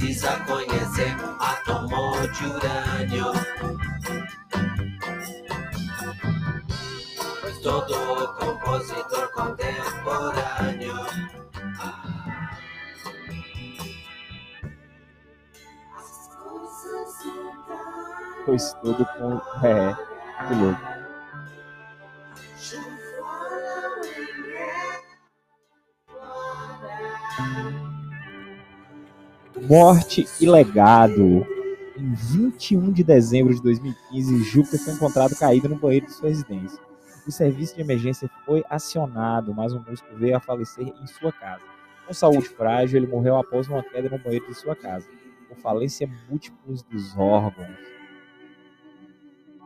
Precisa 0.01 0.35
conhecer 0.47 1.15
átomo 1.39 2.27
de 2.29 2.47
urânio. 2.47 3.33
Pois 7.43 7.59
todo 7.59 8.35
compositor 8.39 9.31
contemporâneo. 9.35 10.95
pois 18.47 18.73
tudo 18.83 19.05
com. 19.05 19.37
É, 19.67 19.95
que 20.49 20.55
louco. 20.55 21.00
Morte 29.69 30.27
e 30.41 30.49
legado. 30.49 31.47
Em 31.97 32.15
21 32.15 32.93
de 32.93 33.05
dezembro 33.05 33.55
de 33.55 33.63
2015, 33.63 34.43
Júpiter 34.45 34.81
foi 34.81 34.95
encontrado 34.95 35.37
caído 35.37 35.69
no 35.69 35.77
banheiro 35.77 36.07
de 36.07 36.13
sua 36.13 36.29
residência. 36.29 36.81
O 37.27 37.31
serviço 37.31 37.75
de 37.75 37.83
emergência 37.83 38.31
foi 38.47 38.65
acionado, 38.71 39.55
mas 39.55 39.73
o 39.73 39.81
músico 39.81 40.17
veio 40.17 40.37
a 40.37 40.41
falecer 40.41 40.87
em 40.89 41.07
sua 41.07 41.31
casa. 41.31 41.63
Com 42.07 42.15
saúde 42.15 42.49
frágil, 42.49 42.99
ele 42.99 43.07
morreu 43.07 43.37
após 43.37 43.69
uma 43.69 43.83
queda 43.83 44.09
no 44.09 44.19
banheiro 44.19 44.47
de 44.47 44.55
sua 44.55 44.75
casa, 44.75 45.07
por 45.47 45.57
falência 45.59 46.11
múltiplos 46.29 46.83
dos 46.83 47.17
órgãos. 47.17 47.79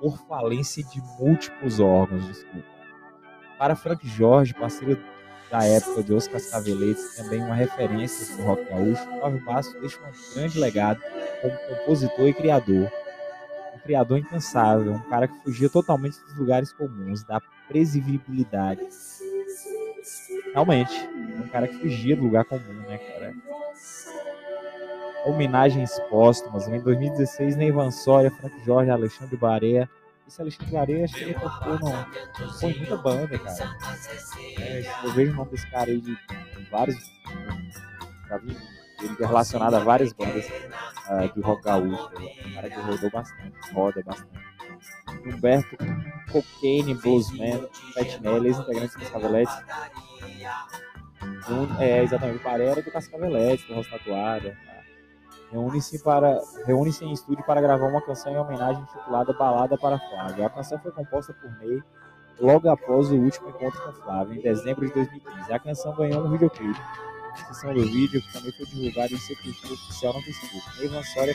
Por 0.01 0.18
falência 0.26 0.82
de 0.82 1.01
múltiplos 1.20 1.78
órgãos, 1.78 2.26
desculpa. 2.26 2.68
Para 3.59 3.76
Frank 3.76 4.07
Jorge, 4.07 4.53
parceiro 4.55 5.01
da 5.55 5.64
época 5.64 6.02
de 6.02 6.12
Os 6.12 6.26
Cascaveletes, 6.26 7.14
também 7.14 7.40
uma 7.40 7.55
referência 7.55 8.36
no 8.36 8.42
rock 8.42 8.64
gaúcho, 8.64 9.05
Flávio 9.20 9.44
Basso 9.44 9.80
deixa 9.80 10.00
um 10.00 10.34
grande 10.34 10.59
legado 10.59 11.00
como 11.40 11.57
compositor 11.68 12.26
e 12.26 12.34
criador. 12.34 12.90
Um 13.72 13.78
criador 13.78 14.18
incansável, 14.18 14.94
um 14.94 15.09
cara 15.09 15.28
que 15.28 15.44
fugia 15.44 15.70
totalmente 15.70 16.18
dos 16.24 16.36
lugares 16.36 16.72
comuns, 16.72 17.22
da 17.22 17.40
previsibilidade. 17.68 18.80
Realmente, 20.52 21.09
um 21.38 21.46
cara 21.46 21.68
que 21.68 21.78
fugia 21.78 22.16
do 22.16 22.24
lugar 22.24 22.44
comum, 22.46 22.82
né, 22.88 22.98
cara? 22.98 23.32
Homenagens 25.24 26.00
póstumas. 26.11 26.66
Em 26.66 26.80
2016, 26.80 27.55
Neivan 27.55 27.92
Soria, 27.92 28.30
Frank 28.32 28.57
Jorge, 28.64 28.90
Alexandre 28.90 29.36
Barea. 29.36 29.88
Esse 30.27 30.41
Alexandre 30.41 31.09
que 31.09 31.22
ele 31.22 31.35
tocou 31.35 31.79
no, 31.79 32.53
foi 32.59 32.75
muita 32.75 32.97
banda, 32.97 33.39
cara. 33.39 33.77
É, 34.59 34.83
eu 35.05 35.12
vejo 35.12 35.33
o 35.33 35.35
nome 35.35 35.51
desse 35.51 35.70
cara 35.70 35.91
aí 35.91 36.01
de 36.01 36.18
vários. 36.70 36.97
Já 38.29 38.39
vi 38.39 38.57
ele 39.05 39.16
é 39.20 39.27
relacionado 39.27 39.75
a 39.75 39.81
várias 39.81 40.12
bandas 40.12 40.51
ah, 41.09 41.27
de 41.27 41.41
rock 41.41 41.62
gaúcho. 41.62 42.11
Um 42.47 42.55
cara 42.55 42.70
que 42.70 42.81
rodou 42.81 43.11
bastante, 43.11 43.72
roda 43.72 44.03
bastante. 44.03 44.45
Humberto 45.27 45.77
Cocaine, 46.31 46.95
Bluesman, 46.95 47.68
Petnelli, 47.95 48.49
ex-integrante 48.49 48.95
dos 48.95 49.09
Cascaveletes. 49.09 49.55
Um, 51.49 51.81
é, 51.81 52.03
exatamente, 52.03 52.39
o 52.39 52.43
Paré 52.43 52.64
era 52.66 52.83
do 52.83 52.91
Cascaveletes, 52.91 53.66
do 53.66 53.75
Rosa 53.75 53.91
Tatuada. 53.91 54.57
Reúne-se 55.55 56.00
para 56.00 56.40
reúne-se 56.66 57.05
em 57.05 57.12
estúdio 57.12 57.44
para 57.44 57.61
gravar 57.61 57.86
uma 57.86 58.02
canção 58.02 58.32
em 58.32 58.36
homenagem 58.36 58.82
intitulada 58.82 59.32
Balada 59.32 59.78
para 59.78 60.00
Flávio. 60.00 60.44
A 60.44 60.50
canção 60.50 60.80
foi 60.80 60.90
composta 60.90 61.32
por 61.32 61.48
Ney 61.61 61.80
logo 62.40 62.68
após 62.68 63.09
o 63.12 63.14
último 63.14 63.50
encontro 63.50 63.80
com 63.80 63.92
Flávio, 63.92 64.34
em 64.34 64.42
dezembro 64.42 64.84
de 64.84 64.92
2015. 64.92 65.52
A 65.52 65.59
canção 65.61 65.94
ganhou 65.94 66.26
um 66.26 66.30
videoclipe. 66.32 66.80
A 66.80 67.34
descrição 67.34 67.72
do 67.72 67.82
vídeo 67.82 68.20
que 68.20 68.32
também 68.32 68.50
foi 68.50 68.66
divulgada 68.66 69.14
em 69.14 69.18
seu 69.18 69.36
perfil 69.36 69.74
oficial 69.74 70.12
no 70.14 70.22
Facebook. 70.22 70.80
Ney 70.80 70.88
Vansória 70.88 71.34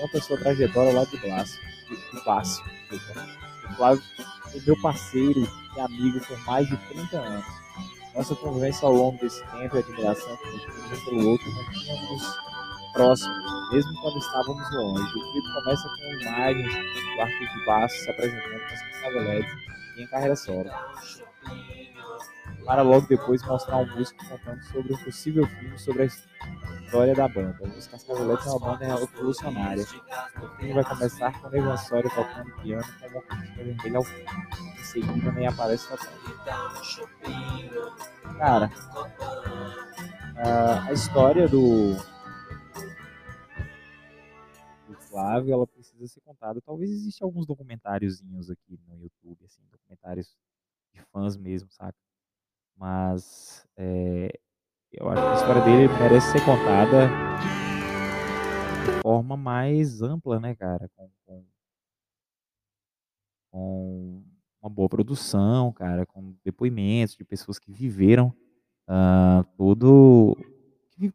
conta 0.00 0.20
sua 0.20 0.38
trajetória 0.38 0.92
lado 0.92 1.10
de 1.10 1.18
de 1.18 2.24
Blácio, 2.24 2.64
desculpa. 2.90 3.28
O 3.70 3.74
Flávio 3.74 4.02
é 4.52 4.60
meu 4.66 4.82
parceiro 4.82 5.48
e 5.76 5.80
amigo 5.80 6.20
por 6.26 6.44
mais 6.44 6.66
de 6.66 6.76
30 6.76 7.18
anos. 7.18 7.46
Nossa 8.16 8.34
convivência 8.34 8.84
ao 8.84 8.92
longo 8.92 9.16
desse 9.18 9.40
tempo 9.46 9.76
e 9.76 9.78
admiração 9.78 10.36
que 10.38 10.48
um 10.48 11.04
pelo 11.04 11.30
outro 11.30 11.52
mantínhamos 11.52 12.52
próximos, 12.92 13.70
mesmo 13.72 14.00
quando 14.00 14.18
estávamos 14.18 14.70
longe. 14.74 15.02
O 15.02 15.32
clipe 15.32 15.52
começa 15.54 15.88
com 15.88 16.20
imagens 16.20 16.74
do 16.74 17.20
Arthur 17.20 17.48
de 17.48 17.66
Basso 17.66 17.96
se 17.96 18.10
apresentando 18.10 18.58
com 18.58 18.74
as 18.74 18.82
Cascaveletes 18.82 19.54
e 19.96 20.02
em 20.02 20.06
carreira 20.08 20.36
solo. 20.36 20.70
Para 22.64 22.82
logo 22.82 23.06
depois 23.08 23.42
mostrar 23.42 23.78
um 23.78 23.96
músico 23.96 24.24
contando 24.28 24.62
sobre 24.64 24.94
um 24.94 24.96
possível 24.98 25.46
filme 25.46 25.78
sobre 25.78 26.02
a 26.02 26.06
história 26.06 27.14
da 27.14 27.26
banda. 27.28 27.58
Os 27.76 27.86
Cascaveletes 27.88 28.46
é 28.46 28.50
uma 28.50 28.60
banda 28.60 28.84
revolucionária. 28.84 29.84
O 30.40 30.48
filme 30.56 30.74
vai 30.74 30.84
começar 30.84 31.40
com 31.40 31.48
Ney 31.48 31.78
Soria 31.78 32.10
tocando 32.10 32.54
piano 32.62 32.84
com 33.00 33.08
uma 33.08 33.22
cortina 33.22 33.64
vermelha 33.64 33.96
ao 33.96 34.04
fundo. 34.04 34.30
Em 34.78 34.84
seguida, 34.84 35.32
nem 35.32 35.46
aparece 35.46 35.88
tocando. 35.88 36.22
Cara, 38.38 38.70
ah, 40.36 40.84
a 40.88 40.92
história 40.92 41.48
do 41.48 41.96
Flávio, 45.12 45.52
ela 45.52 45.66
precisa 45.66 46.06
ser 46.08 46.20
contada. 46.22 46.60
Talvez 46.62 46.90
existam 46.90 47.26
alguns 47.26 47.44
documentáriozinhos 47.44 48.48
aqui 48.48 48.80
no 48.88 48.96
YouTube, 48.96 49.44
assim, 49.44 49.60
documentários 49.70 50.34
de 50.94 51.02
fãs 51.12 51.36
mesmo, 51.36 51.70
saca? 51.70 51.98
Mas 52.74 53.68
é, 53.76 54.32
eu 54.90 55.08
acho 55.10 55.20
que 55.20 55.28
a 55.28 55.34
história 55.34 55.62
dele 55.62 55.92
merece 55.98 56.32
ser 56.32 56.44
contada 56.46 57.08
de 58.86 59.02
forma 59.02 59.36
mais 59.36 60.00
ampla, 60.00 60.40
né, 60.40 60.54
cara? 60.54 60.88
Com, 60.96 61.10
com, 61.26 61.44
com 63.50 64.24
uma 64.62 64.70
boa 64.70 64.88
produção, 64.88 65.72
cara, 65.72 66.06
com 66.06 66.34
depoimentos 66.42 67.14
de 67.14 67.24
pessoas 67.24 67.58
que 67.58 67.70
viveram 67.70 68.34
uh, 68.88 69.44
todo. 69.58 70.34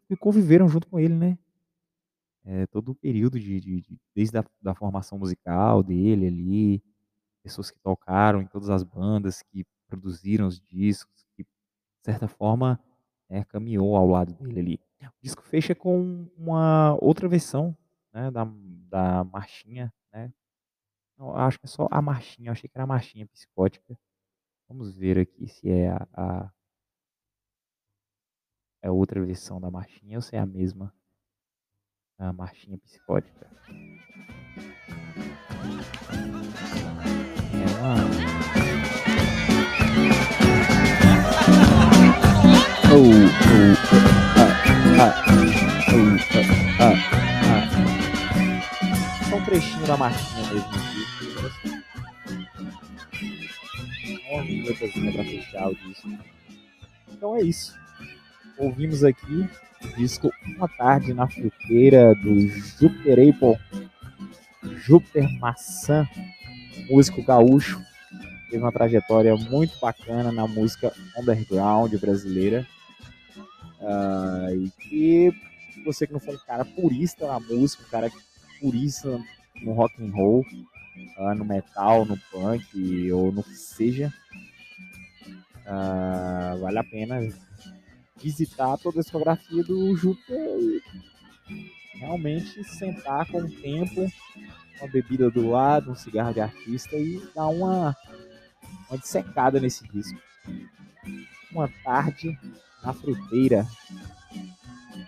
que 0.08 0.16
conviveram 0.18 0.68
junto 0.70 0.88
com 0.88 1.00
ele, 1.00 1.16
né? 1.16 1.38
É, 2.50 2.66
todo 2.68 2.94
o 2.94 2.96
período 2.96 3.38
de, 3.38 3.60
de, 3.60 3.82
de 3.82 4.00
desde 4.16 4.38
a 4.38 4.46
da 4.62 4.74
formação 4.74 5.20
musical 5.20 5.84
dele 5.84 6.28
ali, 6.28 6.84
pessoas 7.44 7.70
que 7.70 7.80
tocaram 7.80 8.42
em 8.42 8.48
todas 8.48 8.70
as 8.70 8.84
bandas, 8.84 9.42
que 9.44 9.66
produziram 9.88 10.48
os 10.48 10.58
discos, 10.62 11.26
que 11.36 11.44
de 11.44 11.50
certa 12.04 12.26
forma 12.26 12.80
é, 13.30 13.44
caminhou 13.44 13.98
ao 13.98 14.08
lado 14.08 14.34
dele 14.34 14.60
ali. 14.60 14.80
O 15.04 15.22
disco 15.22 15.44
fecha 15.44 15.76
com 15.76 16.30
uma 16.38 16.98
outra 17.02 17.28
versão 17.28 17.76
né, 18.14 18.32
da, 18.32 18.48
da 18.90 19.24
marchinha, 19.26 19.94
né? 20.14 20.32
Não, 21.18 21.36
acho 21.36 21.60
que 21.60 21.66
é 21.66 21.70
só 21.70 21.88
a 21.92 22.02
marchinha, 22.02 22.50
eu 22.50 22.52
achei 22.54 22.70
que 22.70 22.78
era 22.78 22.84
a 22.84 22.88
marchinha 22.88 23.28
psicótica. 23.28 24.00
Vamos 24.70 24.96
ver 24.96 25.20
aqui 25.20 25.48
se 25.48 25.70
é 25.70 25.90
a, 25.90 26.08
a 26.14 26.52
é 28.82 28.90
outra 28.92 29.24
versão 29.24 29.60
da 29.60 29.70
marchinha 29.70 30.18
ou 30.18 30.22
se 30.22 30.36
é 30.36 30.40
a 30.40 30.46
mesma 30.46 30.94
a 32.20 32.34
marchinha 32.34 32.78
psicótica. 32.80 33.48
É 37.54 37.66
uma 37.80 37.96
Oh, 42.90 43.04
oh, 43.04 43.76
ah, 44.38 44.52
ah, 45.00 45.14
oh, 45.94 46.18
ah, 46.82 46.96
ah. 47.52 47.64
Só 49.30 49.36
um 49.36 49.44
trechinho 49.46 49.86
da 49.86 49.98
marchinha 49.98 50.44
mesmo 50.54 50.70
aqui. 50.70 50.88
Uma 54.32 54.42
vinhetazinha 54.44 55.12
pra 55.14 55.24
fechar 55.24 55.68
o 55.70 55.76
disco. 55.76 56.10
Então 57.10 57.36
é 57.36 57.42
isso. 57.42 57.78
Ouvimos 58.58 59.04
aqui 59.04 59.48
o 59.84 59.96
disco 59.98 60.32
Uma 60.44 60.68
Tarde 60.68 61.14
na 61.14 61.28
Fruteira 61.28 62.16
do 62.16 62.48
Júpiter 62.48 63.30
Apple. 63.30 63.56
Júpiter 64.78 65.30
Maçã, 65.40 66.08
músico 66.90 67.22
gaúcho. 67.22 67.80
Teve 68.50 68.64
uma 68.64 68.72
trajetória 68.72 69.36
muito 69.36 69.80
bacana 69.80 70.32
na 70.32 70.48
música 70.48 70.92
underground 71.16 71.94
brasileira. 71.98 72.66
Uh, 73.80 74.72
e 74.92 75.32
você 75.86 76.08
que 76.08 76.14
não 76.14 76.20
for 76.20 76.34
um 76.34 76.46
cara 76.48 76.66
purista 76.66 77.28
na 77.28 77.40
música, 77.40 77.84
um 77.84 77.90
cara 77.92 78.12
purista 78.60 79.20
no 79.62 79.74
rock 79.74 80.04
and 80.04 80.12
roll, 80.12 80.44
uh, 81.20 81.36
no 81.36 81.46
metal, 81.46 82.06
no 82.06 82.18
punk 82.32 83.12
ou 83.12 83.32
no 83.32 83.44
que 83.44 83.56
seja, 83.56 84.12
uh, 85.68 86.60
vale 86.60 86.80
a 86.80 86.84
pena 86.84 87.22
visitar 88.22 88.78
toda 88.78 89.00
a 89.00 89.04
discografia 89.04 89.64
do 89.64 89.96
Júpiter 89.96 90.38
e 90.38 90.82
realmente 91.98 92.64
sentar 92.64 93.26
com 93.28 93.40
o 93.40 93.50
tempo, 93.50 94.12
uma 94.80 94.90
bebida 94.90 95.30
do 95.30 95.50
lado, 95.50 95.92
um 95.92 95.96
cigarro 95.96 96.34
de 96.34 96.42
artista 96.42 96.96
e 96.96 97.22
dar 97.36 97.48
uma, 97.48 97.96
uma 98.90 98.98
dissecada 98.98 99.60
nesse 99.60 99.88
disco. 99.88 100.20
Uma 101.52 101.68
tarde 101.84 102.38
na 102.84 102.94
Fruteira. 102.94 103.68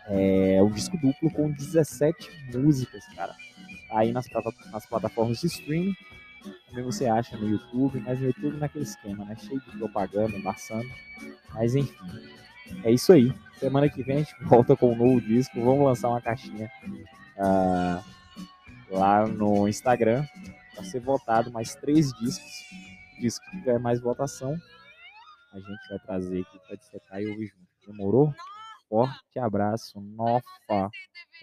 É 0.08 0.60
um 0.64 0.72
disco 0.72 0.98
duplo 0.98 1.32
com 1.32 1.52
17 1.52 2.58
músicas, 2.58 3.06
cara. 3.16 3.36
Tá 3.88 4.00
aí 4.00 4.12
nas, 4.12 4.26
nas 4.72 4.86
plataformas 4.86 5.40
de 5.40 5.48
streaming. 5.48 5.96
Também 6.68 6.84
você 6.84 7.06
acha 7.06 7.38
no 7.38 7.48
YouTube, 7.48 8.00
mas 8.00 8.20
no 8.20 8.28
YouTube 8.28 8.58
naquele 8.58 8.86
esquema, 8.86 9.26
né? 9.26 9.36
Cheio 9.36 9.60
de 9.62 9.78
propaganda, 9.78 10.36
embaçando. 10.36 10.90
Mas 11.54 11.76
enfim, 11.76 11.94
é 12.84 12.92
isso 12.92 13.12
aí. 13.12 13.34
Semana 13.58 13.90
que 13.90 14.02
vem 14.04 14.18
a 14.18 14.20
gente 14.20 14.36
volta 14.44 14.76
com 14.76 14.94
um 14.94 14.96
novo 14.96 15.22
disco. 15.22 15.60
Vamos 15.62 15.86
lançar 15.86 16.10
uma 16.10 16.22
caixinha 16.22 16.72
uh, 17.38 18.04
lá 18.90 19.28
no 19.28 19.68
Instagram 19.68 20.26
para 20.74 20.84
ser 20.84 21.00
votado 21.02 21.52
mais 21.52 21.76
três 21.76 22.14
discos. 22.14 22.52
Disco 23.20 23.46
que 23.52 23.58
tiver 23.58 23.80
mais 23.80 24.00
votação, 24.00 24.56
a 25.52 25.60
gente 25.60 25.90
vai 25.90 26.00
trazer 26.00 26.42
aqui 26.42 26.60
para 26.66 26.78
dissecar 26.78 27.22
e 27.22 27.28
ouvir 27.28 27.48
junto. 27.48 27.68
Demorou? 27.86 28.34
Forte 28.88 29.38
abraço, 29.38 30.00
nofa. 30.00 30.90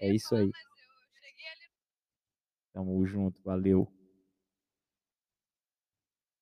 É 0.01 0.11
isso 0.11 0.35
aí. 0.35 0.51
Tamo 2.73 3.05
junto, 3.05 3.41
valeu. 3.43 3.87